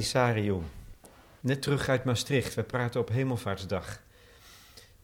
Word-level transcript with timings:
Velisarium. 0.00 0.62
Net 1.40 1.62
terug 1.62 1.88
uit 1.88 2.04
Maastricht. 2.04 2.54
We 2.54 2.62
praten 2.62 3.00
op 3.00 3.08
Hemelvaartsdag. 3.08 4.02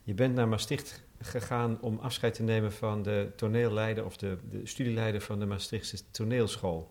Je 0.02 0.14
bent 0.14 0.34
naar 0.34 0.48
Maastricht 0.48 1.02
gegaan 1.20 1.80
om 1.80 1.98
afscheid 1.98 2.34
te 2.34 2.42
nemen 2.42 2.72
van 2.72 3.02
de 3.02 3.32
toneelleider 3.36 4.04
of 4.04 4.16
de, 4.16 4.38
de 4.50 4.66
studieleider 4.66 5.20
van 5.20 5.38
de 5.38 5.46
Maastrichtse 5.46 6.10
toneelschool. 6.10 6.90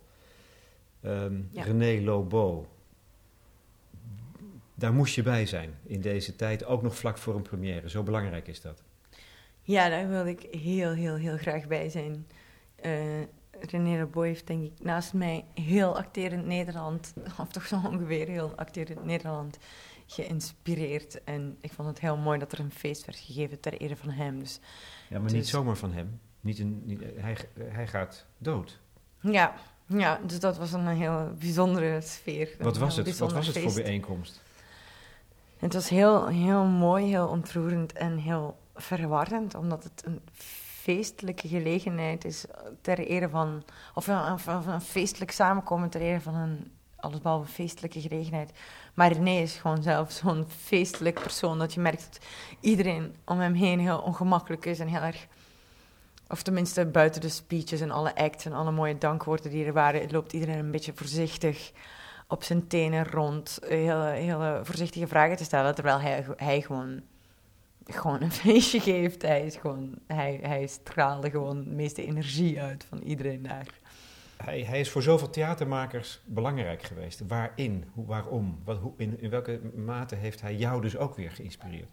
Ehm, 1.02 1.42
Ja. 1.52 1.64
René 1.64 2.02
Lobo. 2.04 2.68
Daar 4.76 4.94
moest 4.94 5.16
je 5.16 5.24
bij 5.24 5.46
zijn 5.46 5.74
in 5.84 6.02
deze 6.02 6.36
tijd, 6.36 6.66
ook 6.66 6.82
nog 6.82 6.96
vlak 6.96 7.18
voor 7.18 7.36
een 7.36 7.42
première. 7.42 7.90
Zo 7.90 8.04
belangrijk 8.04 8.48
is 8.48 8.62
dat. 8.62 8.84
Ja, 9.62 9.90
daar 9.90 10.10
wil 10.10 10.26
ik 10.28 10.42
heel, 10.52 10.92
heel, 10.92 11.16
heel 11.16 11.38
graag 11.38 11.68
bij 11.68 11.90
zijn. 11.90 12.28
Eh 12.76 13.22
René 13.60 13.98
Leboy 13.98 14.28
heeft 14.28 14.48
denk 14.48 14.64
ik 14.64 14.84
naast 14.84 15.14
mij 15.14 15.46
heel 15.54 15.98
acterend 15.98 16.46
Nederland, 16.46 17.14
of 17.40 17.48
toch 17.52 17.66
zo 17.66 17.82
ongeveer 17.86 18.28
heel 18.28 18.54
acterend 18.56 19.06
Nederland, 19.06 19.58
geïnspireerd. 20.08 21.24
En 21.24 21.58
ik 21.62 21.72
vond 21.74 21.88
het 21.88 22.00
heel 22.00 22.18
mooi 22.18 22.40
dat 22.40 22.52
er 22.52 22.60
een 22.60 22.72
feest 22.72 23.06
werd 23.06 23.18
gegeven 23.20 23.60
ter 23.60 23.74
ere 23.74 23.96
van 23.96 24.10
hem. 24.10 24.40
Dus 24.40 24.60
Ja, 25.10 25.20
maar 25.20 25.32
niet 25.32 25.42
Dus- 25.42 25.50
zomaar 25.50 25.76
van 25.76 25.94
hem. 25.94 26.20
Niet 26.42 26.60
een, 26.60 26.82
niet, 26.86 27.02
hij, 27.16 27.38
hij 27.60 27.88
gaat 27.88 28.26
dood. 28.38 28.80
ja, 29.20 29.54
ja, 29.88 30.20
dus 30.26 30.40
dat 30.40 30.58
was 30.58 30.72
een 30.74 30.88
heel 30.88 31.32
bijzondere 31.40 32.02
sfeer. 32.02 32.56
Wat 32.60 32.78
was 32.78 32.96
het? 32.96 33.18
Wat 33.18 33.34
was 33.34 33.48
het 33.48 33.60
voor 33.60 33.74
bijeenkomst? 33.74 34.42
Het 35.58 35.74
was 35.74 35.90
heel, 35.90 36.28
heel 36.28 36.64
mooi, 36.64 37.06
heel 37.06 37.28
ontroerend 37.28 37.94
en 37.94 38.18
heel 38.18 38.58
verwarrend, 38.76 39.56
omdat 39.56 39.84
het 39.84 40.04
een 40.06 40.22
feestelijke 40.86 41.48
gelegenheid 41.48 42.26
is 42.26 42.46
ter 42.82 43.00
ere 43.00 43.30
van, 43.30 43.64
of 43.94 44.08
een, 44.08 44.34
of 44.34 44.48
een, 44.48 44.82
feestelijk 44.82 45.32
samenkomen 45.32 45.90
ter 45.90 46.02
ere 46.02 46.22
van 46.22 46.36
een 46.36 46.72
allesbehalve 46.96 47.52
feestelijke 47.52 48.02
gelegenheid. 48.02 48.52
Maar 48.94 49.12
René 49.12 49.42
is 49.42 49.56
gewoon 49.56 49.84
zelf 49.84 50.12
zo'n 50.12 50.46
feestelijk 50.48 51.20
persoon 51.22 51.60
dat 51.60 51.74
je 51.74 51.80
merkt 51.80 52.08
dat 52.12 52.26
iedereen 52.60 53.16
om 53.26 53.40
hem 53.40 53.54
heen 53.54 53.80
heel 53.80 54.00
ongemakkelijk 54.00 54.66
is 54.66 54.80
en 54.80 54.88
heel 54.88 55.02
erg, 55.02 55.28
of 56.28 56.44
tenminste 56.44 56.86
buiten 56.86 57.22
de 57.22 57.30
speeches 57.30 57.82
en 57.82 57.92
alle 57.92 58.16
acts 58.16 58.46
en 58.46 58.54
alle 58.54 58.72
mooie 58.72 58.98
dankwoorden 58.98 59.52
die 59.52 59.66
er 59.66 59.74
waren, 59.74 60.12
loopt 60.12 60.34
iedereen 60.34 60.58
een 60.58 60.72
beetje 60.72 60.94
voorzichtig 60.96 61.72
op 62.28 62.44
zijn 62.44 62.68
tenen 62.68 63.08
rond 63.08 63.60
hele, 63.68 64.06
hele 64.06 64.60
voorzichtige 64.64 65.08
vragen 65.08 65.38
te 65.38 65.44
stellen, 65.44 65.76
terwijl 65.76 66.00
hij, 66.00 66.26
hij 66.36 66.62
gewoon, 66.62 67.02
gewoon 67.86 68.22
een 68.22 68.32
feestje 68.46 68.80
geeft. 68.80 69.22
Hij, 69.22 69.46
is 69.46 69.56
gewoon, 69.56 69.96
hij, 70.08 70.40
hij 70.42 70.68
straalde 70.68 71.30
gewoon 71.30 71.64
de 71.64 71.70
meeste 71.70 72.06
energie 72.06 72.62
uit 72.62 72.86
van 72.90 73.02
iedereen 73.02 73.44
daar. 73.44 73.68
Hij, 74.38 74.62
hij 74.62 74.80
is 74.80 74.90
voor 74.90 75.02
zoveel 75.02 75.30
theatermakers 75.30 76.22
belangrijk 76.26 76.84
geweest. 76.84 77.22
Waarin? 77.28 77.86
Hoe, 77.94 78.06
waarom? 78.06 78.60
Wat, 78.64 78.78
hoe, 78.78 78.94
in, 78.98 79.22
in 79.22 79.30
welke 79.30 79.60
mate 79.76 80.16
heeft 80.16 80.42
hij 80.42 80.56
jou 80.56 80.82
dus 80.82 80.98
ook 80.98 81.16
weer 81.16 81.32
geïnspireerd? 81.32 81.90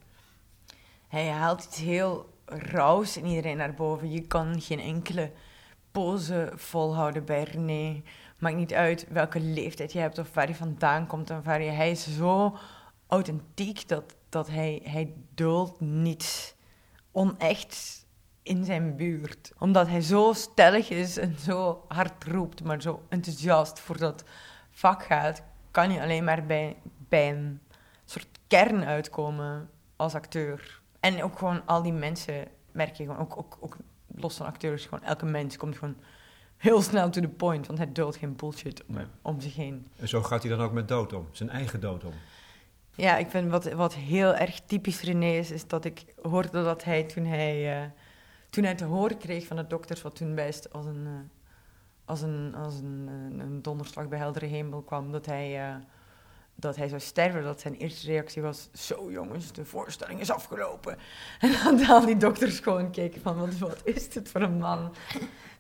Hij 1.09 1.29
haalt 1.29 1.65
iets 1.65 1.79
heel 1.79 2.31
rauws 2.45 3.17
in 3.17 3.27
iedereen 3.27 3.57
naar 3.57 3.75
boven. 3.75 4.11
Je 4.11 4.21
kan 4.21 4.61
geen 4.61 4.81
enkele 4.81 5.31
pose 5.91 6.53
volhouden 6.55 7.25
bij 7.25 7.43
René. 7.43 8.03
Maakt 8.39 8.57
niet 8.57 8.75
uit 8.75 9.07
welke 9.09 9.41
leeftijd 9.41 9.93
je 9.93 9.99
hebt 9.99 10.19
of 10.19 10.35
waar 10.35 10.47
hij 10.47 10.55
vandaan 10.55 11.07
komt. 11.07 11.31
En 11.31 11.43
waar 11.43 11.63
je, 11.63 11.71
hij 11.71 11.91
is 11.91 12.17
zo 12.17 12.57
authentiek 13.13 13.89
dat, 13.89 14.15
dat 14.29 14.49
hij, 14.49 14.81
hij 14.85 15.15
duldt 15.35 15.81
niets 15.81 16.55
onechts 17.11 18.05
in 18.43 18.65
zijn 18.65 18.97
buurt. 18.97 19.53
Omdat 19.59 19.87
hij 19.89 20.01
zo 20.01 20.33
stellig 20.33 20.89
is 20.91 21.17
en 21.17 21.37
zo 21.39 21.85
hard 21.89 22.25
roept, 22.25 22.65
maar 22.65 22.83
zo 22.83 23.03
enthousiast 23.09 23.81
voor 23.81 23.99
dat 23.99 24.25
vak 24.71 25.03
gaat, 25.05 25.43
kan 25.71 25.93
je 25.93 26.01
alleen 26.01 26.25
maar 26.25 26.47
bij, 26.47 26.77
bij 27.09 27.31
een 27.31 27.61
soort 28.05 28.29
kern 28.47 28.85
uitkomen 28.85 29.71
als 29.97 30.15
acteur. 30.15 30.81
En 31.01 31.23
ook 31.23 31.39
gewoon 31.39 31.67
al 31.67 31.83
die 31.83 31.93
mensen 31.93 32.49
merk 32.73 32.95
je 32.95 33.05
gewoon, 33.05 33.19
ook, 33.21 33.37
ook, 33.39 33.57
ook 33.61 33.77
los 34.15 34.37
van 34.37 34.47
acteurs, 34.47 34.85
gewoon 34.85 35.05
elke 35.05 35.27
mens 35.27 35.57
komt 35.57 35.77
gewoon 35.79 35.97
heel 36.57 36.83
snel 36.83 37.11
to 37.11 37.21
the 37.21 37.29
point, 37.29 37.67
want 37.67 37.79
hij 37.79 37.93
duldt 37.93 38.17
geen 38.17 38.37
bullshit 38.37 38.85
om, 38.87 38.95
Nee. 38.95 39.07
om 39.23 39.41
zich 39.41 39.57
heen. 39.57 39.87
En 39.97 40.09
zo 40.09 40.23
gaat 40.23 40.43
hij 40.43 40.57
dan 40.57 40.61
ook 40.61 40.73
met 40.73 40.89
dood 40.89 41.13
om. 41.13 41.29
Zijn 41.33 41.51
eigen 41.51 41.81
dood 41.81 42.05
om. 42.05 42.13
Ja, 42.95 43.17
ik 43.17 43.31
vind 43.31 43.51
wat, 43.51 43.73
wat 43.73 43.95
heel 43.95 44.35
erg 44.35 44.61
typisch 44.61 45.03
René 45.03 45.27
is, 45.39 45.51
is 45.51 45.67
dat 45.67 45.85
ik 45.85 46.05
hoorde 46.23 46.63
dat 46.63 46.85
hij 46.85 47.03
toen 47.05 47.25
hij, 47.25 47.83
eh, 47.83 47.89
toen 48.51 48.65
hij 48.65 48.75
te 48.75 48.85
horen 48.85 49.19
kreeg 49.19 49.47
van 49.47 49.57
de 49.57 49.67
dokters, 49.67 50.03
wat 50.03 50.17
toen 50.17 50.35
best 50.35 50.73
als 50.73 50.87
een, 50.87 51.07
eh, 51.07 51.13
als 52.05 52.21
een, 52.23 52.55
als 52.55 52.75
een, 52.75 53.09
een, 53.09 53.41
een 53.41 53.63
donderslag 53.63 54.09
bij 54.09 54.19
heldere 54.19 54.47
hemel 54.47 54.83
kwam, 54.83 55.13
dat 55.13 55.27
hij, 55.27 55.69
eh, 55.69 55.75
dat 56.55 56.77
hij 56.77 56.89
zou 56.89 57.01
sterven, 57.01 57.43
dat 57.43 57.61
zijn 57.61 57.75
eerste 57.75 58.07
reactie 58.07 58.43
was, 58.43 58.69
zo 58.73 59.11
jongens, 59.13 59.53
de 59.53 59.65
voorstelling 59.65 60.21
is 60.21 60.31
afgelopen. 60.31 60.97
En 61.41 61.53
dat 61.77 61.89
al 61.89 62.07
die 62.07 62.17
dokters 62.17 62.61
gewoon 62.61 62.91
keken 62.91 63.21
van, 63.21 63.39
wat, 63.39 63.59
wat 63.59 63.81
is 63.85 64.09
dit 64.11 64.29
voor 64.29 64.41
een 64.41 64.59
man? 64.59 64.95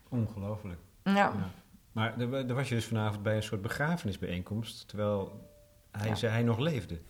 Ongelooflijk. 0.09 0.81
Ja, 1.03 1.13
Ja. 1.15 1.51
Maar 1.93 2.19
er, 2.21 2.35
er 2.35 2.55
was 2.55 2.69
je 2.69 2.75
dus 2.75 2.85
vanavond 2.87 3.23
bij 3.23 3.37
een 3.37 3.43
soort 3.43 3.63
begrafenisbijeenkomst, 3.63 4.89
terwijl 4.89 5.49
hij, 5.91 6.09
Ja. 6.09 6.15
zei 6.15 6.33
hij 6.33 6.43
nog 6.43 6.59
leefde. 6.59 7.01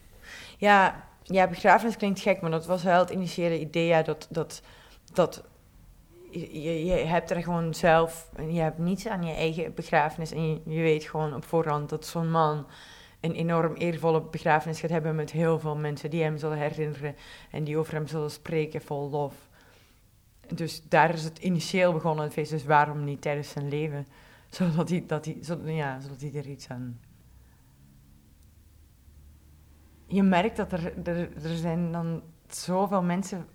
Ja, 0.59 1.05
ja, 1.23 1.49
begrafenis 1.49 1.97
klinkt 1.97 2.21
gek, 2.21 2.41
maar 2.41 2.51
dat 2.51 2.67
was 2.67 2.83
wel 2.83 2.99
het 2.99 3.11
initiële 3.11 3.61
idee. 3.61 3.87
Ja, 3.87 4.03
dat, 4.03 4.27
dat, 4.31 4.63
dat 5.13 5.45
je, 6.31 6.85
je- 6.85 6.93
hebt 6.93 7.31
er 7.31 7.43
gewoon 7.43 7.75
zelf, 7.75 8.31
je 8.49 8.61
hebt 8.61 8.79
niets 8.79 9.07
aan 9.07 9.23
je 9.23 9.35
eigen 9.35 9.75
begrafenis. 9.75 10.33
En 10.33 10.53
je, 10.65 10.81
weet 10.81 11.05
gewoon 11.05 11.35
op 11.35 11.45
voorhand 11.45 11.89
dat 11.89 12.07
zo'n 12.07 12.31
man 12.31 12.67
een 13.21 13.33
enorm 13.35 13.75
eervolle 13.75 14.21
begrafenis 14.23 14.81
gaat 14.81 14.91
hebben 14.91 15.15
met 15.15 15.31
heel 15.31 15.59
veel 15.59 15.77
mensen 15.77 16.11
die 16.11 16.23
hem 16.23 16.37
zullen 16.39 16.59
herinneren 16.59 17.17
en 17.51 17.65
die 17.65 17.79
over 17.79 17.93
hem 17.95 18.07
zullen 18.07 18.31
spreken 18.31 18.83
vol 18.83 19.11
lof. 19.11 19.35
Dus 20.55 20.83
daar 20.89 21.15
is 21.15 21.25
het 21.25 21.39
initieel 21.39 21.93
begonnen, 21.93 22.25
het 22.25 22.33
feest. 22.33 22.51
Dus 22.51 22.65
waarom 22.65 23.05
niet 23.05 23.23
tijdens 23.23 23.49
zijn 23.51 23.69
leven? 23.69 24.07
Zodat 24.51 24.89
hij, 24.89 25.05
dat 25.07 25.25
hij, 25.25 25.37
ja, 25.65 26.01
zodat 26.01 26.21
hij 26.21 26.31
er 26.35 26.47
iets 26.47 26.69
aan 26.69 27.01
je 30.13 30.23
merkt 30.23 30.57
dat 30.57 30.73
er, 30.73 31.09
er, 31.09 31.45
er 31.45 31.57
zijn 31.57 31.93
dan 31.93 32.23
zoveel 32.49 33.03
mensen 33.03 33.49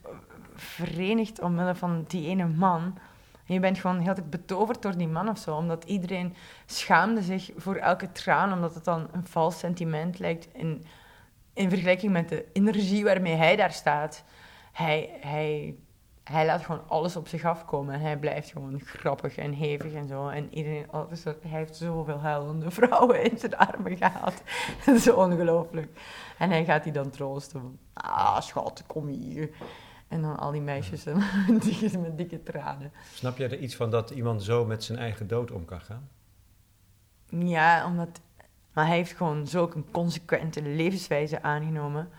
verenigd 0.56 1.41
omwille 1.41 1.75
van 1.75 2.06
die 2.07 2.28
ene 2.28 2.47
man. 2.47 2.97
Je 3.45 3.59
bent 3.59 3.79
gewoon 3.79 4.00
heel 4.00 4.13
tijd 4.13 4.29
betoverd 4.29 4.81
door 4.81 4.97
die 4.97 5.07
man 5.07 5.29
of 5.29 5.38
zo. 5.38 5.56
Omdat 5.56 5.84
iedereen 5.84 6.35
schaamde 6.66 7.22
zich 7.22 7.51
voor 7.56 7.75
elke 7.75 8.12
traan. 8.12 8.53
Omdat 8.53 8.75
het 8.75 8.84
dan 8.84 9.07
een 9.12 9.28
vals 9.28 9.59
sentiment 9.59 10.19
lijkt. 10.19 10.47
In, 10.53 10.85
in 11.53 11.69
vergelijking 11.69 12.12
met 12.12 12.29
de 12.29 12.46
energie 12.53 13.03
waarmee 13.03 13.35
hij 13.35 13.56
daar 13.56 13.72
staat. 13.72 14.23
Hij, 14.72 15.17
hij, 15.22 15.75
hij 16.27 16.45
laat 16.45 16.65
gewoon 16.65 16.81
alles 16.88 17.15
op 17.15 17.27
zich 17.27 17.43
afkomen. 17.43 17.93
En 17.93 17.99
hij 17.99 18.17
blijft 18.17 18.51
gewoon 18.51 18.79
grappig 18.79 19.35
en 19.35 19.51
hevig 19.53 19.93
en 19.93 20.07
zo. 20.07 20.27
En 20.27 20.53
iedereen, 20.53 20.85
oh, 20.91 21.11
hij 21.23 21.35
heeft 21.41 21.75
zoveel 21.75 22.19
huilende 22.19 22.71
vrouwen 22.71 23.31
in 23.31 23.38
zijn 23.38 23.57
armen 23.57 23.97
gehad. 23.97 24.43
Dat 24.85 24.95
is 24.95 25.11
ongelooflijk. 25.11 25.99
En 26.37 26.49
hij 26.49 26.66
gaat 26.66 26.83
die 26.83 26.91
dan 26.91 27.09
troosten. 27.09 27.79
Ah, 27.93 28.41
schat, 28.41 28.84
kom 28.87 29.07
hier. 29.07 29.49
En 30.07 30.22
dan 30.22 30.37
al 30.37 30.52
die 30.52 30.61
meisjes 30.61 31.05
en 31.47 31.57
die 31.59 31.97
met 31.97 32.17
dikke 32.17 32.43
tranen. 32.43 32.91
Snap 33.13 33.37
jij 33.37 33.49
er 33.49 33.59
iets 33.59 33.75
van 33.75 33.91
dat 33.91 34.09
iemand 34.09 34.43
zo 34.43 34.66
met 34.66 34.84
zijn 34.84 34.97
eigen 34.97 35.28
dood 35.28 35.52
om 35.52 35.66
kan 35.66 35.81
gaan? 35.81 36.09
Ja, 37.29 37.85
omdat... 37.85 38.19
Maar 38.73 38.87
hij 38.87 38.96
heeft 38.96 39.13
gewoon 39.13 39.47
zulke 39.47 39.84
consequente 39.91 40.61
levenswijze 40.61 41.41
aangenomen... 41.41 42.09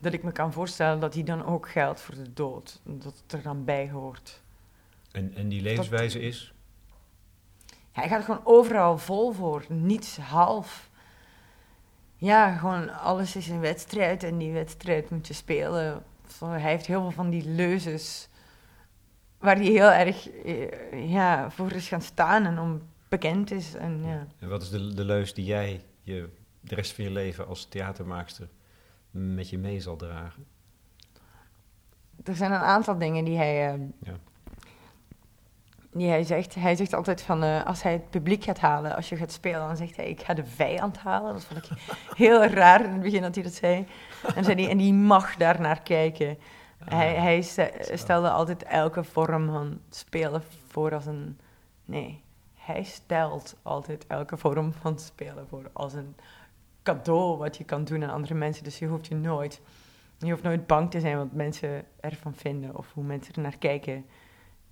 dat 0.00 0.12
ik 0.12 0.22
me 0.22 0.32
kan 0.32 0.52
voorstellen 0.52 1.00
dat 1.00 1.14
hij 1.14 1.22
dan 1.22 1.44
ook 1.44 1.68
geldt 1.68 2.00
voor 2.00 2.14
de 2.14 2.32
dood. 2.32 2.80
Dat 2.84 3.22
het 3.22 3.32
er 3.32 3.42
dan 3.42 3.64
bij 3.64 3.90
hoort. 3.90 4.42
En, 5.12 5.34
en 5.34 5.48
die 5.48 5.62
levenswijze 5.62 6.20
is? 6.20 6.54
Hij 7.92 8.08
gaat 8.08 8.24
gewoon 8.24 8.40
overal 8.44 8.98
vol 8.98 9.32
voor, 9.32 9.64
niets 9.68 10.16
half. 10.16 10.90
Ja, 12.16 12.56
gewoon 12.56 12.98
alles 12.98 13.36
is 13.36 13.48
een 13.48 13.60
wedstrijd 13.60 14.22
en 14.22 14.38
die 14.38 14.52
wedstrijd 14.52 15.10
moet 15.10 15.26
je 15.26 15.34
spelen. 15.34 16.02
Hij 16.44 16.60
heeft 16.60 16.86
heel 16.86 17.00
veel 17.00 17.10
van 17.10 17.30
die 17.30 17.44
leuzes 17.44 18.28
waar 19.38 19.56
hij 19.56 19.64
heel 19.64 19.90
erg 19.90 20.30
eh, 20.30 21.10
ja, 21.10 21.50
voor 21.50 21.72
is 21.72 21.88
gaan 21.88 22.02
staan 22.02 22.46
en 22.46 22.58
om 22.58 22.82
bekend 23.08 23.50
is. 23.50 23.74
En, 23.74 24.02
ja. 24.04 24.26
En 24.38 24.48
wat 24.48 24.62
is 24.62 24.70
de, 24.70 24.94
de 24.94 25.04
leus 25.04 25.34
die 25.34 25.44
jij 25.44 25.84
je, 26.02 26.28
de 26.60 26.74
rest 26.74 26.92
van 26.92 27.04
je 27.04 27.10
leven 27.10 27.46
als 27.46 27.64
theatermaakster 27.64 28.48
met 29.10 29.48
je 29.50 29.58
mee 29.58 29.80
zal 29.80 29.96
dragen? 29.96 30.46
Er 32.24 32.36
zijn 32.36 32.52
een 32.52 32.58
aantal 32.60 32.98
dingen 32.98 33.24
die 33.24 33.36
hij, 33.36 33.72
eh, 33.74 33.80
Ja. 34.02 34.12
die 35.92 36.08
hij 36.08 36.22
zegt. 36.22 36.54
Hij 36.54 36.76
zegt 36.76 36.92
altijd 36.94 37.22
van, 37.22 37.42
eh, 37.42 37.64
als 37.64 37.82
hij 37.82 37.92
het 37.92 38.10
publiek 38.10 38.44
gaat 38.44 38.58
halen, 38.60 38.96
als 38.96 39.08
je 39.08 39.16
gaat 39.16 39.32
spelen, 39.32 39.60
dan 39.66 39.76
zegt 39.76 39.96
hij, 39.96 40.08
ik 40.08 40.20
ga 40.22 40.34
de 40.34 40.44
vijand 40.44 40.98
halen. 40.98 41.32
Dat 41.32 41.44
vond 41.44 41.64
ik 41.64 41.70
heel 42.16 42.44
raar 42.44 42.84
in 42.84 42.90
het 42.92 43.02
begin 43.02 43.22
dat 43.22 43.34
hij 43.34 43.44
dat 43.44 43.52
zei. 43.52 43.86
En, 44.34 44.44
zei 44.44 44.62
hij, 44.62 44.70
en 44.70 44.78
die 44.78 44.92
mag 44.94 45.36
daar 45.36 45.60
naar 45.60 45.80
kijken. 45.82 46.38
hij 46.84 47.16
Ah, 47.16 47.22
hij 47.22 47.42
ste- 47.42 47.90
stelde 47.94 48.30
altijd 48.30 48.62
elke 48.62 49.04
vorm 49.04 49.50
van 49.50 49.80
spelen 49.90 50.42
voor 50.68 50.94
als 50.94 51.06
een... 51.06 51.38
Nee, 51.84 52.22
hij 52.54 52.82
stelt 52.82 53.56
altijd 53.62 54.06
elke 54.06 54.36
vorm 54.36 54.72
van 54.72 54.98
spelen 54.98 55.48
voor 55.48 55.70
als 55.72 55.92
een 55.92 56.16
cadeau 56.82 57.36
wat 57.36 57.56
je 57.56 57.64
kan 57.64 57.84
doen 57.84 58.04
aan 58.04 58.10
andere 58.10 58.34
mensen. 58.34 58.64
Dus 58.64 58.78
je 58.78 58.86
hoeft 58.86 59.06
je 59.06 59.14
nooit, 59.14 59.60
je 60.18 60.30
hoeft 60.30 60.42
nooit 60.42 60.66
bang 60.66 60.90
te 60.90 61.00
zijn 61.00 61.16
wat 61.16 61.32
mensen 61.32 61.84
ervan 62.00 62.34
vinden 62.34 62.76
of 62.76 62.92
hoe 62.92 63.04
mensen 63.04 63.34
er 63.34 63.42
naar 63.42 63.58
kijken. 63.58 64.06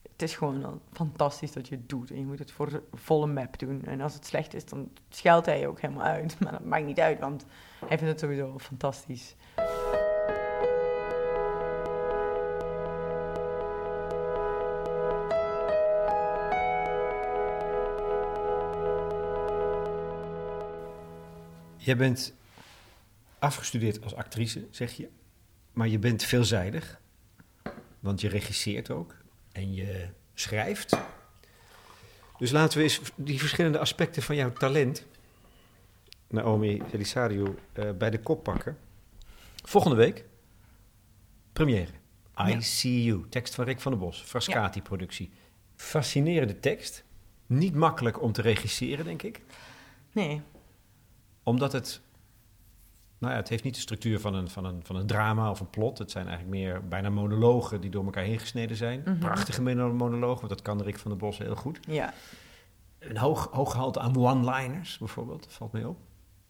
Het 0.02 0.22
is 0.22 0.36
gewoon 0.36 0.80
fantastisch 0.92 1.52
dat 1.52 1.68
je 1.68 1.74
het 1.74 1.88
doet 1.88 2.10
en 2.10 2.18
je 2.18 2.26
moet 2.26 2.38
het 2.38 2.52
voor 2.52 2.82
volle 2.92 3.26
map 3.26 3.58
doen. 3.58 3.84
En 3.84 4.00
als 4.00 4.14
het 4.14 4.26
slecht 4.26 4.54
is, 4.54 4.64
dan 4.64 4.90
scheldt 5.08 5.46
hij 5.46 5.60
je 5.60 5.68
ook 5.68 5.80
helemaal 5.80 6.04
uit. 6.04 6.36
Maar 6.40 6.52
dat 6.52 6.64
maakt 6.64 6.84
niet 6.84 7.00
uit, 7.00 7.18
want 7.18 7.44
hij 7.78 7.98
vindt 7.98 8.12
het 8.12 8.20
sowieso 8.20 8.58
fantastisch. 8.58 9.34
Jij 21.88 21.96
bent 21.96 22.34
afgestudeerd 23.38 24.02
als 24.02 24.14
actrice, 24.14 24.66
zeg 24.70 24.92
je. 24.92 25.08
Maar 25.72 25.88
je 25.88 25.98
bent 25.98 26.22
veelzijdig. 26.22 27.00
Want 28.00 28.20
je 28.20 28.28
regisseert 28.28 28.90
ook. 28.90 29.14
En 29.52 29.74
je 29.74 30.08
schrijft. 30.34 30.98
Dus 32.38 32.50
laten 32.50 32.78
we 32.78 32.84
eens 32.84 33.00
die 33.14 33.38
verschillende 33.38 33.78
aspecten 33.78 34.22
van 34.22 34.36
jouw 34.36 34.52
talent... 34.52 35.06
Naomi 36.28 36.82
Elisario 36.92 37.56
uh, 37.78 37.90
bij 37.92 38.10
de 38.10 38.20
kop 38.20 38.42
pakken. 38.42 38.78
Volgende 39.64 39.96
week, 39.96 40.24
première. 41.52 41.92
I 42.40 42.50
Ja. 42.50 42.60
See 42.60 43.04
You, 43.04 43.28
tekst 43.28 43.54
van 43.54 43.64
Rick 43.64 43.80
van 43.80 43.92
der 43.92 44.00
Bos, 44.00 44.22
Frascati-productie. 44.22 45.30
Fascinerende 45.76 46.60
tekst. 46.60 47.04
Niet 47.46 47.74
makkelijk 47.74 48.22
om 48.22 48.32
te 48.32 48.42
regisseren, 48.42 49.04
denk 49.04 49.22
ik. 49.22 49.42
Nee, 50.12 50.42
Omdat 51.48 51.72
het... 51.72 52.00
Nou 53.18 53.32
ja, 53.32 53.38
het 53.38 53.48
heeft 53.48 53.64
niet 53.64 53.74
de 53.74 53.80
structuur 53.80 54.20
van 54.20 54.34
een, 54.34 54.50
van, 54.50 54.64
een, 54.64 54.80
van 54.84 54.96
een 54.96 55.06
drama 55.06 55.50
of 55.50 55.60
een 55.60 55.70
plot. 55.70 55.98
Het 55.98 56.10
zijn 56.10 56.26
eigenlijk 56.28 56.56
meer 56.56 56.88
bijna 56.88 57.10
monologen 57.10 57.80
die 57.80 57.90
door 57.90 58.04
elkaar 58.04 58.24
heen 58.24 58.38
gesneden 58.38 58.76
zijn. 58.76 59.02
Mhm. 59.04 59.18
Prachtige 59.18 59.62
mono- 59.62 59.92
monologen, 59.92 60.36
want 60.38 60.48
dat 60.48 60.62
kan 60.62 60.82
Rick 60.82 60.98
van 60.98 61.10
der 61.10 61.20
Bos 61.20 61.38
heel 61.38 61.56
goed. 61.56 61.78
ja. 61.86 62.12
Een 62.98 63.16
hoog, 63.16 63.48
hoog 63.52 63.72
gehalte 63.72 64.00
aan 64.00 64.16
one-liners 64.16 64.98
bijvoorbeeld, 64.98 65.46
valt 65.50 65.72
mij 65.72 65.84
op. 65.84 65.98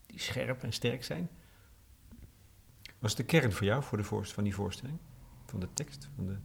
Die 0.06 0.20
scherp 0.20 0.62
en 0.62 0.72
sterk 0.72 1.04
zijn. 1.04 1.28
Was 2.98 3.14
de 3.14 3.24
kern 3.24 3.52
voor 3.52 3.66
jou 3.66 3.82
voor 3.82 3.98
de 3.98 4.04
voorst 4.04 4.32
van 4.32 4.44
die 4.44 4.54
voorstelling? 4.54 4.98
Van 5.46 5.60
de 5.60 5.68
tekst? 5.74 6.08
Van 6.16 6.26
de... 6.26 6.36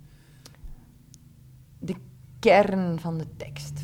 De 1.80 1.96
kern 2.40 3.00
van 3.00 3.18
de 3.18 3.28
tekst. 3.38 3.82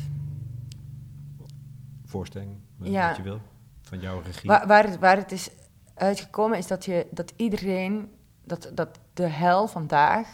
voorstelling, 2.04 2.56
eh, 2.82 2.90
Ja. 2.90 3.08
wat 3.08 3.16
je 3.16 3.22
wil, 3.22 3.40
van 3.90 4.00
jouw 4.00 4.20
regie. 4.20 4.48
Waar, 4.50 4.66
waar, 4.66 4.84
het, 4.84 4.98
waar 4.98 5.16
het 5.16 5.32
is 5.32 5.50
uitgekomen 5.94 6.58
is 6.58 6.66
dat, 6.66 6.84
je, 6.84 7.06
dat 7.10 7.32
iedereen, 7.36 8.10
dat, 8.44 8.70
dat 8.74 8.98
de 9.14 9.26
hel 9.26 9.68
vandaag, 9.68 10.28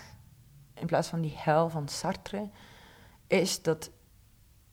in 0.75 0.87
plaats 0.87 1.09
van 1.09 1.21
die 1.21 1.35
hel 1.37 1.69
van 1.71 1.89
Sartre, 1.89 2.49
is 3.27 3.63
dat, 3.63 3.91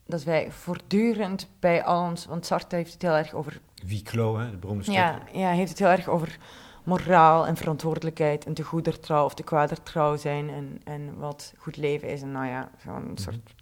dat 0.06 0.22
wij 0.22 0.50
voortdurend 0.52 1.48
bij 1.60 1.84
al 1.84 2.08
ons, 2.08 2.26
want 2.26 2.46
Sartre 2.46 2.76
heeft 2.76 2.92
het 2.92 3.02
heel 3.02 3.16
erg 3.16 3.32
over, 3.32 3.60
Wieklo, 3.86 4.38
hè, 4.38 4.50
de 4.50 4.56
beroemde 4.56 4.82
stuk. 4.82 4.94
ja, 4.94 5.20
ja, 5.32 5.50
heeft 5.50 5.70
het 5.70 5.78
heel 5.78 5.88
erg 5.88 6.08
over 6.08 6.38
moraal 6.84 7.46
en 7.46 7.56
verantwoordelijkheid 7.56 8.44
en 8.44 8.54
te 8.54 8.62
goeder 8.62 9.00
trouw 9.00 9.24
of 9.24 9.34
te 9.34 9.42
kwader 9.42 9.82
trouw 9.82 10.16
zijn 10.16 10.50
en, 10.50 10.80
en 10.84 11.16
wat 11.18 11.52
goed 11.58 11.76
leven 11.76 12.08
is. 12.08 12.22
En 12.22 12.32
nou 12.32 12.46
ja, 12.46 12.70
zo'n 12.84 13.02
Mhm. 13.02 13.16
soort, 13.16 13.54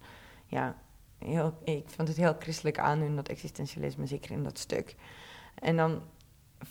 ja, 0.46 0.74
heel, 1.24 1.58
ik 1.64 1.84
vond 1.86 2.08
het 2.08 2.16
heel 2.16 2.36
christelijk 2.38 2.78
aandoen, 2.78 3.16
dat 3.16 3.28
existentialisme, 3.28 4.06
zeker 4.06 4.30
in 4.30 4.42
dat 4.42 4.58
stuk. 4.58 4.94
En 5.54 5.76
dan 5.76 6.02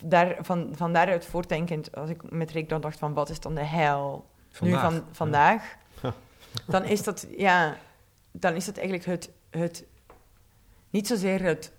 daar, 0.04 0.38
van, 0.40 0.70
van 0.76 0.94
daaruit 0.94 1.26
voortdenkend, 1.26 1.96
als 1.96 2.10
ik 2.10 2.32
met 2.32 2.52
Rick 2.52 2.70
dan 2.70 2.82
dacht 2.82 3.00
van 3.00 3.14
wat 3.14 3.30
is 3.30 3.40
dan 3.40 3.56
de 3.56 3.64
hel 3.64 4.30
Vandaag. 4.50 4.92
nu 4.92 4.98
van 4.98 5.06
vandaag, 5.12 5.76
Ja. 6.02 6.14
dan 6.68 6.84
is 6.84 7.04
dat, 7.04 7.28
ja, 7.38 7.78
dan 8.32 8.54
is 8.54 8.66
dat 8.66 8.78
eigenlijk 8.78 9.06
het, 9.08 9.30
het 9.50 9.86
niet 10.90 11.08
zozeer 11.08 11.42
het 11.42 11.72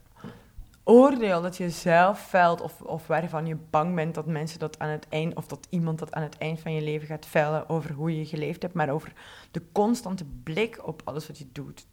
oordeel 0.84 1.42
dat 1.42 1.56
je 1.56 1.70
zelf 1.70 2.18
velt 2.18 2.60
of, 2.60 2.80
of 2.80 3.06
waarvan 3.06 3.46
je 3.46 3.56
bang 3.70 3.94
bent 3.94 4.14
dat 4.14 4.26
mensen 4.26 4.58
dat 4.58 4.78
aan 4.78 4.88
het 4.88 5.06
eind, 5.08 5.34
of 5.34 5.46
dat 5.46 5.66
iemand 5.70 5.98
dat 5.98 6.12
aan 6.12 6.22
het 6.22 6.38
eind 6.38 6.60
van 6.60 6.74
je 6.74 6.82
leven 6.82 7.06
gaat 7.06 7.26
vellen 7.26 7.68
over 7.68 7.92
hoe 7.92 8.18
je 8.18 8.26
geleefd 8.26 8.62
hebt, 8.62 8.74
maar 8.74 8.90
over 8.90 9.12
de 9.50 9.62
constante 9.72 10.24
blik 10.42 10.86
op 10.86 11.02
alles 11.04 11.26
wat 11.26 11.38
je 11.38 11.46
doet. 11.52 11.86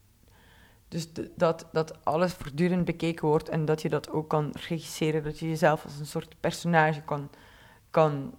Dus 0.89 1.13
de- 1.13 1.31
dat, 1.36 1.68
dat 1.71 2.06
alles 2.06 2.33
voortdurend 2.33 2.86
bekeken 2.86 3.27
wordt 3.27 3.50
en 3.50 3.65
dat 3.65 3.81
je 3.81 3.89
dat 3.89 4.09
ook 4.09 4.30
kan 4.30 4.53
regisseren, 4.68 5.24
dat 5.24 5.39
je 5.39 5.47
jezelf 5.47 5.83
als 5.83 6.00
een 6.00 6.06
soort 6.06 6.36
personage 6.39 7.01
kan, 7.01 7.30
kan 7.89 8.33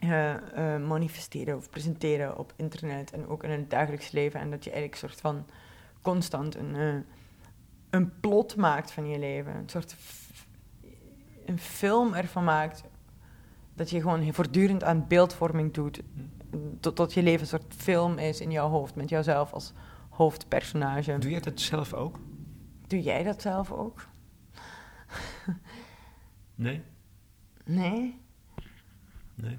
eh, 0.00 0.34
eh, 0.34 0.82
manifesteren 0.82 1.56
of 1.56 1.70
presenteren 1.70 2.38
op 2.38 2.52
internet 2.56 3.12
en 3.12 3.28
ook 3.28 3.42
in 3.44 3.50
het 3.50 3.70
dagelijks 3.70 4.10
leven. 4.10 4.40
En 4.40 4.50
dat 4.50 4.64
je 4.64 4.70
eigenlijk 4.70 5.02
een 5.02 5.08
soort 5.08 5.20
van 5.20 5.46
constant 6.02 6.54
een, 6.56 6.76
eh, 6.76 6.94
een 7.90 8.20
plot 8.20 8.56
maakt 8.56 8.90
van 8.90 9.08
je 9.08 9.18
leven. 9.18 9.54
Een 9.54 9.68
soort 9.68 9.96
een 11.46 11.58
film 11.58 12.14
ervan 12.14 12.44
maakt. 12.44 12.82
Dat 13.74 13.90
je 13.90 14.00
gewoon 14.00 14.34
voortdurend 14.34 14.84
aan 14.84 15.06
beeldvorming 15.08 15.72
doet. 15.72 16.00
Totdat 16.80 17.14
je 17.14 17.22
leven 17.22 17.40
een 17.40 17.46
soort 17.46 17.74
film 17.76 18.18
is 18.18 18.40
in 18.40 18.50
jouw 18.50 18.68
hoofd, 18.68 18.94
met 18.94 19.08
jouzelf 19.08 19.52
als 19.52 19.72
hoofdpersonage. 20.16 21.18
Doe 21.18 21.30
jij 21.30 21.40
dat 21.40 21.60
zelf 21.60 21.92
ook? 21.94 22.18
Doe 22.86 23.02
jij 23.02 23.22
dat 23.22 23.42
zelf 23.42 23.72
ook? 23.72 24.06
Nee? 26.54 26.82
Nee? 27.64 28.20
Nee. 29.34 29.56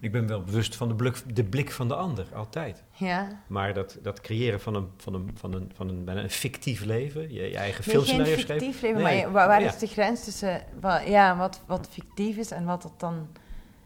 Ik 0.00 0.12
ben 0.12 0.26
wel 0.26 0.42
bewust 0.42 0.76
van 0.76 0.88
de 0.88 0.94
blik, 0.94 1.36
de 1.36 1.44
blik 1.44 1.70
van 1.70 1.88
de 1.88 1.94
ander, 1.94 2.26
altijd. 2.34 2.84
Ja? 2.92 3.28
Maar 3.46 3.74
dat, 3.74 3.98
dat 4.02 4.20
creëren 4.20 4.60
van 4.60 4.74
een, 4.74 4.88
van 4.96 5.14
een, 5.14 5.30
van 5.34 5.52
een, 5.54 5.70
van 5.74 5.88
een, 5.88 6.08
een 6.16 6.30
fictief 6.30 6.84
leven, 6.84 7.22
je, 7.32 7.42
je 7.42 7.56
eigen 7.56 7.84
Nee, 7.86 7.94
filmscenario 7.94 8.36
schrijven. 8.38 8.66
fictief 8.66 8.80
leven, 8.82 9.02
Nee, 9.02 9.04
maar 9.04 9.14
je- 9.26 9.30
waar, 9.30 9.48
waar 9.48 9.60
ja. 9.60 9.66
is 9.68 9.78
de 9.78 9.86
grens 9.86 10.24
tussen 10.24 10.62
wa- 10.80 10.98
ja, 11.00 11.36
wat, 11.36 11.62
wat 11.66 11.88
fictief 11.90 12.36
is 12.36 12.50
en 12.50 12.64
wat 12.64 12.82
het 12.82 12.92
dan 13.00 13.28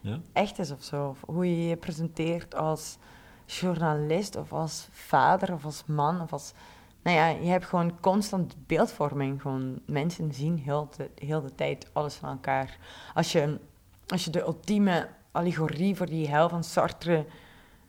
Ja? 0.01 0.19
echt 0.33 0.59
is 0.59 0.71
of 0.71 0.83
zo? 0.83 1.07
Of 1.07 1.23
hoe 1.25 1.45
je 1.57 1.67
je 1.67 1.75
presenteert 1.77 2.55
als 2.55 2.97
journalist 3.59 4.35
of 4.35 4.53
als 4.53 4.87
vader 4.91 5.53
of 5.53 5.65
als 5.65 5.83
man 5.85 6.21
of 6.21 6.33
als... 6.33 6.53
Nou 7.03 7.17
ja, 7.17 7.27
je 7.27 7.49
hebt 7.49 7.65
gewoon 7.65 7.99
constant 7.99 8.55
beeldvorming. 8.67 9.41
Gewoon 9.41 9.79
mensen 9.85 10.33
zien 10.33 10.57
heel 10.57 10.89
de, 10.97 11.09
heel 11.15 11.41
de 11.41 11.55
tijd 11.55 11.89
alles 11.93 12.15
van 12.15 12.29
elkaar. 12.29 12.77
Als 13.13 13.31
je, 13.31 13.59
als 14.07 14.25
je 14.25 14.31
de 14.31 14.41
ultieme 14.41 15.07
allegorie 15.31 15.95
voor 15.95 16.05
die 16.05 16.27
hel 16.27 16.49
van 16.49 16.63
Sartre 16.63 17.25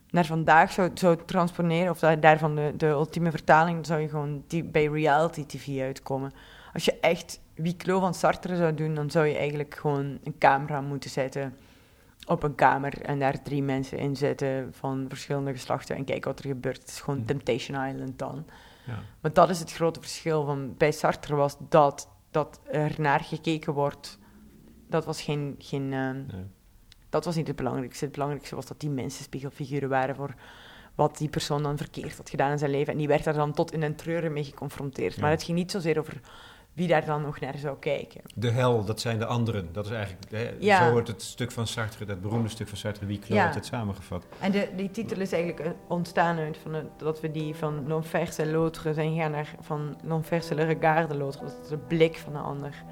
naar 0.09 0.25
vandaag 0.25 0.71
zou, 0.71 0.91
zou 0.93 1.17
transponeren, 1.25 1.91
of 1.91 1.99
daar- 1.99 2.19
daarvan 2.19 2.55
de, 2.55 2.73
de 2.77 2.87
ultieme 2.87 3.31
vertaling, 3.31 3.85
zou 3.85 4.01
je 4.01 4.09
gewoon 4.09 4.43
die, 4.47 4.63
bij 4.63 4.85
reality 4.85 5.45
tv 5.45 5.81
uitkomen. 5.81 6.31
Als 6.73 6.85
je 6.85 6.99
echt 6.99 7.39
Wieklo 7.53 7.99
van 7.99 8.13
Sartre 8.13 8.55
zou 8.55 8.73
doen, 8.73 8.95
dan 8.95 9.11
zou 9.11 9.25
je 9.25 9.37
eigenlijk 9.37 9.75
gewoon 9.75 10.19
een 10.23 10.35
camera 10.37 10.81
moeten 10.81 11.09
zetten 11.09 11.57
op 12.25 12.43
een 12.43 12.55
kamer 12.55 13.01
en 13.01 13.19
daar 13.19 13.41
drie 13.41 13.63
mensen 13.63 13.97
in 13.97 14.15
zetten 14.15 14.73
van 14.73 15.05
verschillende 15.07 15.51
geslachten 15.51 15.95
en 15.95 16.05
kijken 16.05 16.29
wat 16.29 16.39
er 16.39 16.45
gebeurt. 16.49 16.79
Het 16.79 16.89
is 16.89 17.01
gewoon 17.01 17.19
Mhm. 17.19 17.27
Temptation 17.27 17.87
Island 17.87 18.19
dan. 18.19 18.45
Ja. 18.85 18.99
Maar 19.19 19.33
dat 19.33 19.49
is 19.49 19.59
het 19.59 19.71
grote 19.73 19.99
verschil 19.99 20.45
van 20.45 20.73
bij 20.77 20.91
Sartre 20.91 21.35
was 21.35 21.55
dat, 21.69 22.09
dat 22.31 22.59
er 22.71 22.95
naar 22.97 23.19
gekeken 23.19 23.73
wordt. 23.73 24.19
Dat 24.89 25.05
was 25.05 25.21
geen, 25.21 25.55
geen 25.57 25.89
Nee. 25.89 26.25
dat 27.09 27.25
was 27.25 27.35
niet 27.35 27.47
het 27.47 27.55
belangrijkste. 27.55 28.03
Het 28.03 28.13
belangrijkste 28.13 28.55
was 28.55 28.65
dat 28.65 28.79
die 28.79 28.89
mensen 28.89 29.23
spiegelfiguren 29.23 29.89
waren 29.89 30.15
voor 30.15 30.33
wat 30.95 31.17
die 31.17 31.29
persoon 31.29 31.63
dan 31.63 31.77
verkeerd 31.77 32.17
had 32.17 32.29
gedaan 32.29 32.51
in 32.51 32.57
zijn 32.57 32.71
leven. 32.71 32.91
En 32.93 32.99
die 32.99 33.07
werd 33.07 33.23
daar 33.23 33.33
dan 33.33 33.53
tot 33.53 33.71
in 33.71 33.79
den 33.79 33.95
treuren 33.95 34.33
mee 34.33 34.43
geconfronteerd. 34.43 35.15
Ja. 35.15 35.21
Maar 35.21 35.31
het 35.31 35.43
ging 35.43 35.57
niet 35.57 35.71
zozeer 35.71 35.99
over 35.99 36.19
wie 36.73 36.87
daar 36.87 37.05
dan 37.05 37.21
nog 37.21 37.39
naar 37.39 37.57
zou 37.57 37.77
kijken. 37.79 38.21
De 38.35 38.49
hel, 38.49 38.85
dat 38.85 39.01
zijn 39.01 39.19
de 39.19 39.25
anderen. 39.25 39.69
Dat 39.71 39.85
is 39.85 39.91
eigenlijk, 39.91 40.31
hè, 40.31 40.49
Ja. 40.59 40.85
zo 40.85 40.91
wordt 40.91 41.07
het 41.07 41.21
stuk 41.21 41.51
van 41.51 41.67
Sartre, 41.67 42.05
dat 42.05 42.21
beroemde 42.21 42.49
stuk 42.49 42.67
van 42.67 42.77
Sartre, 42.77 43.05
Wieklo, 43.05 43.35
Ja. 43.35 43.45
altijd 43.45 43.65
samengevat. 43.65 44.25
En 44.39 44.51
de, 44.51 44.69
die 44.75 44.91
titel 44.91 45.19
is 45.19 45.31
eigenlijk 45.31 45.65
eh, 45.67 45.71
ontstaan 45.87 46.37
uit 46.37 46.57
van 46.57 46.73
het- 46.73 46.85
dat 46.97 47.21
we 47.21 47.31
die 47.31 47.55
van 47.55 47.83
l'enfer 47.87 48.27
c'est 48.27 48.45
l'autre 48.51 48.93
zijn 48.93 49.15
gaan 49.15 49.31
naar 49.31 49.55
van 49.61 49.95
l'enfer 50.03 50.41
c'est 50.41 50.55
le 50.57 50.63
regard 50.63 51.09
de 51.09 51.15
l'autre. 51.17 51.41
Dat 51.43 51.59
is 51.63 51.69
de 51.69 51.77
blik 51.77 52.17
van 52.17 52.33
de 52.33 52.39
ander. 52.39 52.83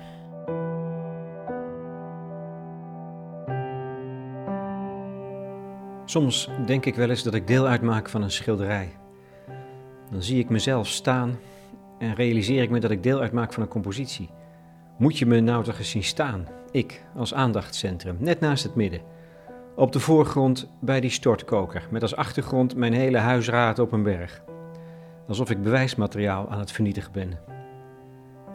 Soms 6.05 6.49
denk 6.65 6.85
ik 6.85 6.95
wel 6.95 7.09
eens 7.09 7.23
dat 7.23 7.33
ik 7.33 7.47
deel 7.47 7.67
uitmaak 7.67 8.09
van 8.09 8.21
een 8.21 8.31
schilderij. 8.31 8.91
Dan 10.11 10.21
zie 10.23 10.39
ik 10.39 10.49
mezelf 10.49 10.87
staan 10.87 11.39
en 12.01 12.13
realiseer 12.15 12.61
ik 12.61 12.69
me 12.69 12.79
dat 12.79 12.91
ik 12.91 13.03
deel 13.03 13.19
uitmaak 13.19 13.53
van 13.53 13.63
een 13.63 13.69
compositie. 13.69 14.29
Moet 14.97 15.17
je 15.17 15.25
me 15.25 15.39
nou 15.39 15.63
toch 15.63 15.77
eens 15.77 15.89
zien 15.89 16.03
staan, 16.03 16.47
ik 16.71 17.03
als 17.15 17.33
aandachtscentrum, 17.33 18.15
net 18.19 18.39
naast 18.39 18.63
het 18.63 18.75
midden. 18.75 19.01
Op 19.75 19.91
de 19.91 19.99
voorgrond 19.99 20.71
bij 20.79 20.99
die 20.99 21.09
stortkoker, 21.09 21.87
met 21.91 22.01
als 22.01 22.15
achtergrond 22.15 22.75
mijn 22.75 22.93
hele 22.93 23.17
huisraad 23.17 23.79
op 23.79 23.91
een 23.91 24.03
berg. 24.03 24.43
Alsof 25.27 25.49
ik 25.49 25.61
bewijsmateriaal 25.61 26.49
aan 26.49 26.59
het 26.59 26.71
vernietigen 26.71 27.11
ben. 27.11 27.39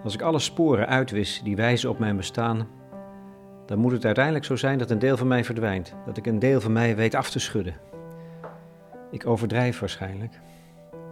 Als 0.05 0.15
ik 0.15 0.23
alle 0.23 0.39
sporen 0.39 0.87
uitwis 0.87 1.41
die 1.45 1.57
wijzen 1.57 1.91
op 1.91 1.99
mijn 1.99 2.17
bestaan, 2.17 2.69
dan 3.67 3.79
moet 3.79 3.93
het 3.93 4.05
uiteindelijk 4.05 4.45
zo 4.45 4.57
zijn 4.57 4.79
dat 4.79 4.91
een 4.91 4.99
deel 4.99 5.17
van 5.17 5.27
mij 5.27 5.45
verdwijnt, 5.45 5.95
dat 6.07 6.17
ik 6.17 6.27
een 6.27 6.39
deel 6.39 6.61
van 6.61 6.73
mij 6.73 6.97
weet 6.97 7.15
af 7.15 7.31
te 7.31 7.39
schudden. 7.39 7.75
Ik 9.11 9.27
overdrijf 9.27 9.79
waarschijnlijk. 9.79 10.41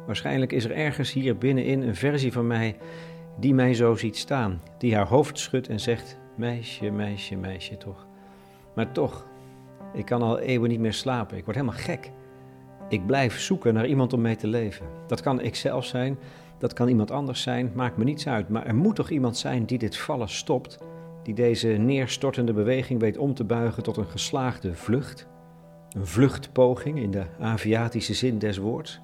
Waarschijnlijk 0.06 0.52
is 0.52 0.64
er 0.64 0.72
ergens 0.72 1.12
hier 1.12 1.38
binnenin 1.38 1.82
een 1.82 1.96
versie 1.96 2.32
van 2.32 2.46
mij 2.46 2.76
die 3.38 3.54
mij 3.54 3.74
zo 3.74 3.94
ziet 3.94 4.16
staan, 4.16 4.60
die 4.78 4.94
haar 4.94 5.08
hoofd 5.08 5.38
schudt 5.38 5.68
en 5.68 5.80
zegt: 5.80 6.18
Meisje, 6.36 6.90
meisje, 6.90 7.36
meisje, 7.36 7.76
toch. 7.76 8.06
Maar 8.74 8.92
toch, 8.92 9.26
ik 9.94 10.04
kan 10.04 10.22
al 10.22 10.38
eeuwen 10.38 10.68
niet 10.70 10.80
meer 10.80 10.92
slapen. 10.92 11.36
Ik 11.36 11.44
word 11.44 11.56
helemaal 11.56 11.78
gek. 11.78 12.10
Ik 12.88 13.06
blijf 13.06 13.40
zoeken 13.40 13.74
naar 13.74 13.86
iemand 13.86 14.12
om 14.12 14.20
mee 14.20 14.36
te 14.36 14.46
leven. 14.46 14.86
Dat 15.06 15.20
kan 15.20 15.40
ik 15.40 15.54
zelf 15.54 15.84
zijn, 15.84 16.18
dat 16.58 16.72
kan 16.72 16.88
iemand 16.88 17.10
anders 17.10 17.42
zijn, 17.42 17.72
maakt 17.74 17.96
me 17.96 18.04
niets 18.04 18.28
uit. 18.28 18.48
Maar 18.48 18.66
er 18.66 18.74
moet 18.74 18.96
toch 18.96 19.10
iemand 19.10 19.36
zijn 19.36 19.64
die 19.64 19.78
dit 19.78 19.96
vallen 19.96 20.28
stopt, 20.28 20.78
die 21.22 21.34
deze 21.34 21.68
neerstortende 21.68 22.52
beweging 22.52 23.00
weet 23.00 23.18
om 23.18 23.34
te 23.34 23.44
buigen 23.44 23.82
tot 23.82 23.96
een 23.96 24.08
geslaagde 24.08 24.74
vlucht. 24.74 25.28
Een 25.90 26.06
vluchtpoging 26.06 26.98
in 26.98 27.10
de 27.10 27.24
Aviatische 27.40 28.14
zin 28.14 28.38
des 28.38 28.58
woords. 28.58 29.00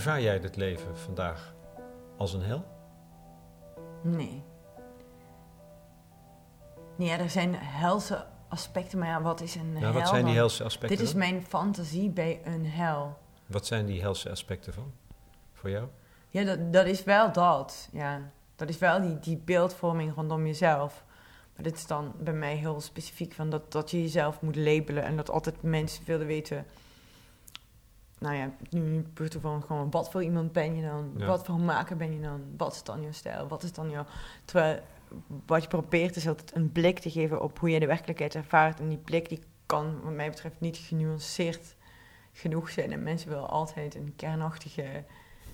Ervaar 0.00 0.20
jij 0.20 0.38
het 0.42 0.56
leven 0.56 0.98
vandaag 0.98 1.54
als 2.16 2.32
een 2.32 2.42
hel? 2.42 2.64
Nee. 4.02 4.42
Nee, 6.96 7.08
ja, 7.08 7.18
er 7.18 7.30
zijn 7.30 7.54
helse 7.54 8.26
aspecten, 8.48 8.98
maar 8.98 9.08
ja, 9.08 9.22
wat 9.22 9.40
is 9.40 9.54
een 9.54 9.72
Nou, 9.72 9.84
hel? 9.84 9.92
wat 9.92 10.08
zijn 10.08 10.24
die 10.24 10.34
helse 10.34 10.64
aspecten? 10.64 10.96
Dit 10.96 11.06
is 11.06 11.10
dan? 11.10 11.18
mijn 11.18 11.44
fantasie 11.46 12.10
bij 12.10 12.40
een 12.44 12.66
hel. 12.66 13.18
Wat 13.46 13.66
zijn 13.66 13.86
die 13.86 14.00
helse 14.00 14.30
aspecten 14.30 14.72
van? 14.72 14.92
Voor 15.52 15.70
jou? 15.70 15.88
Ja, 16.28 16.44
dat, 16.44 16.72
dat 16.72 16.86
is 16.86 17.04
wel 17.04 17.32
dat. 17.32 17.88
Ja. 17.92 18.30
Dat 18.56 18.68
is 18.68 18.78
wel 18.78 19.00
die, 19.00 19.18
die 19.18 19.36
beeldvorming 19.36 20.14
rondom 20.14 20.46
jezelf. 20.46 21.04
Maar 21.54 21.64
dit 21.64 21.76
is 21.76 21.86
dan 21.86 22.12
bij 22.18 22.34
mij 22.34 22.56
heel 22.56 22.80
specifiek 22.80 23.32
van 23.32 23.50
dat, 23.50 23.72
dat 23.72 23.90
je 23.90 24.02
jezelf 24.02 24.40
moet 24.40 24.56
labelen 24.56 25.02
en 25.02 25.16
dat 25.16 25.30
altijd 25.30 25.62
mensen 25.62 26.04
willen 26.06 26.26
weten. 26.26 26.66
Nou 28.20 28.34
ja, 28.34 28.50
nu 28.70 29.02
puur 29.02 29.32
van 29.40 29.62
gewoon 29.62 29.90
wat 29.90 30.10
voor 30.10 30.22
iemand 30.22 30.52
ben 30.52 30.76
je 30.76 30.82
dan? 30.82 31.12
Ja. 31.16 31.26
Wat 31.26 31.44
voor 31.44 31.60
maker 31.60 31.96
ben 31.96 32.14
je 32.14 32.20
dan? 32.20 32.40
Wat 32.56 32.74
is 32.74 32.82
dan 32.82 33.02
jouw 33.02 33.12
stijl? 33.12 33.48
Wat 33.48 33.62
is 33.62 33.72
dan 33.72 33.90
jouw. 33.90 34.04
Terwijl 34.44 34.80
wat 35.46 35.62
je 35.62 35.68
probeert 35.68 36.16
is 36.16 36.28
altijd 36.28 36.54
een 36.54 36.72
blik 36.72 36.98
te 36.98 37.10
geven 37.10 37.42
op 37.42 37.58
hoe 37.58 37.70
je 37.70 37.80
de 37.80 37.86
werkelijkheid 37.86 38.34
ervaart. 38.34 38.80
En 38.80 38.88
die 38.88 38.98
blik 38.98 39.28
die 39.28 39.42
kan, 39.66 40.00
wat 40.02 40.12
mij 40.12 40.30
betreft, 40.30 40.60
niet 40.60 40.76
genuanceerd 40.76 41.76
genoeg 42.32 42.70
zijn. 42.70 42.92
En 42.92 43.02
mensen 43.02 43.28
willen 43.28 43.48
altijd 43.48 43.94
een 43.94 44.12
kernachtige 44.16 45.04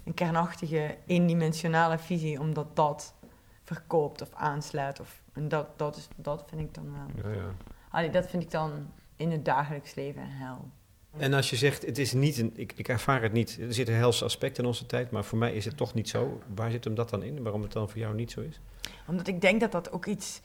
een 0.07 0.15
kernachtige, 0.15 0.97
eendimensionale 1.07 1.99
visie, 1.99 2.41
omdat 2.41 2.77
dat 2.77 3.15
verkoopt 3.63 4.23
of 4.23 4.35
aanslaat. 4.35 5.01
Of, 5.01 5.23
en 5.33 5.49
dat, 5.49 5.79
dat, 5.79 5.97
is, 5.97 6.09
dat 6.17 6.45
vind 6.49 6.61
ik 6.61 6.75
dan 6.75 6.93
wel. 6.93 7.33
Ja, 7.33 7.39
ja. 7.39 7.51
Allee, 7.91 8.11
dat 8.11 8.27
vind 8.27 8.43
ik 8.43 8.51
dan 8.51 8.91
in 9.17 9.31
het 9.31 9.45
dagelijks 9.45 9.95
leven 9.95 10.23
een 10.23 10.31
hel. 10.31 10.71
En 11.19 11.35
als 11.35 11.51
je 11.51 11.57
zegt, 11.57 11.87
het 11.87 11.99
is 11.99 12.13
niet 12.13 12.39
een, 12.39 12.53
ik, 12.55 12.73
ik 12.77 12.89
ervaar 12.89 13.23
het 13.23 13.33
niet, 13.33 13.59
er 13.61 13.75
zit 13.75 13.89
een 13.89 13.95
helse 13.95 14.25
aspect 14.25 14.59
in 14.59 14.65
onze 14.65 14.87
tijd, 14.87 15.11
maar 15.11 15.25
voor 15.25 15.39
mij 15.39 15.55
is 15.55 15.65
het 15.65 15.77
toch 15.77 15.95
niet 15.95 16.09
zo. 16.09 16.41
Waar 16.55 16.71
zit 16.71 16.85
hem 16.85 16.95
dat 16.95 17.11
dan 17.11 17.23
in? 17.23 17.43
Waarom 17.43 17.63
het 17.63 17.73
dan 17.73 17.89
voor 17.89 17.99
jou 17.99 18.15
niet 18.15 18.31
zo 18.31 18.41
is? 18.41 18.61
Omdat 19.07 19.27
ik 19.27 19.41
denk 19.41 19.61
dat 19.61 19.73
dat 19.73 19.93
ook 19.93 20.07
iets, 20.07 20.41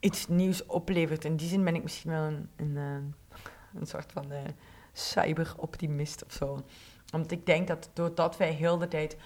iets 0.00 0.28
nieuws 0.28 0.66
oplevert. 0.66 1.24
In 1.24 1.36
die 1.36 1.48
zin 1.48 1.64
ben 1.64 1.74
ik 1.74 1.82
misschien 1.82 2.10
wel 2.10 2.22
een, 2.22 2.48
een, 2.56 2.76
eh, 2.76 3.40
een 3.80 3.86
soort 3.86 4.12
van 4.12 4.32
eh, 4.32 4.40
cyber-optimist 4.92 6.24
of 6.24 6.32
zo. 6.32 6.64
Omdat 7.12 7.30
ik 7.30 7.46
denk 7.46 7.68
dat 7.68 7.90
doordat 7.92 8.36
wij 8.36 8.52
heel 8.52 8.78
de 8.78 8.88
tijd 8.88 9.16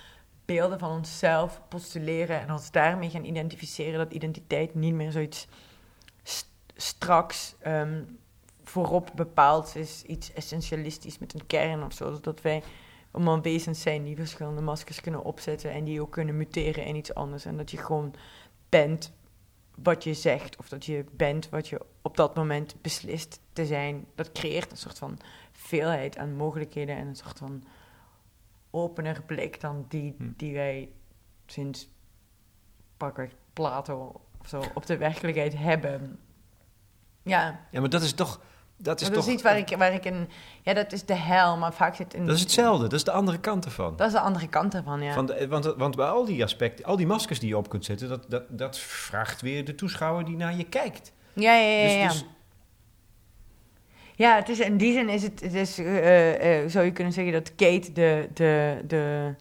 beelden 0.44 0.78
van 0.78 0.90
onszelf 0.90 1.60
postuleren 1.68 2.40
en 2.40 2.52
ons 2.52 2.70
daarmee 2.70 3.10
gaan 3.10 3.24
identificeren, 3.24 3.98
dat 3.98 4.12
identiteit 4.12 4.74
niet 4.74 4.94
meer 4.94 5.12
zoiets 5.12 5.46
st- 6.22 6.48
straks 6.76 7.54
ehm, 7.58 8.02
voorop 8.64 9.10
bepaald 9.14 9.76
is, 9.76 10.02
iets 10.02 10.32
essentialistisch 10.32 11.18
met 11.18 11.34
een 11.34 11.46
kern 11.46 11.84
of 11.84 11.92
zo. 11.92 12.20
Dat 12.20 12.40
wij 12.40 12.62
allemaal 13.10 13.40
wezens 13.40 13.80
zijn 13.82 14.04
die 14.04 14.16
verschillende 14.16 14.60
maskers 14.60 15.00
kunnen 15.00 15.24
opzetten 15.24 15.70
en 15.70 15.84
die 15.84 16.00
ook 16.00 16.12
kunnen 16.12 16.36
muteren 16.36 16.84
in 16.84 16.96
iets 16.96 17.14
anders. 17.14 17.44
En 17.44 17.56
dat 17.56 17.70
je 17.70 17.76
gewoon 17.76 18.14
bent 18.68 19.12
wat 19.74 20.04
je 20.04 20.14
zegt, 20.14 20.56
of 20.56 20.68
dat 20.68 20.84
je 20.84 21.04
bent 21.12 21.48
wat 21.48 21.68
je 21.68 21.80
op 22.02 22.16
dat 22.16 22.34
moment 22.34 22.74
beslist 22.82 23.40
te 23.52 23.66
zijn. 23.66 24.06
Dat 24.14 24.32
creëert 24.32 24.70
een 24.70 24.76
soort 24.76 24.98
van 24.98 25.18
veelheid 25.52 26.18
aan 26.18 26.36
mogelijkheden 26.36 26.96
en 26.96 27.06
een 27.06 27.16
soort 27.16 27.38
van 27.38 27.64
opener 28.70 29.22
blik 29.22 29.60
dan 29.60 29.84
die, 29.88 30.14
Hm. 30.18 30.30
die 30.36 30.54
wij 30.54 30.92
sinds 31.46 31.88
pakweg 32.96 33.30
Plato 33.52 34.20
of 34.40 34.48
zo 34.48 34.62
op 34.74 34.86
de 34.86 34.96
werkelijkheid 34.96 35.56
hebben. 35.56 36.18
Ja, 37.22 37.66
Ja, 37.70 37.80
maar 37.80 37.90
dat 37.90 38.02
is 38.02 38.12
toch, 38.12 38.40
dat 38.82 39.00
is 39.00 39.06
dat 39.06 39.16
toch, 39.16 39.26
is 39.26 39.32
iets 39.32 39.42
waar 39.42 39.58
ik, 39.58 39.74
waar 39.78 39.92
ik 39.92 40.04
een... 40.04 40.28
Ja, 40.62 40.74
dat 40.74 40.92
is 40.92 41.04
de 41.04 41.14
hel, 41.14 41.56
maar 41.56 41.72
vaak 41.72 41.94
zit 41.94 42.14
een... 42.14 42.26
dat 42.26 42.34
is 42.34 42.40
hetzelfde, 42.40 42.82
dat 42.82 42.92
is 42.92 43.04
de 43.04 43.10
andere 43.10 43.38
kant 43.40 43.64
ervan. 43.64 43.96
Dat 43.96 44.06
is 44.06 44.12
de 44.12 44.20
andere 44.20 44.48
kant 44.48 44.74
ervan, 44.74 45.02
ja. 45.02 45.12
Van 45.12 45.26
de- 45.26 45.48
want, 45.48 45.64
want 45.76 45.96
bij 45.96 46.06
al 46.06 46.24
die 46.24 46.42
aspecten, 46.44 46.84
al 46.84 46.96
die 46.96 47.06
maskers 47.06 47.38
die 47.38 47.48
je 47.48 47.56
op 47.56 47.68
kunt 47.68 47.84
zetten, 47.84 48.08
dat, 48.08 48.24
dat, 48.28 48.42
dat 48.48 48.78
vraagt 48.78 49.40
weer 49.40 49.64
de 49.64 49.74
toeschouwer 49.74 50.24
die 50.24 50.36
naar 50.36 50.56
je 50.56 50.64
kijkt. 50.64 51.12
Ja, 51.32 51.54
ja, 51.54 51.68
ja. 51.68 51.82
Dus- 51.84 51.94
ja. 51.94 52.08
dus- 52.08 52.24
Ja, 54.16 54.36
het 54.36 54.48
is, 54.48 54.58
in 54.60 54.76
die 54.76 54.92
zin 54.92 55.08
is 55.08 55.22
het, 55.22 55.40
het 55.40 55.54
is, 55.54 55.78
eh, 55.78 56.62
eh, 56.62 56.70
zou 56.70 56.84
je 56.84 56.92
kunnen 56.92 57.12
zeggen 57.12 57.32
dat 57.32 57.54
Kate 57.54 57.92
de, 57.92 58.28
de, 58.34 58.80
de 58.86 59.34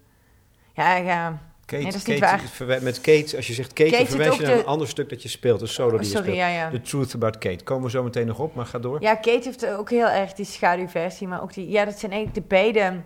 ja, 0.73 0.95
ja, 0.95 1.39
Kate, 1.71 1.83
Nee, 1.83 1.91
dat 1.91 2.01
is 2.01 2.07
niet 2.07 2.19
Kate 2.19 2.37
waar. 2.37 2.49
verwij- 2.49 2.79
met 2.81 3.01
Kate, 3.01 3.35
als 3.35 3.47
je 3.47 3.53
zegt 3.53 3.73
Kate, 3.73 3.89
Kate 3.89 4.05
verwijs 4.05 4.35
je 4.35 4.41
naar 4.41 4.51
de- 4.53 4.59
een 4.59 4.65
ander 4.65 4.87
stuk 4.87 5.09
dat 5.09 5.21
je 5.21 5.29
speelt, 5.29 5.61
een 5.61 5.67
solo 5.67 5.89
die 5.89 5.99
je 5.99 6.05
sorry, 6.05 6.21
speelt. 6.23 6.37
ja, 6.37 6.47
ja. 6.47 6.69
The 6.69 6.81
Truth 6.81 7.13
About 7.15 7.37
Kate. 7.37 7.63
Komen 7.63 7.83
we 7.83 7.89
zo 7.89 8.03
meteen 8.03 8.27
nog 8.27 8.39
op, 8.39 8.55
maar 8.55 8.65
ga 8.65 8.79
door. 8.79 9.01
Ja, 9.01 9.15
Kate 9.15 9.41
heeft 9.43 9.65
ook 9.67 9.89
heel 9.89 10.07
erg 10.07 10.33
die 10.33 10.45
schaduwversie, 10.45 11.27
maar 11.27 11.41
ook 11.41 11.53
die, 11.53 11.69
ja, 11.69 11.85
dat 11.85 11.99
zijn 11.99 12.11
eigenlijk 12.11 12.41
de 12.41 12.55
beide. 12.55 13.01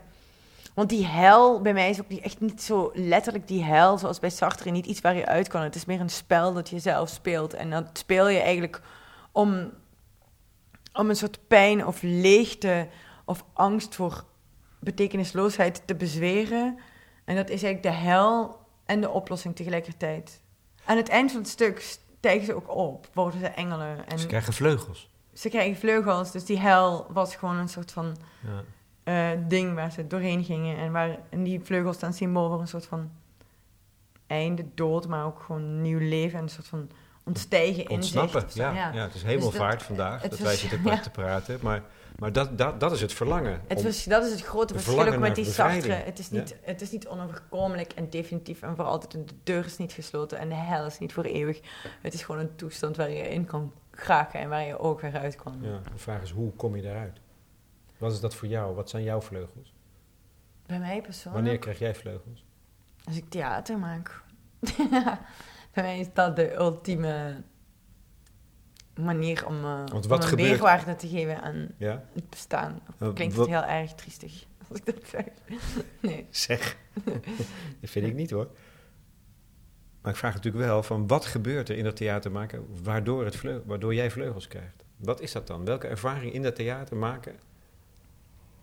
Want 0.73 0.89
die 0.89 1.05
hel, 1.05 1.61
bij 1.61 1.73
mij 1.73 1.89
is 1.89 1.99
ook 2.01 2.07
niet, 2.07 2.21
echt 2.21 2.39
niet 2.39 2.61
zo 2.61 2.91
letterlijk 2.93 3.47
die 3.47 3.63
hel, 3.63 3.97
zoals 3.97 4.19
bij 4.19 4.29
Sartre, 4.29 4.71
niet 4.71 4.85
iets 4.85 5.01
waar 5.01 5.15
je 5.15 5.25
uit 5.25 5.47
kan. 5.47 5.61
Het 5.61 5.75
is 5.75 5.85
meer 5.85 5.99
een 5.99 6.09
spel 6.09 6.53
dat 6.53 6.69
je 6.69 6.79
zelf 6.79 7.09
speelt. 7.09 7.53
En 7.53 7.69
dat 7.69 7.85
speel 7.93 8.27
je 8.29 8.39
eigenlijk 8.39 8.81
om, 9.31 9.71
om 10.93 11.09
een 11.09 11.15
soort 11.15 11.39
pijn 11.47 11.85
of 11.87 11.97
leegte 12.01 12.87
of 13.25 13.43
angst 13.53 13.95
voor 13.95 14.23
betekenisloosheid 14.79 15.81
te 15.85 15.95
bezweren. 15.95 16.77
En 17.25 17.35
dat 17.35 17.49
is 17.49 17.63
eigenlijk 17.63 17.83
de 17.95 18.01
hel 18.03 18.59
en 18.85 19.01
de 19.01 19.09
oplossing 19.09 19.55
tegelijkertijd. 19.55 20.41
Aan 20.85 20.97
het 20.97 21.09
eind 21.09 21.31
van 21.31 21.39
het 21.39 21.49
stuk 21.49 21.79
stijgen 22.17 22.45
ze 22.45 22.55
ook 22.55 22.75
op, 22.75 23.07
worden 23.13 23.39
ze 23.39 23.47
engelen. 23.47 24.07
En 24.07 24.19
Ze 24.19 24.27
krijgen 24.27 24.53
vleugels. 24.53 25.09
ze 25.33 25.49
krijgen 25.49 25.75
vleugels, 25.79 26.31
dus 26.31 26.45
die 26.45 26.59
hel 26.59 27.07
was 27.09 27.35
gewoon 27.35 27.55
een 27.57 27.69
soort 27.69 27.91
van 27.91 28.17
Ja. 28.41 28.63
eh, 29.33 29.39
ding 29.47 29.73
waar 29.75 29.91
ze 29.91 30.07
doorheen 30.07 30.43
gingen. 30.43 30.77
En, 30.77 30.91
waar, 30.91 31.17
en 31.29 31.43
die 31.43 31.59
vleugels 31.63 31.95
staan 31.95 32.13
symbool 32.13 32.49
voor 32.49 32.59
een 32.61 32.67
soort 32.67 32.85
van 32.85 33.11
einde, 34.27 34.65
dood, 34.75 35.07
maar 35.07 35.25
ook 35.25 35.39
gewoon 35.45 35.81
nieuw 35.81 35.99
leven. 35.99 36.37
En 36.37 36.43
een 36.43 36.49
soort 36.49 36.67
van 36.67 36.89
ontstijgen 37.23 37.83
in 37.83 37.89
Ontsnappen, 37.89 38.43
ja, 38.53 38.71
ja. 38.73 38.91
Het 39.03 39.13
is 39.15 39.23
hemelvaart 39.23 39.77
Dus 39.77 39.87
vandaag, 39.87 40.21
het 40.21 40.29
dat 40.31 40.39
was- 40.39 40.47
wij 40.47 40.57
zitten 40.57 40.83
ja. 40.91 40.99
te 40.99 41.09
praten. 41.09 41.59
Maar, 41.61 41.81
maar 42.19 42.31
dat, 42.33 42.57
dat, 42.57 42.79
dat 42.79 42.91
is 42.91 43.01
het 43.01 43.13
verlangen. 43.13 43.61
Het 43.67 43.83
was, 43.83 44.03
dat 44.03 44.23
is 44.23 44.31
het 44.31 44.41
grote 44.41 44.73
verschil 44.73 45.13
ook 45.13 45.17
met 45.17 45.35
die 45.35 45.45
bevrijding. 45.45 46.03
Het 46.03 46.19
is, 46.19 46.29
niet, 46.29 46.55
het 46.61 46.81
is 46.81 46.91
niet 46.91 47.07
onoverkomelijk 47.07 47.93
en 47.93 48.09
definitief 48.09 48.61
en 48.61 48.75
voor 48.75 48.85
altijd. 48.85 49.13
En 49.13 49.25
de 49.25 49.33
deur 49.43 49.65
is 49.65 49.77
niet 49.77 49.91
gesloten 49.91 50.37
en 50.37 50.49
de 50.49 50.55
hel 50.55 50.85
is 50.85 50.99
niet 50.99 51.13
voor 51.13 51.23
eeuwig. 51.23 51.61
Het 52.01 52.13
is 52.13 52.23
gewoon 52.23 52.41
een 52.41 52.55
toestand 52.55 52.95
waar 52.95 53.09
je 53.09 53.29
in 53.29 53.45
kan 53.45 53.73
geraken 53.91 54.39
en 54.39 54.49
waar 54.49 54.65
je 54.65 54.79
ook 54.79 55.01
weer 55.01 55.17
uit 55.17 55.35
kan. 55.35 55.57
ja, 55.61 55.79
de 55.91 55.97
vraag 55.97 56.21
is, 56.21 56.31
hoe 56.31 56.51
kom 56.51 56.75
je 56.75 56.81
daaruit? 56.81 57.19
Wat 57.97 58.11
is 58.11 58.19
dat 58.19 58.35
voor 58.35 58.47
jou? 58.47 58.75
Wat 58.75 58.89
zijn 58.89 59.03
jouw 59.03 59.21
vleugels? 59.21 59.73
Bij 60.65 60.79
mij 60.79 61.01
persoonlijk. 61.01 61.43
Wanneer 61.43 61.59
krijg 61.59 61.79
jij 61.79 61.95
vleugels? 61.95 62.45
Als 63.03 63.17
ik 63.17 63.29
theater 63.29 63.79
maak. 63.79 64.23
Bij 65.73 65.83
mij 65.83 65.99
is 65.99 66.07
dat 66.13 66.35
de 66.35 66.53
ultieme 66.53 67.43
manier 68.99 69.45
om, 69.47 69.61
wat 69.61 70.05
om 70.05 70.11
een 70.29 70.35
meerwaarde 70.35 70.95
te 70.95 71.07
geven 71.07 71.41
aan 71.41 71.67
Ja? 71.77 72.03
het 72.13 72.29
bestaan. 72.29 72.79
Of 72.99 73.13
klinkt 73.13 73.35
wat- 73.35 73.47
het 73.49 73.55
heel 73.55 73.65
erg 73.69 73.93
triestig 73.93 74.45
als 74.69 74.77
ik 74.77 74.85
dat 74.85 74.95
zeg? 75.09 75.23
Nee. 76.01 76.25
Zeg. 76.29 76.77
dat 77.81 77.89
vind 77.89 78.05
ik 78.07 78.13
niet 78.13 78.31
hoor. 78.31 78.47
Maar 80.01 80.11
ik 80.13 80.19
vraag 80.19 80.33
natuurlijk 80.33 80.65
wel 80.65 80.83
van 80.83 81.07
wat 81.07 81.25
gebeurt 81.25 81.69
er 81.69 81.77
in 81.77 81.83
dat 81.83 81.95
theater 81.95 82.31
maken 82.31 82.65
waardoor, 82.83 83.25
het 83.25 83.35
vleug, 83.35 83.61
waardoor 83.65 83.93
jij 83.95 84.11
vleugels 84.11 84.47
krijgt? 84.47 84.83
Wat 84.97 85.21
is 85.21 85.31
dat 85.31 85.47
dan? 85.47 85.65
Welke 85.65 85.87
ervaring 85.87 86.33
in 86.33 86.41
dat 86.41 86.55
theater 86.55 86.97
maken? 86.97 87.35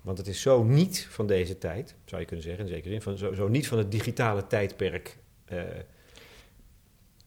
Want 0.02 0.18
het 0.18 0.26
is 0.26 0.40
zo 0.40 0.62
niet 0.62 1.06
van 1.10 1.26
deze 1.26 1.58
tijd, 1.58 1.94
zou 2.04 2.20
je 2.20 2.26
kunnen 2.26 2.44
zeggen, 2.44 2.64
in 2.64 2.70
zekere 2.70 2.90
zin. 2.90 3.02
Van 3.02 3.16
zo, 3.16 3.32
zo 3.34 3.48
niet 3.48 3.68
van 3.68 3.78
het 3.78 3.90
digitale 3.90 4.46
tijdperk. 4.46 5.16
eh, 5.44 5.58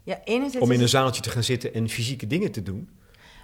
Ja, 0.06 0.20
enerzijds 0.24 0.66
om 0.68 0.72
in 0.74 0.82
een 0.82 0.90
zaaltje 0.90 1.22
te 1.22 1.30
gaan 1.30 1.44
zitten 1.44 1.74
en 1.74 1.90
fysieke 1.90 2.28
dingen 2.28 2.52
te 2.52 2.64
doen. 2.64 2.90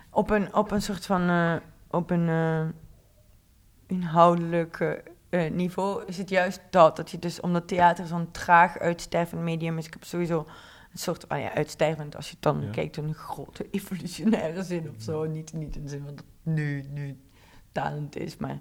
op 0.09 0.29
een, 0.29 0.53
op 0.55 0.71
een 0.71 0.81
soort 0.81 1.05
van... 1.05 1.29
eh, 1.29 1.55
op 1.89 2.09
een, 2.11 2.29
eh, 2.29 2.65
inhoudelijke 3.87 5.03
eh, 5.29 5.51
niveau 5.51 6.03
is 6.05 6.17
het 6.17 6.29
juist 6.29 6.61
dat. 6.69 6.95
Dat 6.95 7.11
je 7.11 7.19
dus, 7.19 7.39
omdat 7.39 7.67
theater 7.67 8.07
zo'n 8.07 8.31
traag 8.31 8.77
uitstervend 8.79 9.41
medium 9.41 9.77
is, 9.77 9.85
ik 9.85 9.93
heb 9.93 10.03
sowieso 10.03 10.37
een 10.91 10.97
soort, 10.99 11.27
oh 11.27 11.39
ja, 11.39 11.53
uitstervend 11.53 12.15
als 12.15 12.25
je 12.27 12.33
het 12.33 12.41
dan 12.41 12.61
Ja. 12.61 12.69
kijkt 12.71 12.97
een 12.97 13.13
grote 13.13 13.67
evolutionaire 13.71 14.63
zin 14.63 14.89
of 14.95 15.01
zo. 15.03 15.23
Niet, 15.25 15.53
niet 15.53 15.75
in 15.75 15.83
de 15.83 15.89
zin 15.89 16.03
van 16.05 16.15
dat 16.15 16.25
nu, 16.43 16.85
nu 16.93 17.17
talent 17.71 18.15
is, 18.15 18.37
maar 18.37 18.59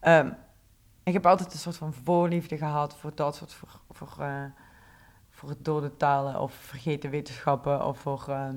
ehm, 0.00 0.30
ik 1.02 1.12
heb 1.12 1.26
altijd 1.26 1.52
een 1.52 1.58
soort 1.58 1.76
van 1.76 1.92
voorliefde 2.04 2.56
gehad 2.56 2.96
voor 2.96 3.12
dat 3.14 3.36
soort, 3.36 3.52
voor, 3.52 3.80
voor, 3.90 4.24
voor 5.40 5.48
het 5.48 5.64
dode 5.64 5.96
talen 5.96 6.40
of 6.40 6.52
vergeten 6.52 7.10
wetenschappen 7.10 7.86
of 7.86 7.98
voor, 7.98 8.24
ehm, 8.28 8.56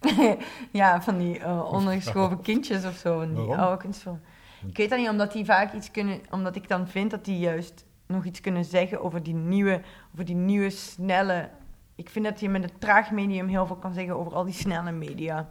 ja, 0.80 1.02
van 1.02 1.18
die 1.18 1.38
eh, 1.38 1.72
ondergeschoven 1.72 2.40
kindjes 2.50 2.84
of 2.84 2.96
zo. 2.96 3.18
van 3.18 3.34
Die 3.34 3.54
oude. 3.54 3.88
Ik 4.66 4.76
weet 4.76 4.90
dat 4.90 4.98
niet, 4.98 5.08
omdat 5.08 5.32
die 5.32 5.44
vaak 5.44 5.72
iets 5.72 5.90
kunnen, 5.90 6.20
omdat 6.30 6.56
ik 6.56 6.68
dan 6.68 6.88
vind 6.88 7.10
dat 7.10 7.24
die 7.24 7.38
juist 7.38 7.84
nog 8.06 8.24
iets 8.24 8.40
kunnen 8.40 8.64
zeggen 8.64 9.02
over 9.02 9.22
die 9.22 9.34
nieuwe, 9.34 9.82
over 10.12 10.24
die 10.24 10.34
nieuwe 10.34 10.70
snelle. 10.70 11.50
Ik 11.94 12.10
vind 12.10 12.24
dat 12.24 12.40
je 12.40 12.48
met 12.48 12.62
een 12.62 12.78
traag 12.78 13.10
medium 13.10 13.48
heel 13.48 13.66
veel 13.66 13.76
kan 13.76 13.94
zeggen 13.94 14.16
over 14.16 14.34
al 14.34 14.44
die 14.44 14.54
snelle 14.54 14.92
media. 14.92 15.50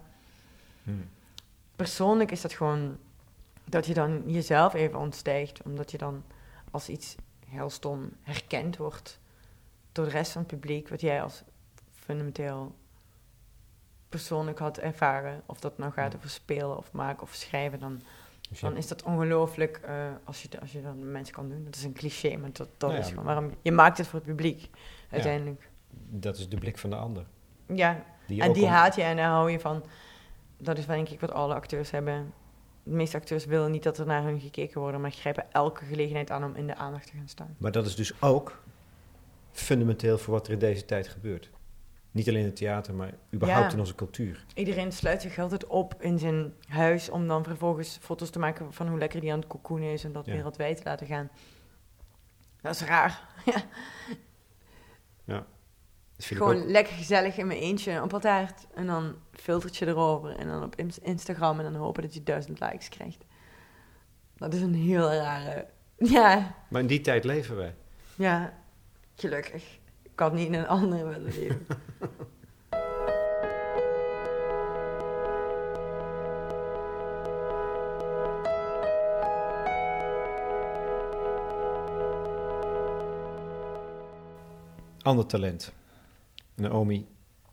Hmm. 0.82 1.08
Persoonlijk 1.76 2.30
is 2.30 2.40
dat 2.40 2.52
gewoon 2.52 2.96
dat 3.64 3.86
je 3.86 3.94
dan 3.94 4.22
jezelf 4.26 4.74
even 4.74 4.98
ontstijgt, 4.98 5.62
omdat 5.62 5.90
je 5.90 5.98
dan 5.98 6.22
als 6.70 6.88
iets 6.88 7.14
heel 7.48 7.70
stom 7.70 8.10
herkend 8.22 8.76
wordt 8.76 9.20
door 9.92 10.04
de 10.04 10.10
rest 10.10 10.32
van 10.32 10.42
het 10.42 10.50
publiek, 10.50 10.88
wat 10.88 11.00
jij 11.00 11.22
als 11.22 11.42
fundamenteel 11.92 12.74
persoonlijk 14.08 14.58
had 14.58 14.78
ervaren. 14.78 15.42
Of 15.46 15.60
dat 15.60 15.78
nou 15.78 15.92
gaat 15.92 16.16
over 16.16 16.30
spelen 16.30 16.76
of 16.76 16.92
maken 16.92 17.22
of 17.22 17.34
schrijven, 17.34 17.78
dan 17.78 18.00
Dus 18.48 18.60
dan 18.60 18.76
is 18.76 18.88
dat 18.88 19.02
ongelooflijk 19.02 19.76
eh, 19.76 19.94
als, 20.24 20.42
je, 20.42 20.60
als 20.60 20.72
je 20.72 20.82
dat 20.82 20.96
met 20.96 21.08
mensen 21.08 21.34
kan 21.34 21.48
doen. 21.48 21.64
Dat 21.64 21.74
is 21.74 21.84
een 21.84 21.92
cliché, 21.92 22.36
maar 22.36 22.52
dat, 22.52 22.68
dat 22.76 22.90
Nou 22.90 22.92
ja, 22.92 22.98
is 22.98 23.08
gewoon 23.08 23.24
waarom... 23.24 23.54
Je 23.62 23.72
maakt 23.72 23.98
het 23.98 24.06
voor 24.06 24.18
het 24.18 24.28
publiek, 24.28 24.70
uiteindelijk. 25.10 25.70
Dat 26.10 26.36
is 26.38 26.48
de 26.48 26.56
blik 26.56 26.78
van 26.78 26.90
de 26.90 26.96
ander. 26.96 27.26
Ja, 27.66 28.04
Die 28.26 28.42
en 28.42 28.52
die 28.52 28.66
haat 28.66 28.94
je 28.94 29.02
en 29.02 29.16
daar 29.16 29.28
hou 29.30 29.50
je 29.50 29.60
van. 29.60 29.84
Dat 30.56 30.78
is 30.78 30.86
denk 30.86 31.08
ik 31.08 31.20
wat 31.20 31.32
alle 31.32 31.54
acteurs 31.54 31.90
hebben. 31.90 32.32
De 32.82 32.90
meeste 32.90 33.16
acteurs 33.16 33.44
willen 33.44 33.70
niet 33.70 33.82
dat 33.82 33.98
er 33.98 34.06
naar 34.06 34.22
hun 34.22 34.40
gekeken 34.40 34.80
wordt, 34.80 34.98
maar 34.98 35.10
grijpen 35.10 35.52
elke 35.52 35.84
gelegenheid 35.84 36.30
aan 36.30 36.44
om 36.44 36.54
in 36.54 36.66
de 36.66 36.74
aandacht 36.74 37.06
te 37.06 37.16
gaan 37.16 37.28
staan. 37.28 37.56
Maar 37.58 37.72
dat 37.72 37.86
is 37.86 37.94
dus 37.94 38.22
ook 38.22 38.62
fundamenteel 39.52 40.18
voor 40.18 40.32
wat 40.34 40.46
er 40.46 40.52
in 40.52 40.58
deze 40.58 40.84
tijd 40.84 41.08
gebeurt. 41.08 41.50
Niet 42.10 42.28
alleen 42.28 42.40
in 42.40 42.46
het 42.46 42.56
theater, 42.56 42.94
maar 42.94 43.12
überhaupt 43.34 43.66
Ja. 43.66 43.72
in 43.72 43.78
onze 43.80 43.94
cultuur. 43.94 44.44
Iedereen 44.54 44.92
sluit 44.92 45.22
zich 45.22 45.38
altijd 45.38 45.66
op 45.66 45.94
in 46.02 46.18
zijn 46.18 46.52
huis 46.68 47.10
om 47.10 47.26
dan 47.28 47.44
vervolgens 47.44 47.98
foto's 48.00 48.30
te 48.30 48.38
maken 48.38 48.72
van 48.72 48.88
hoe 48.88 48.98
lekker 48.98 49.20
die 49.20 49.32
aan 49.32 49.38
het 49.38 49.48
cocoenen 49.48 49.92
is 49.92 50.04
en 50.04 50.12
dat 50.12 50.26
Ja. 50.26 50.32
wereldwijd 50.32 50.76
te 50.76 50.82
laten 50.84 51.06
gaan. 51.06 51.30
Dat 52.60 52.74
is 52.74 52.82
raar. 52.82 53.20
Ja. 55.24 55.46
Gewoon 56.18 56.66
lekker 56.70 56.94
gezellig 56.94 57.36
in 57.36 57.46
mijn 57.46 57.58
eentje 57.58 58.02
op 58.02 58.12
een 58.12 58.20
taart. 58.20 58.66
En 58.74 58.86
dan 58.86 59.14
filtertje 59.32 59.86
erover. 59.86 60.36
En 60.36 60.46
dan 60.48 60.62
op 60.62 60.76
Ins- 60.76 60.98
Instagram. 60.98 61.58
En 61.58 61.64
dan 61.72 61.74
hopen 61.74 62.02
dat 62.02 62.14
je 62.14 62.22
duizend 62.22 62.60
likes 62.60 62.88
krijgt. 62.88 63.24
Dat 64.36 64.54
is 64.54 64.60
een 64.60 64.74
heel 64.74 65.12
rare... 65.12 65.66
Ja, 65.96 66.54
Maar 66.68 66.80
in 66.80 66.86
die 66.86 67.00
tijd 67.00 67.24
leven 67.24 67.56
wij. 67.56 67.74
ja. 68.16 68.60
Gelukkig. 69.22 69.78
Ik 70.02 70.18
had 70.18 70.32
niet 70.32 70.46
in 70.46 70.54
een 70.54 70.66
andere 70.66 71.04
willen 71.04 71.22
leven. 71.22 71.66
Ander 85.02 85.26
talent. 85.26 85.72
Naomi 86.54 87.06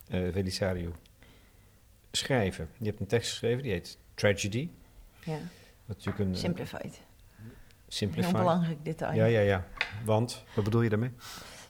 eh 0.08 0.34
Velisario. 0.34 0.93
Schrijven. 2.12 2.69
Je 2.77 2.86
hebt 2.86 2.99
een 2.99 3.08
tekst 3.08 3.29
geschreven, 3.29 3.63
die 3.63 3.71
heet 3.71 3.97
Tragedy. 4.13 4.69
Ja, 5.23 5.39
Wat 5.86 5.97
natuurlijk 5.97 6.19
een... 6.19 6.36
simplified. 6.36 7.01
Simplify. 7.88 8.29
Heel 8.29 8.38
belangrijk 8.38 8.86
detail. 8.86 9.15
Ja, 9.15 9.25
ja, 9.25 9.39
ja. 9.39 9.67
Want, 10.05 10.43
wat 10.55 10.63
bedoel 10.63 10.82
je 10.82 10.89
daarmee? 10.89 11.12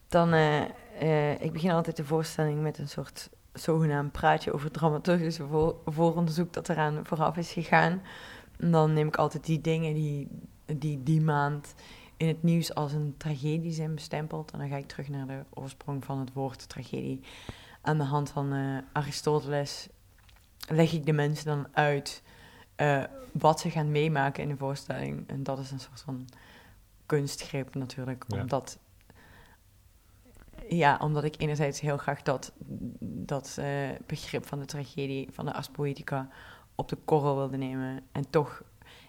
Dan, 0.10 0.34
eh, 0.34 0.62
eh, 1.00 1.41
ik 1.41 1.54
begin 1.54 1.72
altijd 1.72 1.95
de 1.95 2.06
voorstelling 2.06 2.62
met 2.62 2.78
een 2.78 2.89
soort 2.89 3.30
zogenaamd 3.54 4.12
praatje 4.12 4.54
over 4.54 4.72
dramaturgische 4.72 5.48
voor, 5.48 5.76
vooronderzoek 5.86 6.54
dat 6.54 6.69
eraan 6.69 7.06
vooraf 7.06 7.38
is 7.38 7.52
gegaan. 7.52 8.02
En 8.58 8.72
dan 8.72 8.93
neem 8.93 9.08
ik 9.08 9.15
altijd 9.15 9.45
die 9.45 9.62
dingen 9.62 9.93
die 9.93 10.28
die, 10.78 11.04
die 11.04 11.22
maand 11.22 11.74
in 12.17 12.28
het 12.28 12.43
nieuws 12.43 12.74
als 12.74 12.93
een 12.93 13.13
tragedie 13.17 13.72
zijn 13.72 13.95
bestempeld. 13.95 14.52
En 14.52 14.60
dan 14.60 14.69
ga 14.69 14.76
ik 14.76 14.88
terug 14.88 15.10
naar 15.10 15.28
de 15.28 15.43
oorsprong 15.50 16.06
van 16.06 16.19
het 16.19 16.34
woord 16.34 16.69
tragedie. 16.69 17.22
Aan 17.82 17.98
de 17.98 18.04
hand 18.04 18.30
van 18.30 18.54
eh, 18.54 18.78
Aristoteles 18.91 19.88
leg 20.67 20.93
ik 20.93 21.06
de 21.06 21.12
mensen 21.12 21.45
dan 21.45 21.67
uit 21.72 22.24
wat 23.32 23.60
ze 23.60 23.69
gaan 23.69 23.91
meemaken 23.91 24.43
in 24.43 24.50
de 24.50 24.58
voorstelling. 24.58 25.28
En 25.28 25.43
dat 25.43 25.60
is 25.60 25.72
een 25.72 25.80
soort 25.80 26.02
van 26.02 26.28
kunstgreep 27.06 27.76
natuurlijk, 27.76 28.26
Ja. 28.28 28.41
omdat 28.41 28.78
ja, 30.78 30.98
omdat 31.02 31.24
ik 31.24 31.36
enerzijds 31.38 31.80
heel 31.80 31.98
graag 31.98 32.22
dat, 32.22 32.52
dat 33.00 33.56
eh, 33.60 33.66
begrip 34.06 34.46
van 34.48 34.60
de 34.60 34.66
tragedie, 34.66 35.28
van 35.32 35.46
de 35.46 35.54
Ars 35.54 35.68
Poetica, 35.70 36.30
op 36.76 36.90
de 36.90 36.98
korrel 37.06 37.36
wilde 37.36 37.58
nemen. 37.58 38.02
En 38.12 38.30
toch, 38.30 38.62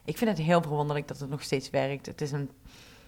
ik 0.05 0.19
vind 0.19 0.31
het 0.31 0.47
heel 0.47 0.63
verwonderlijk 0.63 1.09
dat 1.09 1.19
het 1.21 1.31
nog 1.31 1.43
steeds 1.43 1.71
werkt. 1.71 2.07
Het 2.07 2.21
is 2.21 2.33
een, 2.33 2.51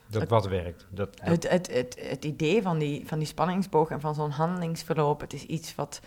Dat 0.07 0.21
Het- 0.21 0.31
wat 0.31 0.47
werkt. 0.47 0.87
Dat, 0.91 1.17
dat- 1.17 1.27
het, 1.29 1.49
het, 1.51 1.73
het, 1.75 1.99
het 2.09 2.25
idee 2.25 2.63
van 2.63 2.79
die, 2.79 3.07
van 3.07 3.19
die 3.19 3.27
spanningsboog 3.29 3.91
en 3.91 4.01
van 4.01 4.15
zo'n 4.15 4.31
handelingsverloop, 4.31 5.21
het 5.21 5.33
is 5.33 5.45
iets 5.45 5.75
wat 5.75 6.01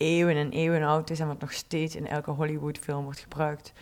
eeuwen 0.00 0.36
en 0.36 0.50
eeuwen 0.50 0.82
oud 0.82 1.10
is 1.10 1.20
en 1.20 1.26
wat 1.26 1.40
nog 1.40 1.52
steeds 1.52 1.96
in 1.96 2.06
elke 2.06 2.30
Hollywood-film 2.30 3.04
wordt 3.04 3.20
gebruikt. 3.20 3.72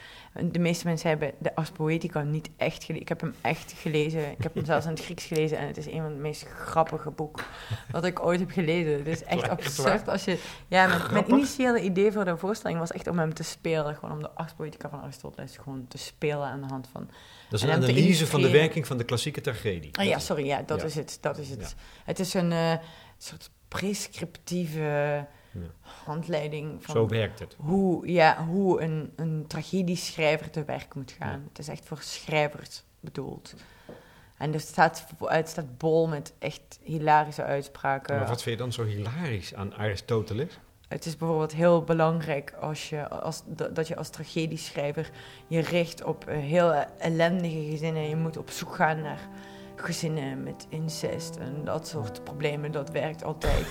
De 0.43 0.59
meeste 0.59 0.87
mensen 0.87 1.09
hebben 1.09 1.33
de 1.39 1.55
Ars 1.55 1.71
Poetica 1.71 2.23
niet 2.23 2.51
echt 2.57 2.85
gelezen. 2.85 3.01
Ik 3.01 3.09
heb 3.09 3.21
hem 3.21 3.35
echt 3.41 3.73
gelezen. 3.77 4.31
Ik 4.31 4.43
heb 4.43 4.55
hem 4.55 4.65
zelfs 4.65 4.85
in 4.87 4.91
het 4.91 5.05
Grieks 5.05 5.25
gelezen 5.25 5.59
en 5.59 5.67
het 5.67 5.77
is 5.77 5.87
een 5.87 6.01
van 6.03 6.13
de 6.13 6.21
meest 6.21 6.43
grappige 6.47 7.11
boeken 7.11 7.45
wat 7.91 8.05
ik 8.05 8.25
ooit 8.25 8.41
heb 8.41 8.51
gelezen. 8.51 8.93
Het 8.93 9.07
is 9.07 9.25
echt 9.25 9.49
absurd 9.49 10.09
als 10.09 10.25
je... 10.25 10.39
Ja, 10.69 10.87
mijn, 10.87 11.01
mijn 11.13 11.31
initiële 11.31 11.81
idee 11.81 12.13
voor 12.13 12.25
de 12.25 12.37
voorstelling 12.37 12.79
was 12.79 12.93
echt 12.93 13.07
om 13.07 13.19
hem 13.19 13.35
te 13.35 13.43
spelen. 13.43 13.95
Gewoon 13.95 14.15
om 14.15 14.23
de 14.23 14.31
Ars 14.31 14.53
Poetica 14.53 14.89
van 14.89 15.01
Aristoteles 15.01 15.57
gewoon 15.57 15.87
te 15.89 15.99
spelen 15.99 16.47
aan 16.47 16.61
de 16.61 16.67
hand 16.67 16.89
van 16.93 17.11
dat 17.51 17.61
is 17.61 17.67
en 17.67 17.73
een 17.77 17.83
analyse 17.83 18.27
van 18.27 18.41
de 18.43 18.51
werking 18.51 18.87
van 18.87 18.97
de 18.97 19.05
klassieke 19.05 19.41
tragedie. 19.41 19.97
Ah 19.99 20.05
ja, 20.05 20.19
sorry, 20.19 20.47
ja, 20.47 20.63
dat 20.63 20.81
Ja. 20.81 20.87
is 20.87 20.95
het. 20.95 21.19
Dat 21.21 21.39
is 21.39 21.51
het. 21.51 21.61
Ja. 21.61 21.83
Het 22.05 22.19
is 22.19 22.35
een 22.35 22.53
eh, 22.53 22.73
soort 23.19 23.51
prescriptieve. 23.69 25.27
Handleiding 26.05 26.85
van 26.85 26.95
Zo 26.95 27.07
werkt 27.07 27.39
het. 27.39 27.57
hoe, 27.59 28.13
ja, 28.13 28.45
hoe 28.47 28.81
een, 28.81 29.13
een 29.17 29.45
tragedieschrijver 29.47 30.51
te 30.51 30.65
werk 30.65 30.95
moet 30.95 31.17
gaan. 31.19 31.45
Het 31.49 31.59
is 31.59 31.69
echt 31.69 31.85
voor 31.85 31.99
schrijvers 32.01 32.83
bedoeld. 33.01 33.55
En 34.37 34.55
er 34.55 34.61
staat, 34.61 35.07
het 35.25 35.49
staat 35.49 35.79
bol 35.79 36.09
met 36.09 36.33
echt 36.39 36.79
hilarische 36.83 37.43
uitspraken. 37.43 38.17
Maar 38.17 38.29
wat 38.29 38.43
vind 38.43 38.57
je 38.57 38.63
dan 38.63 38.73
zo 38.73 38.85
hilarisch 38.85 39.55
aan 39.55 39.75
Aristoteles? 39.75 40.59
Het 40.89 41.07
is 41.07 41.17
bijvoorbeeld 41.17 41.53
heel 41.53 41.83
belangrijk 41.83 42.55
als 42.61 42.89
je, 42.89 43.09
als, 43.09 43.43
dat 43.73 43.89
je 43.89 43.97
als 43.97 44.09
tragedieschrijver 44.09 45.11
je 45.47 45.61
richt 45.61 46.05
op 46.05 46.25
heel 46.29 46.73
ellendige 46.99 47.71
gezinnen. 47.71 48.09
Je 48.09 48.17
moet 48.17 48.37
op 48.37 48.51
zoek 48.51 48.75
gaan 48.75 49.01
naar 49.01 49.29
gezinnen 49.77 50.43
met 50.43 50.67
incest 50.69 51.37
en 51.37 51.65
dat 51.65 51.89
soort 51.89 52.25
problemen. 52.25 52.73
Dat 52.73 52.91
werkt 52.91 53.25
altijd. 53.25 53.67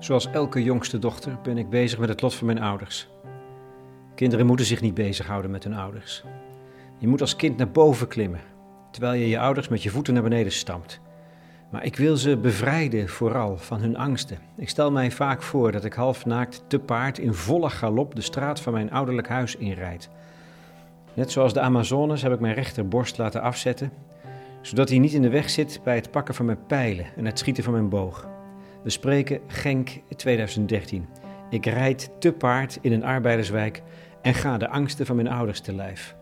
Zoals 0.00 0.30
elke 0.30 0.62
jongste 0.62 0.98
dochter 0.98 1.38
ben 1.42 1.58
ik 1.58 1.70
bezig 1.70 1.98
met 1.98 2.08
het 2.08 2.20
lot 2.20 2.34
van 2.34 2.46
mijn 2.46 2.60
ouders. 2.60 3.08
Kinderen 4.14 4.46
moeten 4.46 4.66
zich 4.66 4.80
niet 4.80 4.94
bezighouden 4.94 5.50
met 5.50 5.64
hun 5.64 5.74
ouders. 5.74 6.24
Je 6.98 7.08
moet 7.08 7.20
als 7.20 7.36
kind 7.36 7.56
naar 7.56 7.70
boven 7.70 8.08
klimmen, 8.08 8.40
terwijl 8.90 9.20
je 9.20 9.28
je 9.28 9.38
ouders 9.38 9.68
met 9.68 9.82
je 9.82 9.90
voeten 9.90 10.14
naar 10.14 10.22
beneden 10.22 10.52
stampt. 10.52 11.00
Maar 11.70 11.84
ik 11.84 11.96
wil 11.96 12.16
ze 12.16 12.36
bevrijden 12.36 13.08
vooral 13.08 13.56
van 13.56 13.80
hun 13.80 13.96
angsten. 13.96 14.38
Ik 14.56 14.68
stel 14.68 14.90
mij 14.90 15.10
vaak 15.10 15.42
voor 15.42 15.72
dat 15.72 15.84
ik 15.84 15.92
half 15.92 16.26
naakt 16.26 16.64
te 16.66 16.78
paard 16.78 17.18
in 17.18 17.34
volle 17.34 17.70
galop 17.70 18.14
de 18.14 18.20
straat 18.20 18.60
van 18.60 18.72
mijn 18.72 18.92
ouderlijk 18.92 19.28
huis 19.28 19.56
inrijd. 19.56 20.10
Net 21.14 21.30
zoals 21.30 21.52
de 21.52 21.60
Amazones 21.60 22.22
heb 22.22 22.32
ik 22.32 22.40
mijn 22.40 22.54
rechterborst 22.54 23.18
laten 23.18 23.42
afzetten, 23.42 23.92
zodat 24.60 24.88
hij 24.88 24.98
niet 24.98 25.12
in 25.12 25.22
de 25.22 25.28
weg 25.28 25.50
zit 25.50 25.80
bij 25.84 25.94
het 25.94 26.10
pakken 26.10 26.34
van 26.34 26.46
mijn 26.46 26.66
pijlen 26.66 27.06
en 27.16 27.24
het 27.24 27.38
schieten 27.38 27.64
van 27.64 27.72
mijn 27.72 27.88
boog. 27.88 28.28
We 28.82 28.90
spreken 28.90 29.40
Genk 29.46 29.90
2013. 30.16 31.08
Ik 31.50 31.66
rijd 31.66 32.10
te 32.18 32.32
paard 32.32 32.78
in 32.80 32.92
een 32.92 33.04
arbeiderswijk 33.04 33.82
en 34.22 34.34
ga 34.34 34.58
de 34.58 34.68
angsten 34.68 35.06
van 35.06 35.16
mijn 35.16 35.28
ouders 35.28 35.60
te 35.60 35.74
lijf. 35.74 36.16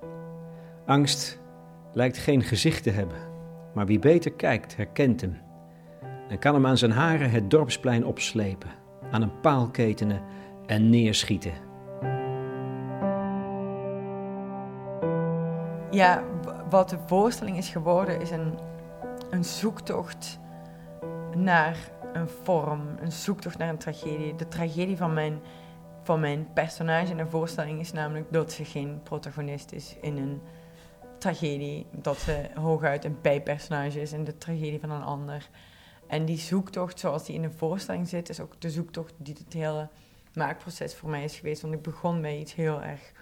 Angst 0.86 1.40
lijkt 1.92 2.18
geen 2.18 2.42
gezicht 2.42 2.82
te 2.82 2.90
hebben, 2.90 3.16
maar 3.74 3.86
wie 3.86 3.98
beter 3.98 4.32
kijkt, 4.32 4.76
herkent 4.76 5.20
hem. 5.20 5.36
En 6.28 6.38
kan 6.38 6.54
hem 6.54 6.66
aan 6.66 6.78
zijn 6.78 6.90
haren 6.90 7.30
het 7.30 7.50
dorpsplein 7.50 8.06
opslepen, 8.06 8.70
aan 9.10 9.22
een 9.22 9.40
paal 9.40 9.70
ketenen 9.70 10.22
en 10.66 10.90
neerschieten. 10.90 11.52
Ja, 15.90 16.22
wat 16.70 16.88
de 16.88 16.98
voorstelling 17.06 17.56
is 17.56 17.68
geworden, 17.68 18.20
is 18.20 18.30
een, 18.30 18.58
een 19.30 19.44
zoektocht 19.44 20.38
naar 21.36 21.76
een 22.20 22.28
vorm, 22.28 22.82
een 23.00 23.12
zoektocht 23.12 23.58
naar 23.58 23.68
een 23.68 23.78
tragedie. 23.78 24.34
De 24.34 24.48
tragedie 24.48 24.96
van 24.96 25.12
mijn, 25.12 25.40
van 26.02 26.20
mijn 26.20 26.52
personage 26.52 27.10
in 27.10 27.16
de 27.16 27.26
voorstelling 27.26 27.80
is 27.80 27.92
namelijk 27.92 28.32
dat 28.32 28.52
ze 28.52 28.64
geen 28.64 29.00
protagonist 29.02 29.72
is 29.72 29.96
in 30.00 30.16
een 30.16 30.40
tragedie. 31.18 31.86
Dat 31.90 32.18
ze 32.18 32.50
hooguit 32.54 33.04
een 33.04 33.18
bijpersonage 33.22 34.00
is 34.00 34.12
in 34.12 34.24
de 34.24 34.38
tragedie 34.38 34.80
van 34.80 34.90
een 34.90 35.02
ander. 35.02 35.48
En 36.06 36.24
die 36.24 36.38
zoektocht 36.38 36.98
zoals 36.98 37.24
die 37.24 37.34
in 37.34 37.42
de 37.42 37.50
voorstelling 37.50 38.08
zit, 38.08 38.28
is 38.28 38.40
ook 38.40 38.60
de 38.60 38.70
zoektocht 38.70 39.14
die 39.16 39.36
het 39.44 39.52
hele 39.52 39.88
maakproces 40.34 40.94
voor 40.94 41.10
mij 41.10 41.24
is 41.24 41.36
geweest. 41.36 41.62
Want 41.62 41.74
ik 41.74 41.82
begon 41.82 42.20
bij 42.20 42.38
iets 42.38 42.54
heel 42.54 42.82
erg 42.82 43.12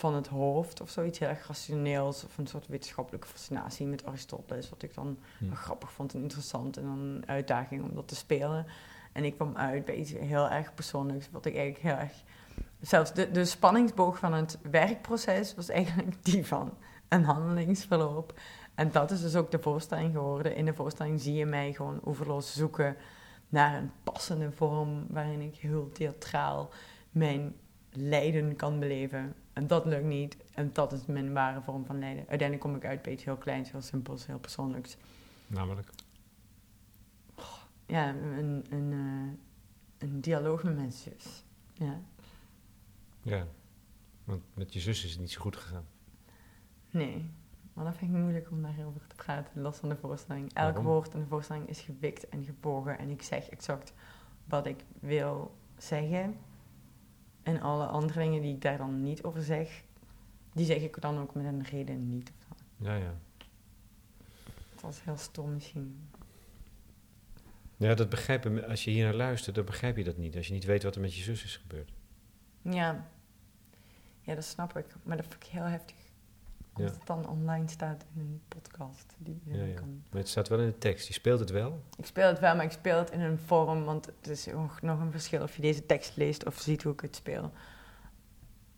van 0.00 0.14
het 0.14 0.26
hoofd 0.26 0.80
of 0.80 0.90
zoiets 0.90 1.18
heel 1.18 1.28
erg 1.28 1.46
rationeels 1.46 2.24
of 2.24 2.38
een 2.38 2.46
soort 2.46 2.66
wetenschappelijke 2.66 3.26
fascinatie 3.26 3.86
met 3.86 4.06
Aristoteles, 4.06 4.70
wat 4.70 4.82
ik 4.82 4.94
dan 4.94 5.18
Hm. 5.38 5.52
grappig 5.52 5.92
vond 5.92 6.14
en 6.14 6.22
interessant 6.22 6.76
en 6.76 6.82
dan 6.82 6.98
een 6.98 7.22
uitdaging 7.26 7.82
om 7.82 7.94
dat 7.94 8.08
te 8.08 8.14
spelen. 8.14 8.66
En 9.12 9.24
ik 9.24 9.34
kwam 9.34 9.56
uit 9.56 9.84
bij 9.84 9.94
iets 9.94 10.12
heel 10.12 10.50
erg 10.50 10.74
persoonlijks, 10.74 11.30
wat 11.30 11.46
ik 11.46 11.56
eigenlijk 11.56 11.84
heel 11.84 12.04
erg... 12.04 12.12
Zelfs 12.80 13.12
de, 13.12 13.30
de 13.30 13.44
spanningsboog 13.44 14.18
van 14.18 14.32
het 14.32 14.58
werkproces 14.70 15.54
was 15.54 15.68
eigenlijk 15.68 16.24
die 16.24 16.46
van 16.46 16.74
een 17.08 17.24
handelingsverloop. 17.24 18.40
En 18.74 18.90
dat 18.92 19.10
is 19.10 19.20
dus 19.20 19.36
ook 19.36 19.50
de 19.50 19.58
voorstelling 19.58 20.14
geworden. 20.14 20.56
In 20.56 20.64
de 20.64 20.74
voorstelling 20.74 21.20
zie 21.20 21.34
je 21.34 21.46
mij 21.46 21.72
gewoon 21.72 22.00
oeverloos 22.04 22.54
zoeken 22.54 22.96
naar 23.48 23.76
een 23.76 23.90
passende 24.02 24.52
vorm 24.52 25.06
waarin 25.08 25.40
ik 25.40 25.56
heel 25.56 25.90
theatraal 25.92 26.70
mijn 27.10 27.54
lijden 27.92 28.56
kan 28.56 28.78
beleven. 28.78 29.34
En 29.60 29.66
dat 29.66 29.84
lukt 29.84 30.04
niet. 30.04 30.36
En 30.54 30.70
dat 30.72 30.92
is 30.92 31.06
mijn 31.06 31.32
ware 31.32 31.62
vorm 31.62 31.84
van 31.84 31.98
lijden. 31.98 32.28
Uiteindelijk 32.28 32.60
kom 32.60 32.76
ik 32.76 32.84
uit 32.84 33.02
bij 33.02 33.12
iets 33.12 33.24
heel 33.24 33.36
kleins, 33.36 33.70
heel 33.70 33.80
simpels, 33.80 34.26
heel 34.26 34.38
persoonlijks. 34.38 34.96
Namelijk. 35.46 35.90
Ja, 37.86 38.08
een, 38.08 38.64
een, 38.70 38.92
eh, 38.92 40.08
een 40.08 40.20
dialoog 40.20 40.62
met 40.62 40.76
mijn 40.76 40.92
zus. 40.92 41.44
Ja. 41.72 42.00
Ja. 43.22 43.46
Want 44.24 44.42
met 44.54 44.72
je 44.72 44.80
zus 44.80 45.04
is 45.04 45.10
het 45.10 45.20
niet 45.20 45.30
zo 45.30 45.40
goed 45.40 45.56
gegaan. 45.56 45.84
Nee, 46.90 47.30
maar 47.72 47.84
dat 47.84 47.96
vind 47.96 48.10
ik 48.14 48.16
moeilijk 48.16 48.50
om 48.50 48.62
daarover 48.62 49.06
te 49.06 49.14
praten, 49.14 49.62
los 49.62 49.76
van 49.76 49.88
de 49.88 49.96
voorstelling. 49.96 50.52
Elk 50.52 50.54
Waarom? 50.54 50.84
woord 50.84 51.14
in 51.14 51.20
de 51.20 51.26
voorstelling 51.26 51.68
is 51.68 51.80
gewikt 51.80 52.28
en 52.28 52.44
gebogen 52.44 52.98
en 52.98 53.10
ik 53.10 53.22
zeg 53.22 53.48
exact 53.48 53.92
wat 54.44 54.66
ik 54.66 54.84
wil 55.00 55.54
zeggen. 55.76 56.36
En 57.50 57.60
alle 57.60 57.86
andere 57.86 58.18
dingen 58.18 58.42
die 58.42 58.54
ik 58.54 58.62
daar 58.62 58.76
dan 58.76 59.02
niet 59.02 59.22
over 59.22 59.42
zeg, 59.42 59.82
die 60.52 60.66
zeg 60.66 60.82
ik 60.82 61.00
dan 61.00 61.18
ook 61.18 61.34
met 61.34 61.44
een 61.44 61.62
reden 61.62 62.08
niet. 62.08 62.32
Ja, 62.76 62.94
ja. 62.94 63.14
Het 64.70 64.80
was 64.80 65.04
heel 65.04 65.16
stom 65.16 65.54
misschien. 65.54 66.08
Ja, 67.76 67.94
dat 67.94 68.08
begrijpen, 68.08 68.68
als 68.68 68.84
je 68.84 68.90
hier 68.90 69.04
naar 69.04 69.14
luistert, 69.14 69.54
dan 69.54 69.64
begrijp 69.64 69.96
je 69.96 70.04
dat 70.04 70.16
niet. 70.16 70.36
Als 70.36 70.46
je 70.46 70.52
niet 70.52 70.64
weet 70.64 70.82
wat 70.82 70.94
er 70.94 71.00
met 71.00 71.14
je 71.14 71.22
zus 71.22 71.44
is 71.44 71.56
gebeurd. 71.56 71.92
Ja. 72.62 73.08
ja, 74.20 74.34
dat 74.34 74.44
snap 74.44 74.76
ik. 74.76 74.86
Maar 75.02 75.16
dat 75.16 75.26
vind 75.26 75.44
ik 75.44 75.48
heel 75.48 75.64
heftig. 75.64 75.96
Als 76.82 76.90
Ja. 76.92 76.98
het 76.98 77.06
dan 77.06 77.28
online 77.28 77.68
staat 77.68 78.04
in 78.14 78.20
een 78.20 78.40
podcast. 78.48 79.14
Die, 79.18 79.40
je 79.44 79.56
Ja, 79.56 79.64
ja. 79.64 79.74
Kan... 79.74 80.02
Maar 80.10 80.20
het 80.20 80.28
staat 80.28 80.48
wel 80.48 80.58
in 80.58 80.66
de 80.66 80.78
tekst. 80.78 81.06
Je 81.06 81.12
speelt 81.12 81.40
het 81.40 81.50
wel. 81.50 81.82
Ik 81.96 82.06
speel 82.06 82.28
het 82.28 82.38
wel, 82.38 82.56
maar 82.56 82.64
ik 82.64 82.70
speel 82.70 82.98
het 82.98 83.10
in 83.10 83.20
een 83.20 83.38
vorm, 83.38 83.84
want 83.84 84.06
het 84.06 84.28
is 84.28 84.46
nog 84.46 84.82
nog 84.82 85.00
een 85.00 85.10
verschil 85.10 85.42
of 85.42 85.56
je 85.56 85.62
deze 85.62 85.86
tekst 85.86 86.16
leest 86.16 86.46
of 86.46 86.58
ziet 86.58 86.82
hoe 86.82 86.92
ik 86.92 87.00
het 87.00 87.16
speel. 87.16 87.52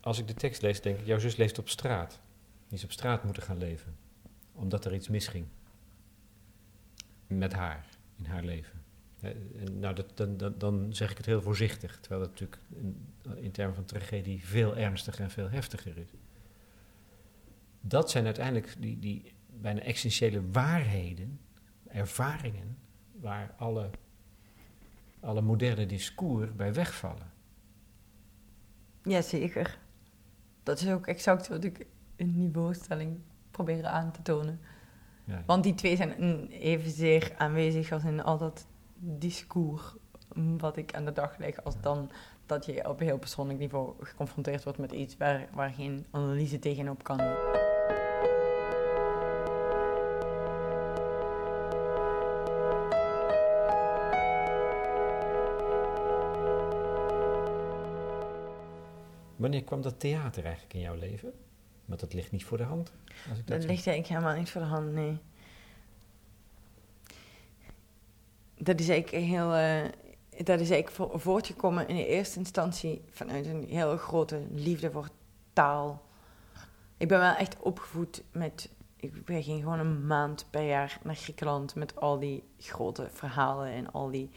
Als 0.01 0.19
ik 0.19 0.27
de 0.27 0.35
tekst 0.35 0.63
lees, 0.63 0.81
denk 0.81 0.99
ik, 0.99 1.07
jouw 1.07 1.19
zus 1.19 1.37
leeft 1.37 1.59
op 1.59 1.69
straat. 1.69 2.21
Die 2.69 2.79
is 2.79 2.85
op 2.85 2.93
straat 2.93 3.25
moeten 3.25 3.43
gaan 3.43 3.59
leven. 3.59 3.97
Omdat 4.53 4.85
er 4.85 4.95
iets 4.95 5.09
misging. 5.09 5.47
Met 7.27 7.53
haar, 7.53 7.87
in 8.19 8.25
haar 8.27 8.43
leven. 8.43 8.81
Nou, 9.73 9.95
dat, 9.95 10.07
dan, 10.15 10.37
dan, 10.37 10.55
dan 10.59 10.95
zeg 10.95 11.11
ik 11.11 11.17
het 11.17 11.27
heel 11.27 11.43
voorzichtig. 11.43 12.01
Terwijl 12.01 12.21
het 12.21 12.31
natuurlijk 12.31 12.61
in, 12.69 13.07
in 13.35 13.51
termen 13.51 13.75
van 13.75 13.85
tragedie 13.85 14.47
veel 14.47 14.77
ernstiger 14.77 15.21
en 15.25 15.31
veel 15.31 15.51
heftiger 15.51 15.97
is. 15.99 16.09
Dat 17.83 18.11
zijn 18.11 18.25
uiteindelijk 18.25 18.75
die, 18.79 18.99
die 18.99 19.33
bijna 19.49 19.81
essentiële 19.81 20.51
waarheden, 20.51 21.41
ervaringen, 21.89 22.79
waar 23.13 23.55
alle, 23.59 23.91
alle 25.21 25.41
moderne 25.41 25.87
discours 25.87 26.55
bij 26.55 26.75
wegvallen. 26.75 27.31
Ja, 29.03 29.23
zeker. 29.23 29.79
Dat 30.63 30.81
is 30.81 30.89
ook 30.89 31.07
exact 31.07 31.49
wat 31.49 31.65
ik 31.65 31.87
in 32.17 32.33
die 32.33 32.51
voorstelling 32.53 33.21
probeer 33.51 33.87
aan 33.87 34.13
te 34.13 34.23
tonen. 34.23 34.61
Ja, 35.25 35.43
Want 35.47 35.65
die 35.65 35.75
twee 35.75 35.97
zijn 35.97 36.47
evenzeer 36.49 37.35
aanwezig 37.39 37.93
als 37.93 38.05
in 38.05 38.23
al 38.23 38.39
dat 38.39 38.67
discours 38.95 39.83
mm, 40.35 40.59
wat 40.59 40.77
ik 40.77 40.95
aan 40.95 41.05
de 41.05 41.13
dag 41.13 41.39
leg, 41.39 41.65
als 41.65 41.81
dan 41.81 42.11
dat 42.47 42.65
je 42.65 42.89
op 42.89 43.01
een 43.01 43.07
heel 43.07 43.19
persoonlijk 43.19 43.59
niveau 43.59 43.95
geconfronteerd 44.05 44.65
wordt 44.65 44.79
met 44.79 44.93
iets 44.93 45.17
waar, 45.17 45.49
waar 45.53 45.71
geen 45.71 46.07
analyse 46.11 46.59
tegenop 46.59 47.03
kan. 47.03 47.21
Wanneer 59.43 59.65
kwam 59.65 59.83
dat 59.83 60.01
theater 60.01 60.45
eigenlijk 60.45 60.75
in 60.75 60.81
jouw 60.81 60.95
leven? 60.95 61.33
Want 61.85 62.01
dat 62.01 62.13
ligt 62.15 62.31
niet 62.33 62.45
voor 62.45 62.57
de 62.59 62.65
hand. 62.65 62.93
Als 63.31 63.39
ik 63.39 63.47
dat 63.47 63.61
Dat 63.61 63.71
ligt 63.71 63.87
eigenlijk 63.87 64.07
helemaal 64.07 64.37
niet 64.37 64.51
voor 64.51 64.61
de 64.61 64.67
hand, 64.67 64.93
nee. 64.93 65.19
Dat 68.59 68.81
is 68.81 68.89
eigenlijk 68.89 69.25
heel... 69.25 69.55
eh, 69.55 69.85
dat 70.45 70.61
is 70.61 70.71
eigenlijk 70.71 70.91
vo- 70.91 71.19
voortgekomen 71.19 71.89
in 71.89 71.97
de 71.97 72.07
eerste 72.07 72.39
instantie 72.39 73.03
vanuit 73.11 73.47
een 73.47 73.69
heel 73.69 73.97
grote 73.97 74.47
liefde 74.51 74.91
voor 74.91 75.09
taal. 75.53 76.03
Ik 76.97 77.09
ben 77.09 77.19
wel 77.19 77.35
echt 77.35 77.61
opgevoed 77.61 78.23
met... 78.33 78.71
Ik 78.97 79.13
gingen 79.27 79.61
gewoon 79.63 79.79
een 79.79 80.07
maand 80.07 80.47
per 80.51 80.63
jaar 80.67 80.99
naar 81.03 81.17
Griekenland 81.17 81.75
met 81.75 81.97
al 81.97 82.19
die 82.19 82.45
grote 82.59 83.09
verhalen 83.13 83.69
en 83.73 83.93
al 83.93 84.11
die 84.11 84.31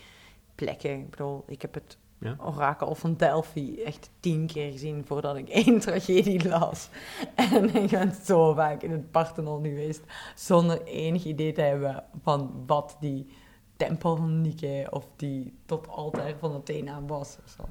plekken. 0.56 1.00
Ik 1.00 1.10
bedoel, 1.10 1.44
ik 1.48 1.62
heb 1.62 1.74
het 1.74 1.98
Ja? 2.20 2.36
orakel 2.40 2.96
van 2.96 3.16
Delphi 3.16 3.82
echt 3.84 4.10
tien 4.20 4.48
keer 4.48 4.72
gezien 4.72 5.06
voordat 5.06 5.36
ik 5.36 5.50
één 5.66 5.80
tragedie 5.80 6.48
las. 6.48 6.90
En 7.36 7.76
ik 7.76 7.90
ben 7.90 8.14
zo 8.24 8.54
vaak 8.54 8.82
in 8.82 8.92
het 8.92 9.12
Parthenon 9.12 9.64
geweest 9.64 10.02
zonder 10.36 10.84
enig 10.84 11.24
idee 11.24 11.52
te 11.52 11.62
hebben 11.62 12.04
van 12.24 12.64
wat 12.66 12.98
die 13.00 13.28
tempel 13.76 14.16
van 14.16 14.42
Nike 14.42 14.88
of 14.90 15.08
die 15.16 15.54
tot 15.66 15.88
altaar 15.88 16.34
van 16.40 16.54
Athena 16.54 17.02
was. 17.02 17.38
Of 17.46 17.54
zo. 17.58 17.64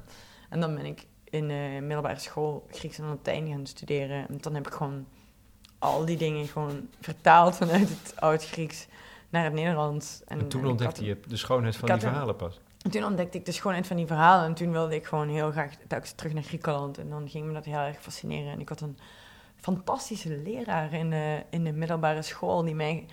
En 0.49 0.59
dan 0.59 0.75
ben 0.75 0.85
ik 0.85 1.07
in 1.23 1.47
de 1.47 1.77
middelbare 1.81 2.19
school 2.19 2.65
Grieks 2.71 2.97
en 2.97 3.05
Latijn 3.05 3.47
gaan 3.47 3.65
studeren. 3.65 4.27
En 4.27 4.37
dan 4.41 4.53
heb 4.53 4.67
ik 4.67 4.73
gewoon 4.73 5.05
al 5.79 6.05
die 6.05 6.17
dingen 6.17 6.47
gewoon 6.47 6.87
vertaald 6.99 7.55
vanuit 7.55 7.89
het 7.89 8.13
Oud-Grieks 8.15 8.87
naar 9.29 9.43
het 9.43 9.53
Nederlands. 9.53 10.21
En, 10.25 10.39
en 10.39 10.47
toen 10.47 10.65
ontdekte 10.65 11.05
je 11.05 11.19
de 11.27 11.37
schoonheid 11.37 11.75
van 11.75 11.89
die 11.89 11.99
verhalen 11.99 12.35
pas. 12.35 12.59
En 12.85 12.91
toen 12.91 13.03
ontdekte 13.03 13.37
ik 13.37 13.45
de 13.45 13.51
schoonheid 13.51 13.87
van 13.87 13.95
die 13.95 14.05
verhalen. 14.05 14.45
En 14.45 14.53
toen 14.53 14.71
wilde 14.71 14.95
ik 14.95 15.05
gewoon 15.05 15.29
heel 15.29 15.51
graag 15.51 15.75
terug 16.15 16.33
naar 16.33 16.43
Griekenland. 16.43 16.97
En 16.97 17.09
dan 17.09 17.29
ging 17.29 17.45
me 17.45 17.53
dat 17.53 17.65
heel 17.65 17.77
erg 17.77 18.01
fascineren. 18.01 18.51
En 18.51 18.59
ik 18.59 18.69
had 18.69 18.81
een 18.81 18.97
fantastische 19.55 20.41
leraar 20.43 20.93
in 20.93 21.09
de, 21.09 21.43
in 21.49 21.63
de 21.63 21.71
middelbare 21.71 22.21
school... 22.21 22.63
die 22.63 22.75
mij 22.75 23.05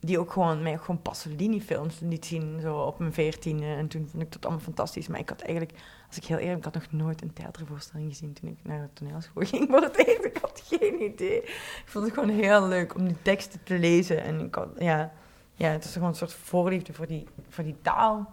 die 0.00 0.18
ook 0.18 0.32
gewoon, 0.32 0.62
mij 0.62 0.78
gewoon 0.78 1.02
Pasolini-films 1.02 1.98
liet 2.00 2.26
zien, 2.26 2.60
zo 2.60 2.76
op 2.76 2.98
mijn 2.98 3.12
veertiende. 3.12 3.66
En 3.66 3.88
toen 3.88 4.08
vond 4.10 4.22
ik 4.22 4.32
dat 4.32 4.44
allemaal 4.44 4.64
fantastisch. 4.64 5.08
Maar 5.08 5.20
ik 5.20 5.28
had 5.28 5.40
eigenlijk, 5.40 5.78
als 6.08 6.16
ik 6.16 6.24
heel 6.24 6.38
eerlijk 6.38 6.58
ik 6.58 6.64
had 6.64 6.74
nog 6.74 6.92
nooit 6.92 7.22
een 7.22 7.32
theatervoorstelling 7.32 8.08
gezien 8.08 8.32
toen 8.32 8.50
ik 8.50 8.58
naar 8.62 8.80
de 8.80 8.92
toneelschool 8.92 9.46
ging 9.52 9.68
voor 9.70 9.80
het 9.80 10.06
eerst. 10.06 10.24
Ik 10.24 10.38
had 10.40 10.62
geen 10.64 11.02
idee. 11.02 11.42
Ik 11.42 11.82
vond 11.84 12.04
het 12.04 12.14
gewoon 12.14 12.30
heel 12.30 12.68
leuk 12.68 12.94
om 12.94 13.06
die 13.06 13.22
teksten 13.22 13.62
te 13.62 13.78
lezen. 13.78 14.22
En 14.22 14.40
ik 14.40 14.54
had, 14.54 14.68
ja, 14.78 15.12
ja, 15.54 15.68
het 15.68 15.84
is 15.84 15.92
gewoon 15.92 16.08
een 16.08 16.14
soort 16.14 16.32
voorliefde 16.32 16.92
voor 16.92 17.06
die, 17.06 17.26
voor 17.48 17.64
die 17.64 17.76
taal. 17.82 18.32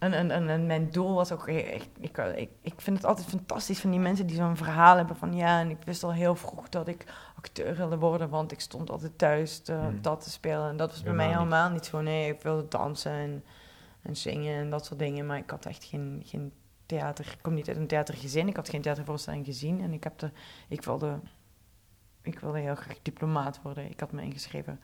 En, 0.00 0.12
en, 0.12 0.30
en, 0.30 0.48
en 0.48 0.66
mijn 0.66 0.90
doel 0.90 1.14
was 1.14 1.32
ook 1.32 1.48
echt, 1.48 1.88
ik, 2.00 2.18
ik, 2.18 2.50
ik 2.60 2.80
vind 2.80 2.96
het 2.96 3.06
altijd 3.06 3.28
fantastisch 3.28 3.80
van 3.80 3.90
die 3.90 4.00
mensen 4.00 4.26
die 4.26 4.36
zo'n 4.36 4.56
verhaal 4.56 4.96
hebben 4.96 5.16
van 5.16 5.34
ja, 5.34 5.60
en 5.60 5.70
ik 5.70 5.82
wist 5.84 6.02
al 6.02 6.12
heel 6.12 6.34
vroeg 6.34 6.68
dat 6.68 6.88
ik 6.88 7.04
acteur 7.36 7.76
wilde 7.76 7.98
worden, 7.98 8.28
want 8.28 8.52
ik 8.52 8.60
stond 8.60 8.90
altijd 8.90 9.18
thuis 9.18 9.58
te, 9.58 9.72
Hmm. 9.72 10.02
dat 10.02 10.20
te 10.22 10.30
spelen. 10.30 10.68
En 10.68 10.76
dat 10.76 10.90
was 10.90 11.02
bij 11.02 11.12
mij 11.12 11.26
Helemaal 11.26 11.44
niet. 11.44 11.52
helemaal 11.54 11.72
niet 11.72 11.86
zo. 11.86 12.00
Nee, 12.00 12.30
ik 12.34 12.42
wilde 12.42 12.68
dansen 12.68 13.12
en, 13.12 13.44
en 14.02 14.16
zingen 14.16 14.54
en 14.58 14.70
dat 14.70 14.86
soort 14.86 14.98
dingen, 14.98 15.26
maar 15.26 15.36
ik 15.38 15.50
had 15.50 15.66
echt 15.66 15.84
geen, 15.84 16.22
geen 16.24 16.52
theater. 16.86 17.26
Ik 17.32 17.38
kom 17.42 17.54
niet 17.54 17.68
uit 17.68 17.76
een 17.76 17.86
theatergezin, 17.86 18.48
ik 18.48 18.56
had 18.56 18.68
geen 18.68 18.82
theatervoorstelling 18.82 19.44
gezien 19.44 19.80
en 19.80 19.92
ik, 19.92 20.04
heb 20.04 20.18
de, 20.18 20.30
ik, 20.68 20.82
wilde, 20.84 21.20
ik 22.22 22.38
wilde 22.38 22.58
heel 22.58 22.74
graag 22.74 22.98
diplomaat 23.02 23.60
worden. 23.62 23.90
Ik 23.90 24.00
had 24.00 24.12
me 24.12 24.22
ingeschreven 24.22 24.80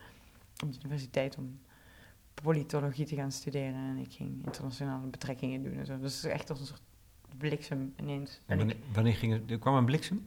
op 0.64 0.72
de 0.72 0.79
universiteit 0.79 1.37
om 1.37 1.61
politologie 2.42 3.07
te 3.07 3.14
gaan 3.14 3.33
studeren 3.33 3.75
en 3.75 3.99
ik 3.99 4.12
ging 4.12 4.44
internationale 4.44 5.07
betrekkingen 5.07 5.62
doen 5.62 5.72
en 5.72 5.87
zo. 5.87 5.99
Dus 5.99 6.25
echt 6.25 6.51
als 6.51 6.61
een 6.61 6.66
soort 6.66 6.83
bliksem 7.38 7.94
ineens. 8.01 8.40
En 8.46 8.59
wanneer, 8.59 8.77
wanneer 8.92 9.14
ging 9.14 9.33
het, 9.33 9.51
er 9.51 9.59
kwam 9.59 9.75
een 9.75 9.85
bliksem? 9.85 10.27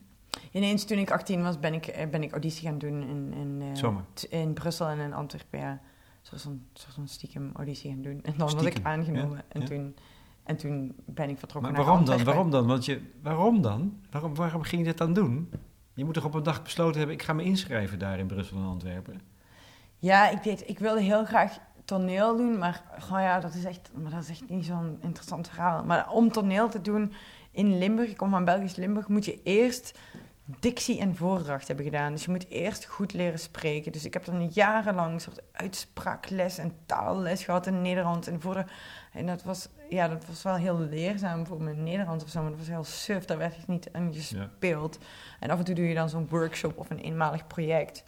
Ineens 0.52 0.86
toen 0.86 0.98
ik 0.98 1.12
18 1.12 1.44
was, 1.44 1.60
ben 1.60 1.74
ik, 1.74 1.88
eh, 1.88 2.10
ben 2.10 2.24
ik 2.24 2.32
auditie 2.32 2.68
gaan 2.68 2.78
doen 2.78 3.02
in, 3.02 3.34
in, 3.34 3.62
eh, 3.62 4.40
in 4.42 4.54
Brussel 4.54 4.88
en 4.88 5.00
in 5.00 5.14
Antwerpen. 5.14 5.82
Zoals 6.22 6.46
een 6.46 6.66
soort 6.74 6.94
van 6.94 7.08
stiekem 7.08 7.52
auditie 7.54 7.92
gaan 7.92 8.02
doen. 8.02 8.20
En 8.24 8.34
dan 8.38 8.54
was 8.54 8.64
ik 8.64 8.80
aangenomen. 8.84 9.38
ja, 9.38 9.44
en, 9.48 9.62
ja. 9.62 9.68
Toen, 9.68 9.96
en 10.44 10.58
toen 10.58 10.96
ben 11.06 11.30
ik 11.30 11.38
vertrokken 11.38 11.72
Maar 11.72 11.82
naar 11.82 11.90
waarom 11.90 12.06
dan? 12.06 12.24
Waarom 12.24 12.52
dan? 12.52 12.68
Want 12.68 12.86
je, 12.86 13.02
waarom 13.22 13.62
dan? 13.62 14.00
Waarom, 14.12 14.36
waarom 14.36 14.62
ging 14.62 14.82
je 14.82 14.88
dit 14.88 14.98
dan 14.98 15.14
doen? 15.14 15.50
Je 15.94 16.06
moet 16.06 16.14
toch 16.14 16.26
op 16.26 16.34
een 16.34 16.44
dag 16.44 16.64
besloten 16.64 16.98
hebben, 16.98 17.16
ik 17.16 17.24
ga 17.24 17.34
me 17.34 17.44
inschrijven 17.44 18.00
daar 18.00 18.20
in 18.20 18.28
Brussel 18.28 18.58
en 18.58 18.64
Antwerpen. 18.64 19.22
Ja, 19.98 20.30
ik 20.30 20.44
weet, 20.44 20.70
ik 20.70 20.80
wilde 20.80 21.02
heel 21.02 21.26
graag 21.26 21.58
toneel 21.86 22.38
doen, 22.38 22.58
maar, 22.58 22.84
oh 23.12 23.20
ja, 23.20 23.40
dat 23.40 23.54
is 23.54 23.64
echt, 23.64 23.90
maar 23.94 24.12
dat 24.12 24.22
is 24.22 24.30
echt 24.30 24.50
niet 24.50 24.66
zo'n 24.66 24.98
interessant 25.02 25.48
verhaal. 25.48 25.84
Maar 25.84 26.10
om 26.10 26.32
toneel 26.32 26.70
te 26.70 26.82
doen 26.82 27.14
in 27.52 27.78
Limburg, 27.78 28.10
ik 28.10 28.18
kom 28.18 28.30
van 28.30 28.46
Belgisch 28.46 28.76
Limburg, 28.76 29.08
moet 29.08 29.26
je 29.26 29.40
eerst 29.44 30.00
dictie 30.60 31.00
en 31.00 31.16
voordracht 31.16 31.68
hebben 31.68 31.86
gedaan. 31.86 32.12
Dus 32.12 32.26
je 32.26 32.32
moet 32.32 32.50
eerst 32.50 32.86
goed 32.86 33.14
leren 33.14 33.40
spreken. 33.40 33.92
Dus 33.92 34.06
ik 34.06 34.14
heb 34.14 34.26
dan 34.26 34.50
jarenlang 34.54 35.14
een 35.14 35.20
soort 35.20 35.42
uitspraakles 35.52 36.58
en 36.58 36.74
taalles 36.86 37.44
gehad 37.44 37.68
in 37.68 37.82
Nederland. 37.82 38.28
En, 38.28 38.42
voor 38.42 38.66
en 39.14 39.26
dat, 39.26 39.44
was, 39.44 39.70
ja, 39.90 40.08
dat 40.08 40.26
was 40.26 40.44
wel 40.44 40.56
heel 40.56 40.80
leerzaam 40.80 41.46
voor 41.46 41.62
mijn 41.62 41.84
Nederlands 41.84 42.24
of 42.24 42.30
zo, 42.30 42.42
maar 42.42 42.50
dat 42.50 42.60
was 42.60 42.68
heel 42.68 42.84
suf. 42.84 43.26
Daar 43.26 43.38
werd 43.38 43.58
ik 43.58 43.68
niet 43.68 43.90
aan 43.92 44.14
gespeeld. 44.14 44.98
En 45.40 45.50
af 45.50 45.60
en 45.60 45.66
toe 45.66 45.76
doe 45.76 45.88
je 45.88 45.96
dan 45.96 46.10
zo'n 46.10 46.28
workshop 46.30 46.78
of 46.78 46.90
een 46.90 47.00
eenmalig 47.00 47.48
project. 47.48 48.04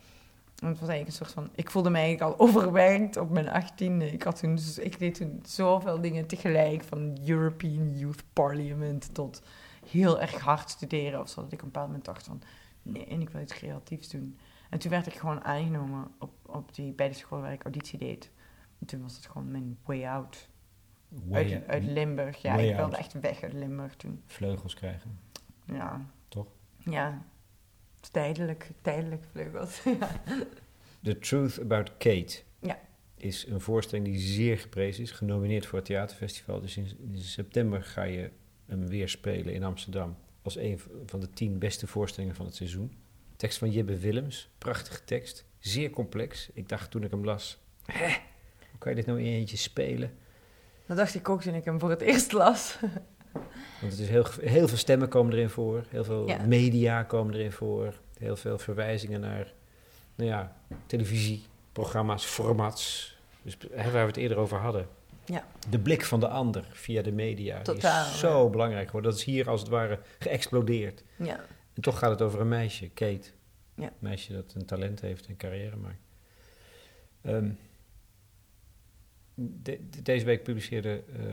En 0.56 0.68
het 0.68 0.80
was 0.80 0.90
eigenlijk 0.90 1.08
een 1.08 1.26
soort 1.26 1.32
van... 1.32 1.50
Ik 1.56 1.70
voelde 1.70 1.90
mij 1.90 2.02
eigenlijk 2.04 2.32
al 2.34 2.40
overwerkt 2.48 3.18
op 3.18 3.30
mijn 3.30 3.50
achttiende. 3.50 4.12
Ik, 4.12 4.24
had 4.24 4.40
toen, 4.40 4.56
dus 4.56 4.78
ik 4.78 5.00
deed 5.00 5.16
toen 5.16 5.40
zoveel 5.46 6.02
dingen 6.02 6.28
tegelijk. 6.28 6.84
Van 6.84 7.18
European 7.26 7.98
Youth 7.98 8.24
Parliament 8.34 9.14
tot 9.14 9.42
heel 9.90 10.22
erg 10.22 10.40
hard 10.40 10.70
studeren. 10.70 11.20
Of 11.22 11.30
zo. 11.30 11.42
Dat 11.42 11.52
ik 11.52 11.58
op 11.60 11.66
een 11.66 11.72
bepaald 11.72 11.88
moment 11.88 12.06
dacht 12.06 12.26
van... 12.26 12.42
Nee, 12.82 13.06
en 13.06 13.22
ik 13.22 13.30
wil 13.30 13.42
iets 13.42 13.54
creatiefs 13.54 14.10
doen. 14.10 14.38
En 14.70 14.80
toen 14.80 14.92
werd 14.92 15.08
ik 15.08 15.14
gewoon 15.14 15.44
aangenomen 15.44 16.08
op, 16.20 16.32
op 16.46 16.76
die, 16.76 16.94
bij 16.94 17.08
de 17.08 17.14
school 17.14 17.42
waar 17.42 17.52
ik 17.54 17.64
auditie 17.64 18.00
deed. 18.00 18.32
En 18.80 18.86
toen 18.86 19.02
was 19.02 19.16
het 19.16 19.26
gewoon 19.26 19.52
mijn 19.52 19.78
way 19.86 20.06
out. 20.06 20.50
Way- 21.08 21.54
Uit, 21.54 21.68
uit 21.68 21.84
Limburg. 21.84 22.42
Ja, 22.42 22.54
ik 22.54 22.76
wilde 22.76 22.82
out. 22.82 22.94
echt 22.94 23.20
weg 23.20 23.42
uit 23.44 23.54
Limburg 23.54 23.96
toen. 23.96 24.22
Vleugels 24.26 24.74
krijgen. 24.74 25.20
Ja. 25.66 26.02
Toch? 26.28 26.48
Ja. 26.78 27.22
Tijdelijk, 28.12 28.70
tijdelijk 28.82 29.24
vleugels. 29.32 29.82
The 31.04 31.20
Truth 31.20 31.60
About 31.62 31.92
Kate 31.98 32.40
Ja. 32.60 32.80
is 33.18 33.46
een 33.48 33.62
voorstelling 33.62 34.08
die 34.08 34.20
zeer 34.20 34.58
geprezen 34.58 35.04
is, 35.04 35.12
genomineerd 35.12 35.66
voor 35.66 35.78
het 35.78 35.88
theaterfestival. 35.88 36.62
Dus 36.62 36.78
in, 36.78 36.88
in 37.12 37.18
september 37.18 37.84
ga 37.84 38.04
je 38.04 38.30
hem 38.66 38.88
weer 38.88 39.10
spelen 39.10 39.54
in 39.54 39.64
Amsterdam 39.64 40.16
als 40.42 40.56
een 40.56 40.80
van 41.06 41.20
de 41.20 41.30
tien 41.30 41.60
beste 41.60 41.88
voorstellingen 41.88 42.36
van 42.36 42.46
het 42.46 42.56
seizoen. 42.56 42.94
Tekst 43.36 43.58
van 43.58 43.72
Jibbe 43.72 44.00
Willems, 44.00 44.50
prachtige 44.58 45.04
tekst, 45.04 45.46
zeer 45.60 45.90
complex. 45.90 46.50
Ik 46.54 46.70
dacht 46.70 46.92
toen 46.92 47.04
ik 47.04 47.12
hem 47.12 47.26
las, 47.26 47.58
hè, 47.86 48.06
hoe 48.70 48.80
kan 48.80 48.92
je 48.92 48.98
dit 48.98 49.06
nou 49.06 49.20
in 49.20 49.26
je 49.26 49.38
eentje 49.38 49.58
spelen? 49.58 50.14
Dat 50.86 50.98
dacht 50.98 51.16
ik 51.16 51.30
ook 51.30 51.42
toen 51.42 51.54
ik 51.56 51.66
hem 51.66 51.80
voor 51.80 51.90
het 51.90 52.02
eerst 52.02 52.32
las. 52.32 52.78
Want 53.82 53.94
het 53.94 54.02
is 54.02 54.10
heel, 54.10 54.26
heel 54.41 54.67
veel 54.67 54.78
stemmen 54.78 55.08
komen 55.08 55.34
erin 55.34 55.50
voor, 55.50 55.84
heel 55.89 56.04
veel 56.04 56.28
Ja. 56.28 56.46
media 56.46 57.04
komen 57.04 57.34
erin 57.34 57.52
voor, 57.52 57.94
heel 58.17 58.36
veel 58.36 58.58
verwijzingen 58.58 59.20
naar 59.20 59.54
nou 60.15 60.30
ja, 60.30 60.56
televisieprogramma's, 60.86 62.26
formats, 62.26 63.15
dus, 63.41 63.58
waar 63.74 63.91
we 63.91 63.98
het 64.00 64.17
eerder 64.17 64.38
over 64.38 64.58
hadden. 64.58 64.88
Ja. 65.26 65.48
De 65.70 65.80
blik 65.80 66.06
van 66.06 66.20
de 66.20 66.28
ander 66.28 66.65
via 66.72 67.02
de 67.02 67.12
media 67.12 67.62
Totaal, 67.62 68.06
is 68.06 68.20
zo 68.20 68.50
belangrijk 68.50 68.86
geworden. 68.86 69.12
Dat 69.12 69.20
is 69.20 69.26
hier 69.26 69.50
als 69.50 69.60
het 69.62 69.70
ware 69.70 70.00
geëxplodeerd. 70.20 71.04
Ja. 71.15 71.39
En 71.74 71.82
toch 71.82 72.00
gaat 72.00 72.10
het 72.10 72.22
over 72.22 72.39
een 72.41 72.48
meisje, 72.48 72.89
Kate. 72.89 73.30
Ja. 73.76 73.84
Een 73.88 73.91
meisje 74.00 74.34
dat 74.34 74.54
een 74.56 74.65
talent 74.65 75.02
heeft 75.02 75.26
en 75.28 75.38
carrière 75.38 75.76
maakt. 75.76 76.02
Ehm, 77.22 77.50
de- 79.36 79.80
de- 79.89 80.02
deze 80.02 80.26
week 80.26 80.44
publiceerde 80.44 81.04
eh, 81.13 81.24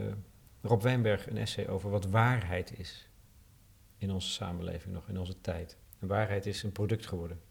Rob 0.61 0.81
Wijnberg 0.81 1.27
een 1.27 1.37
essay 1.37 1.67
over 1.67 1.89
wat 1.89 2.05
waarheid 2.05 2.79
is 2.79 3.09
in 3.97 4.11
onze 4.11 4.29
samenleving 4.29 4.93
nog, 4.93 5.07
in 5.07 5.19
onze 5.19 5.41
tijd. 5.41 5.77
En 5.99 6.07
waarheid 6.07 6.45
is 6.45 6.63
een 6.63 6.71
product 6.71 7.07
geworden. 7.07 7.41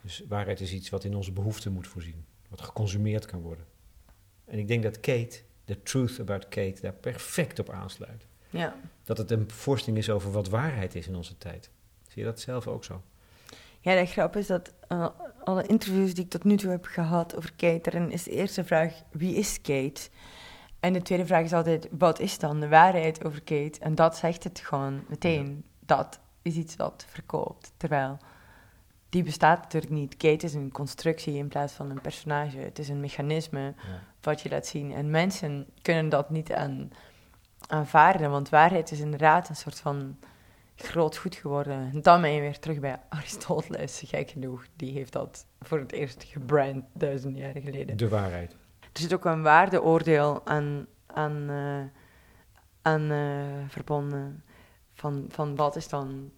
Dus 0.00 0.24
waarheid 0.28 0.60
is 0.60 0.72
iets 0.72 0.90
wat 0.90 1.04
in 1.04 1.14
onze 1.14 1.32
behoeften 1.32 1.72
moet 1.72 1.88
voorzien, 1.88 2.24
wat 2.48 2.60
geconsumeerd 2.60 3.26
kan 3.26 3.40
worden. 3.40 3.64
En 4.44 4.58
ik 4.58 4.68
denk 4.68 4.82
dat 4.82 5.00
Kate, 5.00 5.40
The 5.64 5.82
Truth 5.82 6.20
About 6.20 6.48
Kate, 6.48 6.80
daar 6.80 6.92
perfect 6.92 7.58
op 7.58 7.70
aansluit. 7.70 8.26
Ja. 8.50 8.76
Dat 9.04 9.18
het 9.18 9.30
een 9.30 9.50
voorstelling 9.50 9.98
is 9.98 10.10
over 10.10 10.30
wat 10.30 10.48
waarheid 10.48 10.94
is 10.94 11.06
in 11.06 11.14
onze 11.14 11.38
tijd. 11.38 11.70
Zie 12.08 12.22
je 12.22 12.28
dat 12.28 12.40
zelf 12.40 12.66
ook 12.66 12.84
zo? 12.84 13.02
Ja, 13.80 14.00
de 14.00 14.06
grap 14.06 14.36
is 14.36 14.46
dat 14.46 14.72
eh, 14.88 15.08
alle 15.44 15.66
interviews 15.66 16.14
die 16.14 16.24
ik 16.24 16.30
tot 16.30 16.44
nu 16.44 16.56
toe 16.56 16.70
heb 16.70 16.84
gehad 16.84 17.36
over 17.36 17.52
Kate, 17.56 17.90
daarin 17.90 18.10
is 18.10 18.22
de 18.22 18.30
eerste 18.30 18.64
vraag, 18.64 19.02
wie 19.10 19.34
is 19.34 19.60
Kate? 19.60 20.08
En 20.84 20.92
de 20.92 21.02
tweede 21.02 21.26
vraag 21.26 21.44
is 21.44 21.52
altijd, 21.52 21.88
wat 21.90 22.20
is 22.20 22.38
dan 22.38 22.60
de 22.60 22.68
waarheid 22.68 23.24
over 23.24 23.42
Kate? 23.42 23.78
En 23.80 23.94
dat 23.94 24.16
zegt 24.16 24.44
het 24.44 24.58
gewoon 24.58 25.04
meteen. 25.08 25.64
Dat 25.80 26.20
is 26.42 26.56
iets 26.56 26.76
wat 26.76 27.04
verkoopt. 27.08 27.72
Terwijl, 27.76 28.18
die 29.08 29.22
bestaat 29.22 29.62
natuurlijk 29.62 29.92
niet. 29.92 30.16
Kate 30.16 30.44
is 30.46 30.54
een 30.54 30.72
constructie 30.72 31.34
in 31.34 31.48
plaats 31.48 31.72
van 31.72 31.90
een 31.90 32.00
personage. 32.00 32.58
Het 32.58 32.78
is 32.78 32.88
een 32.88 33.00
mechanisme 33.00 33.60
Ja. 33.60 33.74
wat 34.20 34.40
je 34.40 34.48
laat 34.48 34.66
zien. 34.66 34.92
En 34.92 35.10
mensen 35.10 35.66
kunnen 35.82 36.08
dat 36.08 36.30
niet 36.30 36.52
aan, 36.52 36.90
aanvaarden, 37.66 38.30
want 38.30 38.48
waarheid 38.48 38.90
is 38.90 39.00
inderdaad 39.00 39.48
een 39.48 39.56
soort 39.56 39.80
van 39.80 40.18
groot 40.76 41.16
goed 41.16 41.34
geworden. 41.34 41.90
En 41.92 42.02
dan 42.02 42.20
ben 42.20 42.30
je 42.30 42.40
weer 42.40 42.58
terug 42.58 42.78
bij 42.80 43.00
Aristoteles, 43.08 44.02
gek 44.06 44.30
genoeg. 44.30 44.66
Die 44.76 44.92
heeft 44.92 45.12
dat 45.12 45.46
voor 45.60 45.78
het 45.78 45.92
eerst 45.92 46.24
gebrand 46.24 46.84
duizend 46.92 47.36
jaar 47.36 47.54
geleden. 47.60 47.96
De 47.96 48.08
waarheid. 48.08 48.56
Er 48.94 49.00
zit 49.00 49.14
ook 49.14 49.24
een 49.24 49.42
waardeoordeel 49.42 50.46
aan, 50.46 50.86
aan, 51.06 51.48
eh, 51.48 51.84
aan 52.82 53.10
eh, 53.10 53.68
verbonden. 53.68 54.44
Van, 54.92 55.24
van 55.28 55.56
wat 55.56 55.76
is 55.76 55.88
dan 55.88 56.30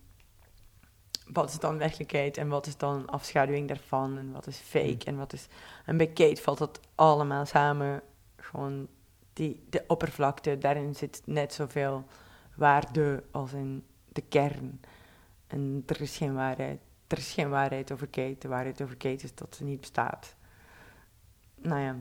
wat 1.26 1.50
is 1.50 1.58
dan 1.58 1.78
werkelijkheid 1.78 2.36
en 2.36 2.48
wat 2.48 2.66
is 2.66 2.76
dan 2.76 3.06
afschaduwing 3.06 3.68
daarvan 3.68 4.18
en 4.18 4.32
wat 4.32 4.46
is 4.46 4.56
fake 4.56 5.04
en 5.04 5.16
wat 5.16 5.32
is... 5.32 5.46
En 5.84 5.96
bij 5.96 6.06
Kate 6.06 6.42
valt 6.42 6.58
dat 6.58 6.80
allemaal 6.94 7.46
samen. 7.46 8.02
Gewoon 8.36 8.88
die, 9.32 9.64
de 9.70 9.84
oppervlakte, 9.86 10.58
daarin 10.58 10.94
zit 10.94 11.22
net 11.24 11.52
zoveel 11.52 12.04
waarde 12.54 13.24
als 13.30 13.52
in 13.52 13.84
de 14.08 14.20
kern. 14.20 14.80
En 15.46 15.82
er 15.86 16.00
is 16.00 16.16
geen 16.16 16.34
waarheid. 16.34 16.80
Er 17.06 17.18
is 17.18 17.32
geen 17.32 17.50
waarheid 17.50 17.92
over 17.92 18.06
Kate. 18.06 18.36
De 18.38 18.48
waarheid 18.48 18.82
over 18.82 18.96
Kate 18.96 19.24
is 19.24 19.34
dat 19.34 19.56
ze 19.56 19.64
niet 19.64 19.80
bestaat. 19.80 20.34
Nou 21.54 21.80
ja, 21.80 21.96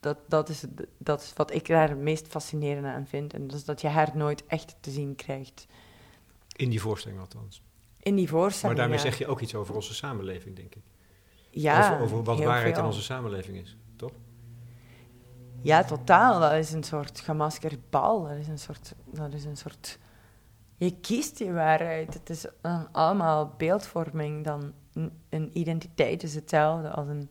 dat, 0.00 0.18
dat, 0.28 0.48
is, 0.48 0.64
dat 0.98 1.22
is 1.22 1.32
wat 1.36 1.54
ik 1.54 1.66
daar 1.66 1.88
het 1.88 1.98
meest 1.98 2.26
fascinerende 2.26 2.88
aan 2.88 3.06
vind. 3.06 3.34
En 3.34 3.46
dat 3.46 3.56
is 3.56 3.64
dat 3.64 3.80
je 3.80 3.88
haar 3.88 4.10
nooit 4.14 4.46
echt 4.46 4.76
te 4.80 4.90
zien 4.90 5.16
krijgt. 5.16 5.66
In 6.56 6.70
die 6.70 6.80
voorstelling 6.80 7.20
althans. 7.20 7.62
In 7.98 8.14
die 8.14 8.24
Maar 8.24 8.40
voorstelling, 8.40 8.78
daarmee 8.78 8.96
ja. 8.96 9.02
zeg 9.02 9.18
je 9.18 9.26
ook 9.26 9.40
iets 9.40 9.54
over 9.54 9.74
onze 9.74 9.94
samenleving, 9.94 10.56
denk 10.56 10.74
ik. 10.74 10.82
Ja, 11.50 11.92
over, 11.92 12.02
over 12.02 12.22
wat 12.22 12.38
waarheid 12.38 12.74
veel. 12.74 12.82
in 12.82 12.88
onze 12.88 13.02
samenleving 13.02 13.56
is, 13.56 13.76
toch? 13.96 14.12
Ja, 15.62 15.84
totaal. 15.84 16.40
Dat 16.40 16.52
is 16.52 16.72
een 16.72 16.84
soort 16.84 17.20
gemaskerd 17.20 17.90
bal. 17.90 18.22
Dat 18.22 18.36
is 18.36 18.48
een 18.48 18.58
soort... 18.58 18.94
Dat 19.04 19.32
is 19.32 19.44
een 19.44 19.56
soort 19.56 19.98
je 20.76 21.00
kiest 21.00 21.38
je 21.38 21.52
waarheid. 21.52 22.14
Het 22.14 22.30
is 22.30 22.46
allemaal 22.92 23.54
beeldvorming. 23.56 24.44
Dan 24.44 24.72
een, 24.92 25.12
een 25.28 25.58
identiteit 25.58 26.22
is 26.22 26.34
hetzelfde 26.34 26.90
als 26.90 27.08
een 27.08 27.30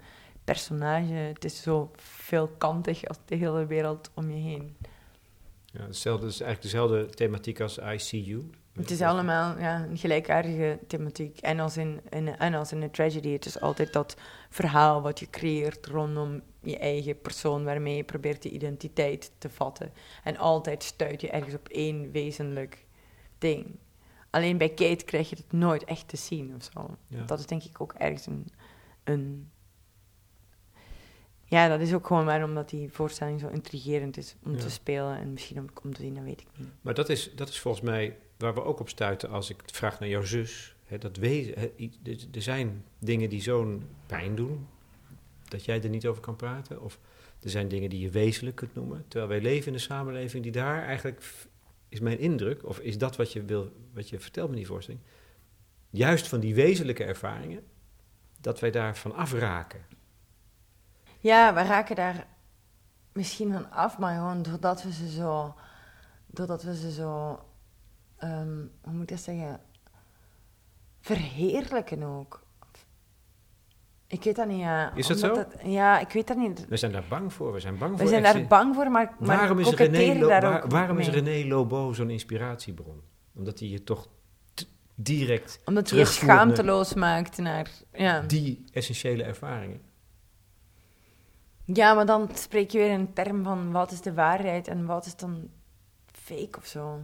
personage. 0.52 1.14
Het 1.14 1.46
is 1.46 1.62
zo 1.62 1.92
veelkantig 1.96 3.06
als 3.06 3.18
de 3.26 3.36
hele 3.36 3.66
wereld 3.66 4.10
om 4.14 4.30
je 4.30 4.42
heen. 4.42 4.78
Ja, 5.66 5.82
hetzelfde, 5.82 6.26
het 6.26 6.34
is 6.34 6.42
eigenlijk 6.42 6.74
dezelfde 6.74 7.16
thematiek 7.16 7.60
als 7.60 7.78
I 7.78 8.00
See 8.00 8.24
You. 8.24 8.50
Het 8.74 8.92
is 8.92 9.02
allemaal 9.02 9.60
ja, 9.60 9.84
een 9.84 9.98
gelijkaardige 9.98 10.80
thematiek. 10.88 11.40
En 11.40 11.60
als, 11.60 11.78
in, 11.78 12.02
in, 12.10 12.28
en 12.38 12.54
als 12.54 12.72
in 12.72 12.82
een 12.82 12.92
tragedy, 12.92 13.30
het 13.30 13.46
is 13.46 13.60
altijd 13.60 13.94
dat 13.94 14.18
verhaal 14.50 15.02
wat 15.02 15.20
je 15.20 15.30
creëert 15.30 15.86
rondom 15.86 16.42
je 16.62 16.78
eigen 16.78 17.22
persoon, 17.22 17.64
waarmee 17.64 17.96
je 17.96 18.04
probeert 18.04 18.44
je 18.44 18.50
identiteit 18.50 19.32
te 19.38 19.50
vatten. 19.50 19.92
En 20.24 20.38
altijd 20.38 20.84
stuit 20.84 21.22
je 21.22 21.30
ergens 21.30 21.56
op 21.56 21.68
één 21.68 22.12
wezenlijk 22.12 22.86
ding. 23.38 23.76
Alleen 24.30 24.58
bij 24.58 24.70
Kate 24.70 25.06
krijg 25.06 25.30
je 25.30 25.36
het 25.36 25.52
nooit 25.52 25.84
echt 25.84 26.08
te 26.08 26.18
zien 26.18 26.56
of 26.56 26.70
zo. 26.74 26.98
Ja. 27.08 27.24
Dat 27.24 27.40
is 27.40 27.46
denk 27.46 27.64
ik 27.64 27.82
ook 27.82 27.94
ergens 27.94 28.26
een, 28.26 28.48
een... 29.04 29.50
Ja, 31.50 31.68
dat 31.68 31.80
is 31.80 31.94
ook 31.94 32.08
gewoon 32.08 32.26
waarom 32.26 32.56
dat 32.56 32.70
die 32.70 32.90
voorstelling 32.92 33.40
zo 33.40 33.48
intrigerend 33.48 34.18
is 34.18 34.36
om 34.44 34.52
Ja. 34.52 34.58
te 34.60 34.70
spelen. 34.70 35.18
En 35.18 35.32
misschien 35.34 35.60
om, 35.60 35.66
om 35.84 35.94
te 35.94 36.02
zien, 36.02 36.14
dat 36.14 36.24
weet 36.24 36.42
ik 36.42 36.48
niet. 36.58 36.68
Maar 36.82 36.94
dat 36.94 37.10
is, 37.10 37.32
dat 37.36 37.50
is 37.50 37.60
volgens 37.60 37.84
mij 37.84 38.18
waar 38.38 38.54
we 38.54 38.64
ook 38.64 38.80
op 38.80 38.90
stuiten 38.90 39.30
als 39.30 39.50
ik 39.50 39.62
vraag 39.66 40.00
naar 40.00 40.10
jouw 40.10 40.22
zus. 40.22 40.76
Hè, 40.86 40.98
dat 40.98 41.18
wezen, 41.18 41.56
er- 42.32 42.42
zijn 42.42 42.84
dingen 43.00 43.30
die 43.30 43.42
zo'n 43.42 43.84
pijn 44.06 44.36
doen, 44.36 44.68
dat 45.48 45.66
jij 45.66 45.84
er 45.84 45.90
niet 45.90 46.08
over 46.08 46.22
kan 46.22 46.36
praten. 46.36 46.82
Of 46.82 47.00
er 47.42 47.50
zijn 47.50 47.68
dingen 47.68 47.90
die 47.90 48.00
je 48.00 48.10
wezenlijk 48.10 48.56
kunt 48.56 48.74
noemen. 48.76 49.06
Terwijl 49.08 49.30
wij 49.32 49.42
leven 49.42 49.68
in 49.68 49.74
een 49.74 49.80
samenleving 49.80 50.44
die 50.44 50.52
daar 50.52 50.84
eigenlijk 50.84 51.24
is 51.90 52.00
mijn 52.00 52.20
indruk, 52.20 52.66
of 52.66 52.80
is 52.80 52.98
dat 52.98 53.16
wat 53.16 53.34
je, 53.34 53.44
wil, 53.44 53.72
wat 53.94 54.10
je 54.10 54.20
vertelt 54.20 54.50
me 54.50 54.56
die 54.56 54.68
voorstelling, 54.68 55.04
juist 55.90 56.28
van 56.28 56.40
die 56.40 56.56
wezenlijke 56.56 57.04
ervaringen, 57.04 57.64
dat 58.42 58.60
wij 58.60 58.72
daarvan 58.72 59.16
afraken. 59.16 59.80
Ja, 61.20 61.54
we 61.54 61.62
raken 61.62 61.96
daar 61.96 62.28
misschien 63.14 63.52
van 63.54 63.72
af, 63.72 63.98
maar 63.98 64.16
gewoon 64.18 64.42
doordat 64.42 64.84
we 64.84 64.92
ze 64.92 65.10
zo, 65.12 65.56
doordat 66.28 66.64
we 66.64 66.76
ze 66.76 66.92
zo, 66.92 67.40
ehm, 68.18 68.58
hoe 68.82 68.94
moet 68.94 69.02
ik 69.02 69.08
dat 69.10 69.20
zeggen, 69.20 69.60
verheerlijken 71.02 72.04
ook. 72.04 72.48
Ik 74.08 74.24
weet 74.24 74.36
dat 74.36 74.48
niet, 74.48 74.60
ja. 74.60 74.94
Is 74.96 75.08
dat 75.08 75.20
zo? 75.20 75.46
ja, 75.64 76.00
ik 76.00 76.10
weet 76.12 76.28
dat 76.28 76.38
niet. 76.38 76.68
We 76.68 76.78
zijn 76.78 76.92
daar 76.92 77.04
bang 77.10 77.34
voor. 77.34 77.54
We 77.54 77.60
zijn 77.60 77.78
bang 77.78 77.92
We 77.92 77.98
voor. 78.00 78.08
zijn 78.08 78.24
exi- 78.26 78.38
daar 78.40 78.48
bang 78.48 78.76
voor, 78.76 78.92
maar, 78.92 79.16
maar 79.20 79.38
waarom 79.38 79.60
is, 79.60 79.70
René, 79.70 80.26
waar- 80.26 80.68
waarom 80.68 80.98
is. 81.00 81.08
René 81.10 81.48
Lobo 81.48 81.94
zo'n 81.94 82.10
inspiratiebron? 82.10 83.02
Omdat 83.36 83.60
hij 83.60 83.68
je 83.68 83.84
toch 83.84 84.08
direct 84.96 85.60
Omdat 85.66 85.90
hij 85.90 86.00
je 86.00 86.06
schaamteloos 86.06 86.94
maakt 86.94 87.38
naar... 87.38 87.70
Ja. 87.94 88.20
die 88.22 88.64
essentiële 88.72 89.24
ervaringen. 89.24 89.82
Ja, 91.74 91.94
maar 91.94 92.06
dan 92.06 92.30
spreek 92.34 92.72
je 92.72 92.78
weer 92.78 92.92
in 92.92 93.00
een 93.00 93.14
term 93.14 93.44
van 93.44 93.72
wat 93.72 93.92
is 93.92 94.02
de 94.02 94.14
waarheid 94.14 94.68
en 94.68 94.86
wat 94.86 95.06
is 95.06 95.16
dan 95.16 95.50
fake 96.06 96.58
of 96.58 96.66
zo. 96.66 97.00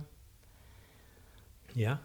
Ja. 1.72 2.02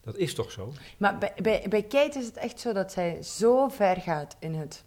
Dat 0.00 0.16
is 0.16 0.34
toch 0.34 0.50
zo? 0.50 0.72
Maar 0.98 1.18
bij, 1.18 1.32
bij, 1.42 1.66
bij 1.68 1.82
Kate 1.82 2.18
is 2.18 2.26
het 2.26 2.36
echt 2.36 2.60
zo 2.60 2.72
dat 2.72 2.92
zij 2.92 3.22
zo 3.22 3.68
ver 3.68 3.96
gaat 3.96 4.36
in 4.38 4.54
het, 4.54 4.84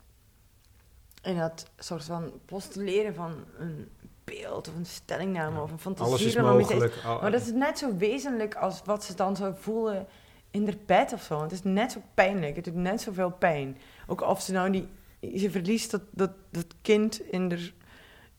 in 1.21 1.37
het 1.37 1.65
soort 1.77 2.03
van 2.03 2.31
postuleren 2.45 3.15
van 3.15 3.43
een 3.57 3.89
beeld 4.23 4.67
of 4.67 4.75
een 4.75 4.85
stellingname 4.85 5.55
Ja. 5.55 5.61
of 5.61 5.71
een 5.71 5.79
fantasie. 5.79 6.13
Alles 6.13 6.25
is 6.25 6.35
mogelijk. 6.35 7.03
Maar 7.03 7.31
dat 7.31 7.41
is 7.41 7.51
net 7.51 7.77
zo 7.77 7.95
wezenlijk 7.95 8.55
als 8.55 8.81
wat 8.85 9.03
ze 9.03 9.15
dan 9.15 9.35
zou 9.35 9.53
voelen 9.57 10.07
in 10.51 10.65
haar 10.65 10.77
bed 10.85 11.13
of 11.13 11.21
zo. 11.21 11.41
Het 11.41 11.51
is 11.51 11.63
net 11.63 11.91
zo 11.91 12.01
pijnlijk, 12.13 12.55
het 12.55 12.65
doet 12.65 12.75
net 12.75 13.01
zoveel 13.01 13.31
pijn. 13.31 13.77
Ook 14.07 14.21
of 14.21 14.41
ze 14.41 14.51
nou 14.51 14.69
die... 14.71 14.89
Ze 15.37 15.51
verliest 15.51 15.91
dat, 15.91 16.01
dat, 16.11 16.31
dat 16.49 16.65
kind 16.81 17.21
in 17.21 17.49
haar, 17.51 17.73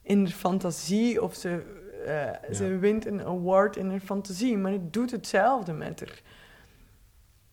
in 0.03 0.19
haar 0.19 0.33
fantasie 0.33 1.23
of 1.23 1.35
ze, 1.35 1.63
eh, 2.07 2.55
ze 2.55 2.79
wint 2.79 3.07
een 3.07 3.21
award 3.25 3.77
in 3.77 3.91
haar 3.91 4.01
fantasie. 4.01 4.57
Maar 4.57 4.73
het 4.73 4.93
doet 4.93 5.11
hetzelfde 5.11 5.73
met 5.73 6.01
haar. 6.01 6.21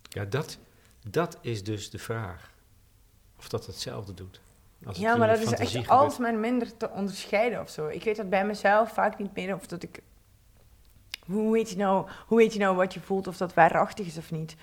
Ja, 0.09 0.25
dat, 0.25 0.57
dat 1.09 1.37
is 1.41 1.63
dus 1.63 1.89
de 1.89 1.99
vraag. 1.99 2.51
Of 3.37 3.49
dat 3.49 3.65
hetzelfde 3.65 4.13
doet. 4.13 4.41
Als 4.85 4.97
het 4.97 5.05
Ja, 5.05 5.15
maar 5.15 5.29
je 5.29 5.35
dat 5.35 5.53
is 5.53 5.59
echt 5.59 5.71
gebeurt. 5.71 5.89
alsmaar 5.89 6.35
minder 6.35 6.77
te 6.77 6.89
onderscheiden 6.89 7.61
of 7.61 7.69
zo. 7.69 7.87
Ik 7.87 8.03
weet 8.03 8.15
dat 8.15 8.29
bij 8.29 8.45
mezelf 8.45 8.91
vaak 8.91 9.17
niet 9.19 9.35
meer 9.35 9.55
of 9.55 9.67
dat 9.67 9.83
ik... 9.83 10.01
Hoe 11.25 11.51
weet 11.51 11.69
je 11.69 11.75
nou, 11.77 12.07
hoe 12.27 12.37
weet 12.37 12.53
je 12.53 12.59
nou 12.59 12.75
wat 12.75 12.93
je 12.93 12.99
voelt, 12.99 13.27
of 13.27 13.37
dat 13.37 13.53
waarachtig 13.53 14.05
is 14.05 14.17
of 14.17 14.31
niet? 14.31 14.55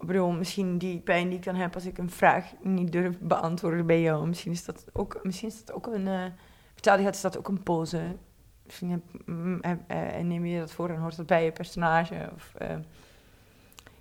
Ik 0.00 0.06
bedoel, 0.06 0.30
misschien 0.30 0.78
die 0.78 0.98
pijn 1.00 1.28
die 1.28 1.38
ik 1.38 1.44
dan 1.44 1.54
heb 1.54 1.74
als 1.74 1.86
ik 1.86 1.98
een 1.98 2.10
vraag 2.10 2.44
niet 2.62 2.92
durf 2.92 3.18
beantwoorden 3.20 3.86
bij 3.86 4.00
jou. 4.00 4.26
Misschien 4.28 4.52
is 4.52 4.64
dat 4.64 4.84
ook, 4.92 5.20
misschien 5.22 5.48
is 5.48 5.64
dat 5.64 5.74
ook 5.76 5.86
een... 5.86 6.06
je, 6.06 6.24
is 7.14 7.20
dat 7.20 7.38
ook 7.38 7.48
een 7.48 7.62
pose. 7.62 8.00
Misschien 8.64 8.90
heb, 8.90 9.00
mm, 9.26 9.58
heb- 9.60 9.80
eh, 9.86 10.20
neem 10.22 10.44
je 10.46 10.58
dat 10.58 10.72
voor 10.72 10.88
en 10.88 10.96
hoort 11.00 11.16
dat 11.16 11.26
bij 11.26 11.44
je 11.44 11.52
personage. 11.52 12.30
Of, 12.34 12.54
eh, 12.58 12.70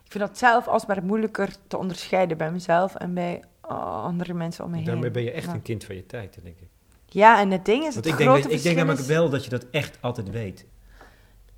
ik 0.03 0.11
vind 0.13 0.23
dat 0.27 0.37
zelf 0.37 0.67
alsmaar 0.67 1.03
moeilijker 1.03 1.55
te 1.67 1.77
onderscheiden 1.77 2.37
bij 2.37 2.51
mezelf 2.51 2.95
en 2.95 3.13
bij 3.13 3.43
uh, 3.71 4.03
andere 4.03 4.33
mensen 4.33 4.63
om 4.63 4.69
me 4.69 4.75
heen. 4.77 4.85
Daarmee 4.85 5.11
ben 5.11 5.23
je 5.23 5.31
echt 5.31 5.45
Ja. 5.45 5.53
een 5.53 5.61
kind 5.61 5.83
van 5.83 5.95
je 5.95 6.05
tijd, 6.05 6.39
denk 6.43 6.57
ik. 6.59 6.67
Ja, 7.05 7.39
en 7.39 7.51
het 7.51 7.65
ding 7.65 7.77
is, 7.85 7.93
Want 7.93 7.95
het 7.95 8.05
ik 8.05 8.17
denk, 8.17 8.29
grote 8.29 8.47
dat, 8.47 8.51
ik 8.57 8.63
denk 8.63 8.75
namelijk 8.75 8.99
is... 9.01 9.07
wel 9.07 9.29
dat 9.29 9.43
je 9.43 9.49
dat 9.49 9.65
echt 9.71 9.97
altijd 10.01 10.29
weet. 10.29 10.65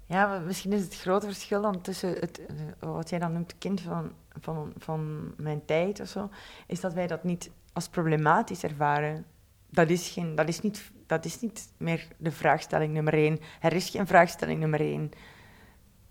Ja, 0.09 0.39
misschien 0.39 0.73
is 0.73 0.81
het 0.81 0.95
grote 0.95 1.25
verschil 1.25 1.61
dan 1.61 1.81
tussen 1.81 2.09
het, 2.09 2.45
eh, 2.45 2.55
wat 2.79 3.09
jij 3.09 3.19
dan 3.19 3.33
noemt 3.33 3.55
kind 3.57 3.81
van, 3.81 4.11
van, 4.39 4.73
van 4.77 5.31
mijn 5.37 5.65
tijd 5.65 5.99
of 5.99 6.07
zo, 6.07 6.29
is 6.67 6.79
dat 6.79 6.93
wij 6.93 7.07
dat 7.07 7.23
niet 7.23 7.51
als 7.73 7.87
problematisch 7.87 8.63
ervaren. 8.63 9.25
Dat 9.69 9.89
is, 9.89 10.09
geen, 10.09 10.35
dat, 10.35 10.47
is 10.47 10.61
niet, 10.61 10.91
dat 11.07 11.25
is 11.25 11.39
niet 11.39 11.67
meer 11.77 12.07
de 12.17 12.31
vraagstelling 12.31 12.93
nummer 12.93 13.13
één. 13.13 13.39
Er 13.61 13.73
is 13.73 13.89
geen 13.89 14.07
vraagstelling 14.07 14.59
nummer 14.59 14.79
één. 14.79 15.11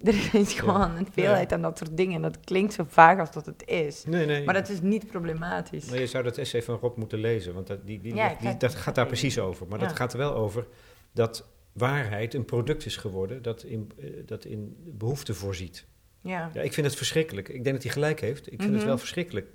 Er 0.05 0.35
is 0.35 0.53
gewoon 0.53 0.97
een 0.97 1.09
veelheid 1.13 1.53
aan 1.53 1.63
dat 1.63 1.79
soort 1.79 1.97
dingen. 1.97 2.23
Dat 2.23 2.41
klinkt 2.41 2.73
zo 2.73 2.85
vaag 2.89 3.19
als 3.19 3.31
dat 3.31 3.47
het 3.47 3.67
is. 3.67 4.05
Nee, 4.05 4.27
nee. 4.27 4.45
Maar 4.45 4.55
dat 4.55 4.69
is 4.69 4.81
niet 4.81 5.07
problematisch. 5.07 5.91
Maar 5.91 5.99
je 5.99 6.07
zou 6.07 6.25
dat 6.25 6.39
essay 6.39 6.63
van 6.63 6.79
Rob 6.79 6.97
moeten 6.97 7.19
lezen, 7.19 7.55
want 7.55 7.67
dat, 7.67 7.87
die, 7.87 8.01
die, 8.01 8.15
Ja, 8.15 8.37
dat 8.59 8.75
gaat 8.75 8.95
daar 8.95 9.07
precies 9.07 9.39
over. 9.39 9.67
Maar 9.67 9.79
dat 9.79 9.97
gaat 9.97 10.13
er 10.13 10.19
wel 10.19 10.35
over 10.35 10.67
dat 11.13 11.45
waarheid 11.79 12.35
een 12.35 12.45
product 12.45 12.87
is 12.87 12.97
geworden 12.97 13.43
dat 13.43 13.62
in, 13.62 13.91
eh, 13.99 14.11
dat 14.27 14.45
in 14.45 14.77
behoefte 14.85 15.35
voorziet. 15.35 15.87
Ja. 16.21 16.51
Ja, 16.55 16.61
ik 16.62 16.73
vind 16.73 16.87
het 16.87 16.97
verschrikkelijk. 16.97 17.49
Ik 17.49 17.62
denk 17.64 17.75
dat 17.75 17.85
hij 17.85 17.93
gelijk 17.93 18.21
heeft. 18.21 18.53
Ik 18.53 18.59
vind 18.61 18.71
het 18.71 18.79
Mhm. 18.79 18.87
wel 18.87 18.99
verschrikkelijk 18.99 19.51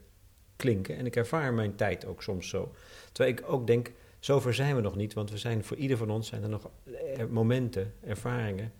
klinken. 0.55 0.97
En 0.97 1.05
ik 1.05 1.15
ervaar 1.15 1.53
mijn 1.53 1.75
tijd 1.75 2.05
ook 2.05 2.23
soms 2.23 2.49
zo. 2.49 2.75
Terwijl 3.12 3.38
ik 3.38 3.43
ook 3.47 3.67
denk, 3.67 3.91
zover 4.19 4.53
zijn 4.53 4.75
we 4.75 4.81
nog 4.81 4.95
niet. 4.95 5.13
Want 5.13 5.29
we 5.31 5.38
zijn, 5.38 5.63
voor 5.63 5.77
ieder 5.77 5.97
van 5.97 6.09
ons 6.09 6.27
zijn 6.27 6.43
er 6.43 6.49
nog 6.49 6.69
eh, 7.15 7.25
momenten, 7.25 7.93
ervaringen... 8.01 8.73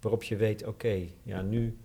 waarop 0.00 0.22
je 0.22 0.36
weet, 0.36 0.66
oké, 0.66 1.06
ja, 1.22 1.42
nu, 1.42 1.78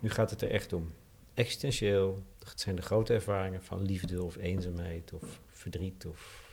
nu 0.00 0.10
gaat 0.10 0.30
het 0.30 0.42
er 0.42 0.50
echt 0.50 0.72
om. 0.72 0.92
Existentieel, 1.34 2.22
zijn 2.54 2.76
de 2.76 2.82
grote 2.82 3.14
ervaringen 3.14 3.62
van 3.62 3.82
liefde 3.82 4.22
of 4.22 4.36
eenzaamheid... 4.36 5.12
of 5.12 5.40
verdriet 5.46 6.06
of 6.06 6.46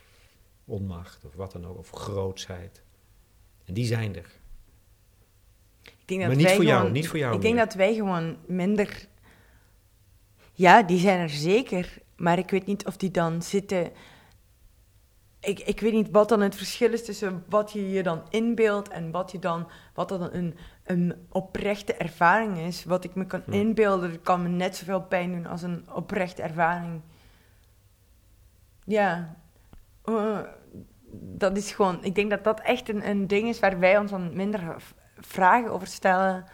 onmacht 0.65 1.25
of 1.25 1.33
wat 1.35 1.51
dan 1.51 1.65
ook, 1.65 1.77
of 1.77 1.89
grootsheid. 1.89 2.83
En 3.65 3.73
die 3.73 3.85
zijn 3.85 4.15
er. 4.15 4.31
Ik 5.83 6.11
denk 6.11 6.19
dat 6.19 6.29
Maar 6.29 6.37
niet 6.37 6.45
wij 6.45 6.55
voor 6.55 6.65
jou, 6.65 6.77
gewoon- 6.77 6.93
niet 6.93 7.07
voor 7.07 7.17
jou 7.19 7.35
Ik 7.35 7.41
denk 7.41 7.57
dat 7.57 7.73
wij 7.73 7.93
gewoon 7.93 8.37
minder... 8.47 9.07
Ja, 10.53 10.83
die 10.83 10.99
zijn 10.99 11.19
er 11.19 11.29
zeker. 11.29 11.97
Maar 12.15 12.37
ik 12.37 12.49
weet 12.49 12.65
niet 12.65 12.85
of 12.85 12.97
die 12.97 13.11
dan 13.11 13.41
zitten... 13.41 13.91
Ik, 15.39 15.59
ik 15.59 15.79
weet 15.79 15.93
niet 15.93 16.09
wat 16.11 16.29
dan 16.29 16.41
het 16.41 16.55
verschil 16.55 16.93
is 16.93 17.05
tussen 17.05 17.43
wat 17.49 17.71
je 17.71 17.89
je 17.89 18.03
dan 18.03 18.21
inbeeldt... 18.29 18.89
en 18.89 19.11
wat, 19.11 19.31
je 19.31 19.39
dan, 19.39 19.67
wat 19.93 20.09
dan 20.09 20.29
een, 20.33 20.55
een 20.83 21.27
oprechte 21.29 21.93
ervaring 21.93 22.57
is. 22.57 22.83
Wat 22.85 23.03
ik 23.03 23.15
me 23.15 23.25
kan 23.25 23.41
Hm. 23.45 23.51
inbeelden, 23.53 24.21
kan 24.21 24.41
me 24.41 24.47
net 24.47 24.75
zoveel 24.75 25.01
pijn 25.01 25.31
doen 25.31 25.45
als 25.45 25.61
een 25.61 25.85
oprechte 25.93 26.41
ervaring. 26.41 27.01
Ja. 28.85 29.35
Eh, 30.03 30.39
dat 31.21 31.57
is 31.57 31.71
gewoon... 31.71 32.03
Ik 32.03 32.15
denk 32.15 32.29
dat 32.29 32.43
dat 32.43 32.59
echt 32.59 32.89
een, 32.89 33.09
een 33.09 33.27
ding 33.27 33.47
is 33.47 33.59
waar 33.59 33.79
wij 33.79 33.97
ons 33.97 34.11
dan 34.11 34.35
minder 34.35 34.75
vragen 35.19 35.71
over 35.71 35.87
stellen 35.87 36.45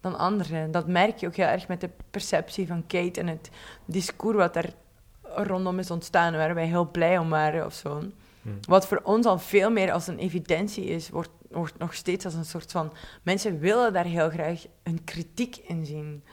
dan 0.00 0.18
anderen. 0.18 0.70
Dat 0.70 0.86
merk 0.86 1.16
je 1.16 1.26
ook 1.26 1.36
heel 1.36 1.46
erg 1.46 1.68
met 1.68 1.80
de 1.80 1.90
perceptie 2.10 2.66
van 2.66 2.86
Kate 2.86 3.20
en 3.20 3.26
het 3.26 3.50
discours 3.84 4.36
wat 4.36 4.56
er 4.56 4.74
rondom 5.22 5.78
is 5.78 5.90
ontstaan, 5.90 6.32
waar 6.32 6.54
wij 6.54 6.66
heel 6.66 6.90
blij 6.90 7.18
om 7.18 7.28
waren 7.28 7.66
of 7.66 7.74
zo. 7.74 8.02
Hm. 8.42 8.48
Wat 8.60 8.86
voor 8.86 9.00
ons 9.02 9.26
al 9.26 9.38
veel 9.38 9.70
meer 9.70 9.92
als 9.92 10.06
een 10.06 10.18
evidentie 10.18 10.84
is, 10.84 11.10
wordt, 11.10 11.30
wordt 11.50 11.78
nog 11.78 11.94
steeds 11.94 12.24
als 12.24 12.34
een 12.34 12.44
soort 12.44 12.72
van... 12.72 12.92
Mensen 13.22 13.58
willen 13.58 13.92
daar 13.92 14.04
heel 14.04 14.30
graag 14.30 14.64
een 14.82 15.04
kritiek 15.04 15.56
in 15.56 15.86
zien. 15.86 16.24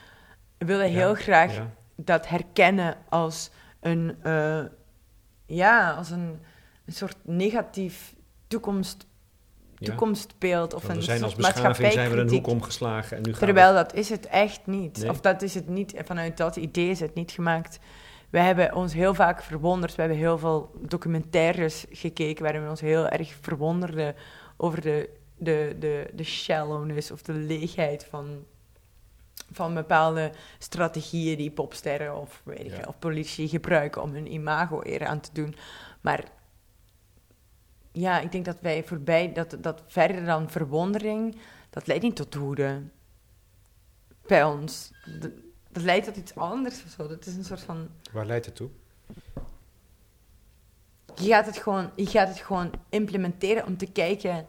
Willen 0.57 0.89
heel 0.89 1.15
graag 1.15 1.55
ja. 1.55 1.69
dat 1.95 2.27
herkennen 2.27 2.97
als 3.09 3.49
een... 3.79 4.15
eh, 4.21 4.63
ja, 5.45 5.91
als 5.91 6.09
een, 6.09 6.39
een 6.89 6.95
soort 6.95 7.17
negatief 7.21 8.13
toekomst, 8.47 9.05
toekomstbeeld. 9.79 10.73
Of 10.73 10.89
een 10.89 11.01
zijn 11.01 11.23
als 11.23 11.35
beschaving 11.35 11.91
zijn 11.91 12.11
we 12.11 12.17
een 12.17 12.29
hoek 12.29 12.47
omgeslagen 12.47 13.17
en 13.17 13.23
nu 13.23 13.31
gaan 13.31 13.39
Terwijl 13.39 13.73
dat 13.73 13.93
is 13.93 14.09
het 14.09 14.25
echt 14.25 14.67
niet. 14.67 14.97
Nee. 14.97 15.09
Of 15.09 15.21
dat 15.21 15.41
is 15.41 15.53
het 15.53 15.67
niet. 15.67 15.93
Vanuit 16.05 16.37
dat 16.37 16.55
idee 16.55 16.89
is 16.89 16.99
het 16.99 17.13
niet 17.13 17.31
gemaakt. 17.31 17.79
We 18.29 18.39
hebben 18.39 18.75
ons 18.75 18.93
heel 18.93 19.13
vaak 19.13 19.43
verwonderd. 19.43 19.95
We 19.95 20.01
hebben 20.01 20.19
heel 20.19 20.37
veel 20.37 20.71
documentaires 20.87 21.85
gekeken 21.91 22.43
waarin 22.43 22.63
we 22.63 22.69
ons 22.69 22.81
heel 22.81 23.07
erg 23.07 23.33
verwonderden 23.41 24.15
over 24.57 24.81
de, 24.81 25.09
de, 25.37 25.75
de, 25.79 26.09
de 26.13 26.23
shallowness 26.23 27.11
of 27.11 27.21
de 27.21 27.33
leegheid 27.33 28.05
van, 28.09 28.45
van 29.51 29.73
bepaalde 29.73 30.31
strategieën 30.57 31.37
die 31.37 31.51
popsterren 31.51 32.15
of, 32.15 32.41
weet 32.45 32.65
ik, 32.65 32.77
Ja. 32.77 32.83
of 32.87 32.99
politici 32.99 33.47
gebruiken 33.47 34.01
om 34.01 34.13
hun 34.13 34.33
imago 34.33 34.81
eer 34.83 35.05
aan 35.05 35.19
te 35.19 35.29
doen. 35.33 35.55
Maar 36.01 36.23
ja, 37.91 38.19
ik 38.19 38.31
denk 38.31 38.45
dat 38.45 38.57
wij 38.61 38.83
voorbij, 38.83 39.33
dat, 39.33 39.57
dat 39.59 39.83
verder 39.87 40.25
dan 40.25 40.49
verwondering, 40.49 41.37
dat 41.69 41.87
leidt 41.87 42.03
niet 42.03 42.15
tot 42.15 42.35
woede 42.35 42.81
bij 44.27 44.43
ons. 44.43 44.91
Dat, 45.19 45.31
dat 45.69 45.83
leidt 45.83 46.05
tot 46.05 46.17
iets 46.17 46.35
anders 46.35 46.83
of 46.83 46.91
zo. 46.97 47.07
Dat 47.07 47.25
is 47.25 47.35
een 47.35 47.45
soort 47.45 47.61
van. 47.61 47.89
Waar 48.11 48.25
leidt 48.25 48.45
het 48.45 48.55
toe? 48.55 48.69
Je 51.15 51.27
gaat 51.27 51.45
het 51.45 51.57
gewoon, 51.57 51.91
je 51.95 52.05
gaat 52.05 52.27
het 52.27 52.39
gewoon 52.39 52.71
implementeren 52.89 53.65
om 53.65 53.77
te 53.77 53.91
kijken. 53.91 54.45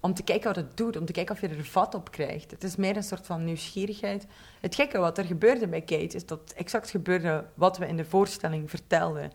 Om 0.00 0.14
te 0.14 0.22
kijken 0.22 0.46
wat 0.46 0.56
het 0.56 0.76
doet, 0.76 0.96
om 0.96 1.04
te 1.04 1.12
kijken 1.12 1.34
of 1.34 1.40
je 1.40 1.48
er 1.48 1.64
vat 1.64 1.94
op 1.94 2.10
krijgt. 2.10 2.50
Het 2.50 2.64
is 2.64 2.76
meer 2.76 2.96
een 2.96 3.02
soort 3.02 3.26
van 3.26 3.44
nieuwsgierigheid. 3.44 4.26
Het 4.60 4.74
gekke 4.74 4.98
wat 4.98 5.18
er 5.18 5.24
gebeurde 5.24 5.68
bij 5.68 5.80
Kate 5.80 6.16
is 6.16 6.26
dat 6.26 6.52
exact 6.56 6.90
gebeurde 6.90 7.46
wat 7.54 7.78
we 7.78 7.86
in 7.86 7.96
de 7.96 8.04
voorstelling 8.04 8.70
vertelden. 8.70 9.32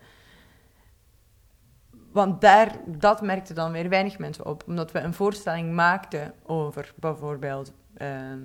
Want 2.14 2.40
daar, 2.40 2.76
dat 2.86 3.22
merkte 3.22 3.54
dan 3.54 3.72
weer 3.72 3.88
weinig 3.88 4.18
mensen 4.18 4.46
op. 4.46 4.64
Omdat 4.66 4.92
we 4.92 4.98
een 4.98 5.14
voorstelling 5.14 5.72
maakten 5.72 6.34
over 6.42 6.92
bijvoorbeeld 6.96 7.72
ehm, 7.96 8.42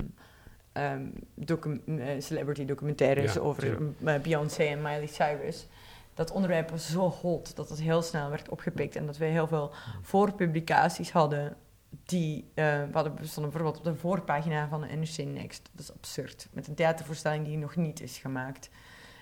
ehm, 0.71 1.05
docu- 1.35 1.81
eh, 1.85 2.21
celebrity 2.21 2.65
documentaires 2.65 3.33
Ja, 3.33 3.39
over 3.39 3.77
eh, 4.05 4.15
Beyoncé 4.21 4.63
en 4.63 4.81
Miley 4.81 5.07
Cyrus. 5.07 5.67
Dat 6.13 6.31
onderwerp 6.31 6.69
was 6.69 6.91
zo 6.91 7.09
hot 7.09 7.55
dat 7.55 7.69
het 7.69 7.81
heel 7.81 8.01
snel 8.01 8.29
werd 8.29 8.49
opgepikt. 8.49 8.95
En 8.95 9.05
dat 9.05 9.17
we 9.17 9.25
heel 9.25 9.47
veel 9.47 9.71
voorpublicaties 10.01 11.11
hadden. 11.11 11.55
Die, 12.05 12.51
eh, 12.53 12.65
we 12.65 12.89
hadden 12.91 13.15
we 13.15 13.25
stonden 13.25 13.51
bijvoorbeeld 13.51 13.77
op 13.85 13.93
de 13.93 13.99
voorpagina 13.99 14.67
van 14.67 14.81
de 14.81 14.87
NRC 14.87 15.17
Next. 15.17 15.69
Dat 15.71 15.81
is 15.81 15.93
absurd. 15.93 16.47
Met 16.51 16.67
een 16.67 16.75
theatervoorstelling 16.75 17.45
die 17.45 17.57
nog 17.57 17.75
niet 17.75 18.01
is 18.01 18.17
gemaakt. 18.17 18.69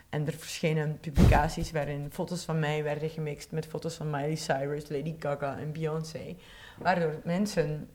En 0.09 0.27
er 0.27 0.33
verschenen 0.33 0.97
publicaties 1.01 1.71
waarin 1.71 2.09
foto's 2.11 2.43
van 2.43 2.59
mij 2.59 2.83
werden 2.83 3.09
gemixt 3.09 3.51
met 3.51 3.65
foto's 3.65 3.95
van 3.95 4.09
Miley 4.09 4.35
Cyrus, 4.35 4.89
Lady 4.89 5.15
Gaga 5.19 5.57
en 5.57 5.71
Beyoncé. 5.71 6.35
Waardoor 6.77 7.21
mensen. 7.23 7.89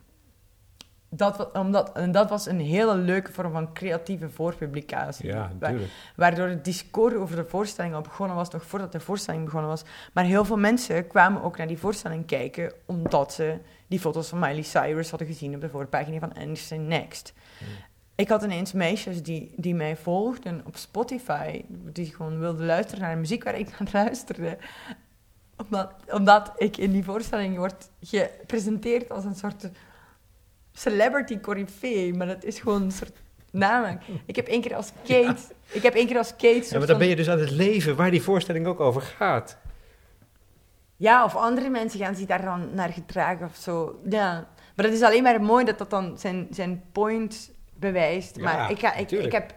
Dat, 1.14 1.52
omdat, 1.52 1.92
en 1.92 2.12
dat 2.12 2.30
was 2.30 2.46
een 2.46 2.60
hele 2.60 2.94
leuke 2.94 3.32
vorm 3.32 3.52
van 3.52 3.72
creatieve 3.72 4.30
voorpublicatie. 4.30 5.26
Ja, 5.26 5.50
natuurlijk. 5.58 5.92
Waardoor 6.16 6.46
het 6.46 6.64
discours 6.64 7.14
over 7.14 7.36
de 7.36 7.44
voorstelling 7.44 7.94
al 7.94 8.00
begonnen 8.00 8.36
was, 8.36 8.50
nog 8.50 8.64
voordat 8.64 8.92
de 8.92 9.00
voorstelling 9.00 9.44
begonnen 9.44 9.70
was. 9.70 9.84
Maar 10.12 10.24
heel 10.24 10.44
veel 10.44 10.58
mensen 10.58 11.06
kwamen 11.06 11.42
ook 11.42 11.56
naar 11.56 11.66
die 11.66 11.78
voorstelling 11.78 12.26
kijken, 12.26 12.72
omdat 12.86 13.32
ze 13.32 13.58
die 13.86 14.00
foto's 14.00 14.28
van 14.28 14.38
Miley 14.38 14.62
Cyrus 14.62 15.10
hadden 15.10 15.28
gezien 15.28 15.54
op 15.54 15.60
de 15.60 15.68
voorpagina 15.68 16.18
van 16.18 16.32
NRC 16.48 16.70
Next. 16.70 17.32
Hmm. 17.58 17.68
Ik 18.22 18.28
had 18.28 18.42
ineens 18.42 18.72
meisjes 18.72 19.22
die, 19.22 19.52
die 19.56 19.74
mij 19.74 19.96
volgden 19.96 20.62
op 20.66 20.76
Spotify, 20.76 21.62
die 21.68 22.06
gewoon 22.14 22.38
wilden 22.38 22.66
luisteren 22.66 23.00
naar 23.00 23.14
de 23.14 23.20
muziek 23.20 23.44
waar 23.44 23.58
ik 23.58 23.78
naar 23.78 23.88
luisterde. 23.92 24.58
Omdat, 25.56 25.92
omdat 26.08 26.52
ik 26.56 26.76
in 26.76 26.92
die 26.92 27.04
voorstelling 27.04 27.56
word 27.56 27.90
gepresenteerd 28.00 29.10
als 29.10 29.24
een 29.24 29.34
soort 29.34 29.70
celebrity 30.72 31.40
corifee, 31.40 32.14
maar 32.14 32.26
dat 32.26 32.44
is 32.44 32.60
gewoon 32.60 32.82
een 32.82 32.92
soort 32.92 33.16
naam. 33.50 33.98
Ik 34.26 34.36
heb 34.36 34.46
één 34.46 34.60
keer 34.60 34.74
als 34.74 34.92
Kate, 35.06 35.42
ik 35.70 35.82
heb 35.82 35.94
één 35.94 36.06
keer 36.06 36.18
als 36.18 36.30
Kate 36.30 36.66
Ja, 36.70 36.78
maar 36.78 36.86
dan 36.86 36.98
ben 36.98 37.08
je 37.08 37.16
dus 37.16 37.28
aan 37.28 37.40
het 37.40 37.50
leven 37.50 37.96
waar 37.96 38.10
die 38.10 38.22
voorstelling 38.22 38.66
ook 38.66 38.80
over 38.80 39.02
gaat. 39.02 39.56
Ja, 40.96 41.24
of 41.24 41.36
andere 41.36 41.68
mensen 41.68 42.00
gaan 42.00 42.14
zich 42.14 42.26
daar 42.26 42.44
dan 42.44 42.74
naar 42.74 42.92
gedragen 42.92 43.46
of 43.46 43.56
zo. 43.56 44.00
Ja. 44.08 44.48
Maar 44.76 44.84
het 44.84 44.94
is 44.94 45.02
alleen 45.02 45.22
maar 45.22 45.42
mooi 45.42 45.64
dat 45.64 45.78
dat 45.78 45.90
dan 45.90 46.18
zijn, 46.18 46.46
zijn 46.50 46.82
point 46.92 47.50
bewijst. 47.82 48.36
Ja, 48.36 48.42
maar, 48.42 48.70
ik 48.70 48.78
ga, 48.78 48.94
ik, 48.94 49.10
ik 49.10 49.32
heb, 49.32 49.54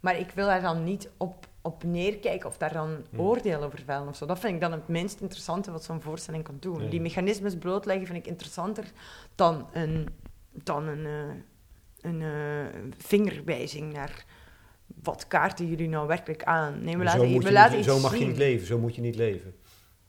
maar 0.00 0.18
ik 0.18 0.30
wil 0.34 0.46
daar 0.46 0.62
dan 0.62 0.84
niet 0.84 1.10
op, 1.16 1.46
op 1.62 1.84
neerkijken 1.84 2.48
of 2.48 2.56
daar 2.56 2.72
dan 2.72 3.04
Hmm. 3.10 3.20
oordeel 3.20 3.62
over 3.62 3.82
vellen 3.84 4.08
of 4.08 4.16
zo. 4.16 4.26
Dat 4.26 4.38
vind 4.38 4.54
ik 4.54 4.60
dan 4.60 4.72
het 4.72 4.88
minst 4.88 5.20
interessante 5.20 5.70
wat 5.70 5.84
zo'n 5.84 6.00
voorstelling 6.00 6.44
kan 6.44 6.56
doen. 6.60 6.88
Die 6.88 7.00
mechanismes 7.00 7.56
blootleggen 7.58 8.06
vind 8.06 8.18
ik 8.18 8.26
interessanter 8.26 8.84
dan 9.34 9.68
een, 9.72 10.08
dan 10.52 10.86
een, 10.86 11.06
eh, 11.06 12.10
een 12.10 12.22
eh, 12.22 12.80
vingerwijzing 12.98 13.92
naar 13.92 14.24
wat 15.02 15.26
kaarten 15.26 15.66
jullie 15.68 15.88
nou 15.88 16.06
werkelijk 16.06 16.44
aan. 16.44 16.84
Nee, 16.84 16.96
we 16.96 17.02
Maar 17.02 17.12
zo, 17.12 17.18
laten, 17.18 17.32
moet 17.32 17.44
we 17.44 17.52
laten 17.52 17.76
niet, 17.76 17.86
iets 17.86 17.94
zo 17.94 18.00
mag 18.00 18.16
je 18.18 18.26
niet 18.26 18.36
leven, 18.36 18.66
zo 18.66 18.78
moet 18.78 18.94
je 18.94 19.00
niet 19.00 19.16
leven. 19.16 19.54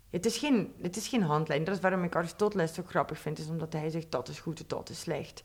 Het 0.10 0.26
is, 0.26 0.38
geen, 0.38 0.74
het 0.82 0.96
is 0.96 1.08
geen 1.08 1.22
handlijn. 1.22 1.64
Dat 1.64 1.76
is 1.76 1.82
waarom 1.82 2.04
ik 2.04 2.16
Aristoteles 2.16 2.74
zo 2.74 2.84
grappig 2.88 3.20
vind. 3.20 3.40
Is 3.40 3.48
omdat 3.48 3.74
hij 3.74 3.90
zegt 3.90 4.12
dat 4.12 4.28
is 4.28 4.40
goed 4.40 4.60
en 4.60 4.66
dat 4.68 4.90
is 4.90 5.00
slecht. 5.00 5.44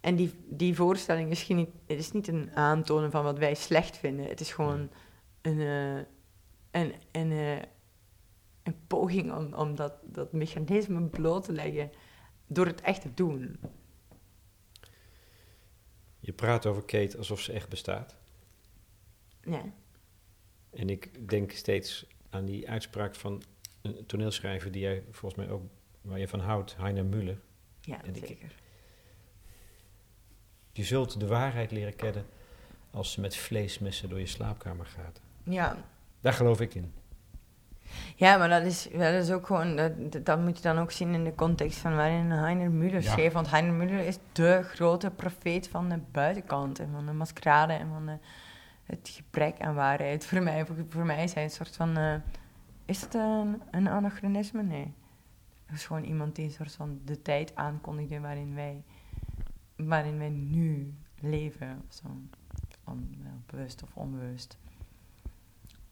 En 0.00 0.16
die, 0.16 0.32
die 0.48 0.74
voorstelling 0.74 1.30
is, 1.30 1.42
geen, 1.42 1.58
het 1.86 1.98
is 1.98 2.12
niet 2.12 2.28
een 2.28 2.50
aantonen 2.54 3.10
van 3.10 3.24
wat 3.24 3.38
wij 3.38 3.54
slecht 3.54 3.96
vinden. 3.96 4.26
Het 4.26 4.40
is 4.40 4.52
gewoon 4.52 4.90
een, 5.42 5.60
eh, 5.60 5.96
een, 6.82 6.94
een, 7.12 7.32
eh, 7.32 7.62
een 8.62 8.76
poging 8.86 9.32
om, 9.36 9.54
om 9.54 9.74
dat, 9.74 9.92
dat 10.04 10.32
mechanisme 10.32 11.02
bloot 11.02 11.44
te 11.44 11.52
leggen 11.52 11.90
door 12.46 12.66
het 12.66 12.80
echt 12.80 13.00
te 13.02 13.14
doen. 13.14 13.60
Je 16.20 16.32
praat 16.32 16.66
over 16.66 16.84
Kate 16.84 17.16
alsof 17.18 17.40
ze 17.40 17.52
echt 17.52 17.68
bestaat. 17.68 18.16
Ja. 19.42 19.62
En 20.70 20.88
ik 20.90 21.28
denk 21.28 21.52
steeds 21.52 22.06
aan 22.30 22.44
die 22.44 22.70
uitspraak 22.70 23.14
van 23.14 23.42
een 23.82 24.06
toneelschrijver 24.06 24.70
die 24.72 24.82
jij 24.82 25.02
volgens 25.10 25.34
mij 25.46 25.50
ook, 25.54 25.62
waar 26.00 26.18
je 26.18 26.28
van 26.28 26.40
houdt, 26.40 26.76
Heiner 26.76 27.04
Müller. 27.04 27.38
Ja, 27.80 28.04
En 28.04 28.14
ik- 28.14 28.26
zeker. 28.26 28.54
Je 30.78 30.84
zult 30.84 31.20
de 31.20 31.26
waarheid 31.26 31.70
leren 31.70 31.96
kennen 31.96 32.26
als 32.90 33.12
ze 33.12 33.20
met 33.20 33.36
vleesmessen 33.36 34.08
door 34.08 34.18
je 34.18 34.26
slaapkamer 34.26 34.86
gaat. 34.86 35.20
Ja, 35.42 35.76
Daar 36.20 36.32
geloof 36.32 36.60
ik 36.60 36.74
in. 36.74 36.92
Ja, 38.16 38.36
maar 38.36 38.48
dat 38.48 38.62
is, 38.62 38.88
dat 38.92 39.14
is 39.14 39.30
ook 39.30 39.46
gewoon, 39.46 39.76
dat, 40.22 40.40
moet 40.40 40.56
je 40.56 40.62
dan 40.62 40.78
ook 40.78 40.90
zien 40.90 41.14
in 41.14 41.24
de 41.24 41.34
context 41.34 41.78
van 41.78 41.96
waarin 41.96 42.30
Heiner 42.30 42.70
Müller 42.70 43.02
Ja. 43.02 43.10
schreef. 43.10 43.32
Want 43.32 43.50
Heiner 43.50 43.86
Müller 43.86 44.06
is 44.06 44.18
de 44.32 44.60
grote 44.62 45.10
profeet 45.10 45.68
van 45.68 45.88
de 45.88 45.98
buitenkant 46.12 46.78
en 46.78 46.88
van 46.92 47.06
de 47.06 47.12
maskerade 47.12 47.72
en 47.72 47.88
van 47.88 48.06
de, 48.06 48.18
het 48.84 49.10
gebrek 49.12 49.60
aan 49.60 49.74
waarheid. 49.74 50.26
Voor 50.26 50.42
mij, 50.42 50.66
voor, 50.66 50.76
voor 50.88 51.06
mij 51.06 51.24
is 51.24 51.34
hij 51.34 51.42
een 51.42 51.50
soort 51.50 51.76
van, 51.76 51.96
eh, 51.96 52.14
is 52.84 53.00
dat 53.00 53.14
een, 53.14 53.62
een 53.70 53.88
anachronisme? 53.88 54.62
Nee. 54.62 54.92
Dat 55.66 55.76
is 55.76 55.86
gewoon 55.86 56.04
iemand 56.04 56.34
die 56.36 56.44
een 56.44 56.50
soort 56.50 56.72
van 56.72 57.00
de 57.04 57.22
tijd 57.22 57.54
aankondigde 57.56 58.20
waarin 58.20 58.54
wij, 58.54 58.82
waarin 59.78 60.18
wij 60.18 60.28
nu 60.30 60.94
leven. 61.20 61.82
Of 61.88 61.94
zo. 61.94 62.06
On, 62.84 63.16
bewust 63.46 63.82
of 63.82 63.94
onbewust. 63.94 64.58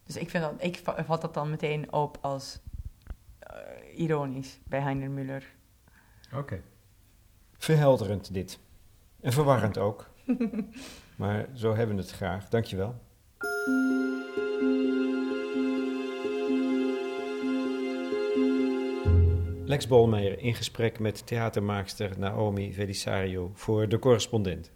Dus 0.05 0.17
ik, 0.17 0.31
vind 0.31 0.45
dat, 0.45 0.55
ik 0.59 0.77
va- 0.77 1.05
vat 1.05 1.21
dat 1.21 1.35
dan 1.35 1.51
meteen 1.51 1.93
op 1.93 2.19
als 2.21 2.61
eh, 3.39 3.99
ironisch 3.99 4.59
bij 4.65 4.81
Heiner 4.81 5.11
Müller. 5.11 5.45
Oké. 6.35 6.63
Verhelderend 7.59 8.33
dit. 8.35 8.59
En 9.21 9.33
verwarrend 9.33 9.79
ook. 9.79 10.11
maar 11.17 11.47
zo 11.55 11.75
hebben 11.75 11.97
we 11.97 12.03
het 12.03 12.11
graag. 12.11 12.49
Dankjewel. 12.49 13.01
Lex 19.69 19.87
Bolmeijer 19.87 20.39
in 20.39 20.55
gesprek 20.55 20.99
met 20.99 21.27
theatermaakster 21.27 22.11
Naomi 22.19 22.73
Velisario 22.73 23.51
voor 23.55 23.89
De 23.89 23.99
Correspondent. 23.99 24.76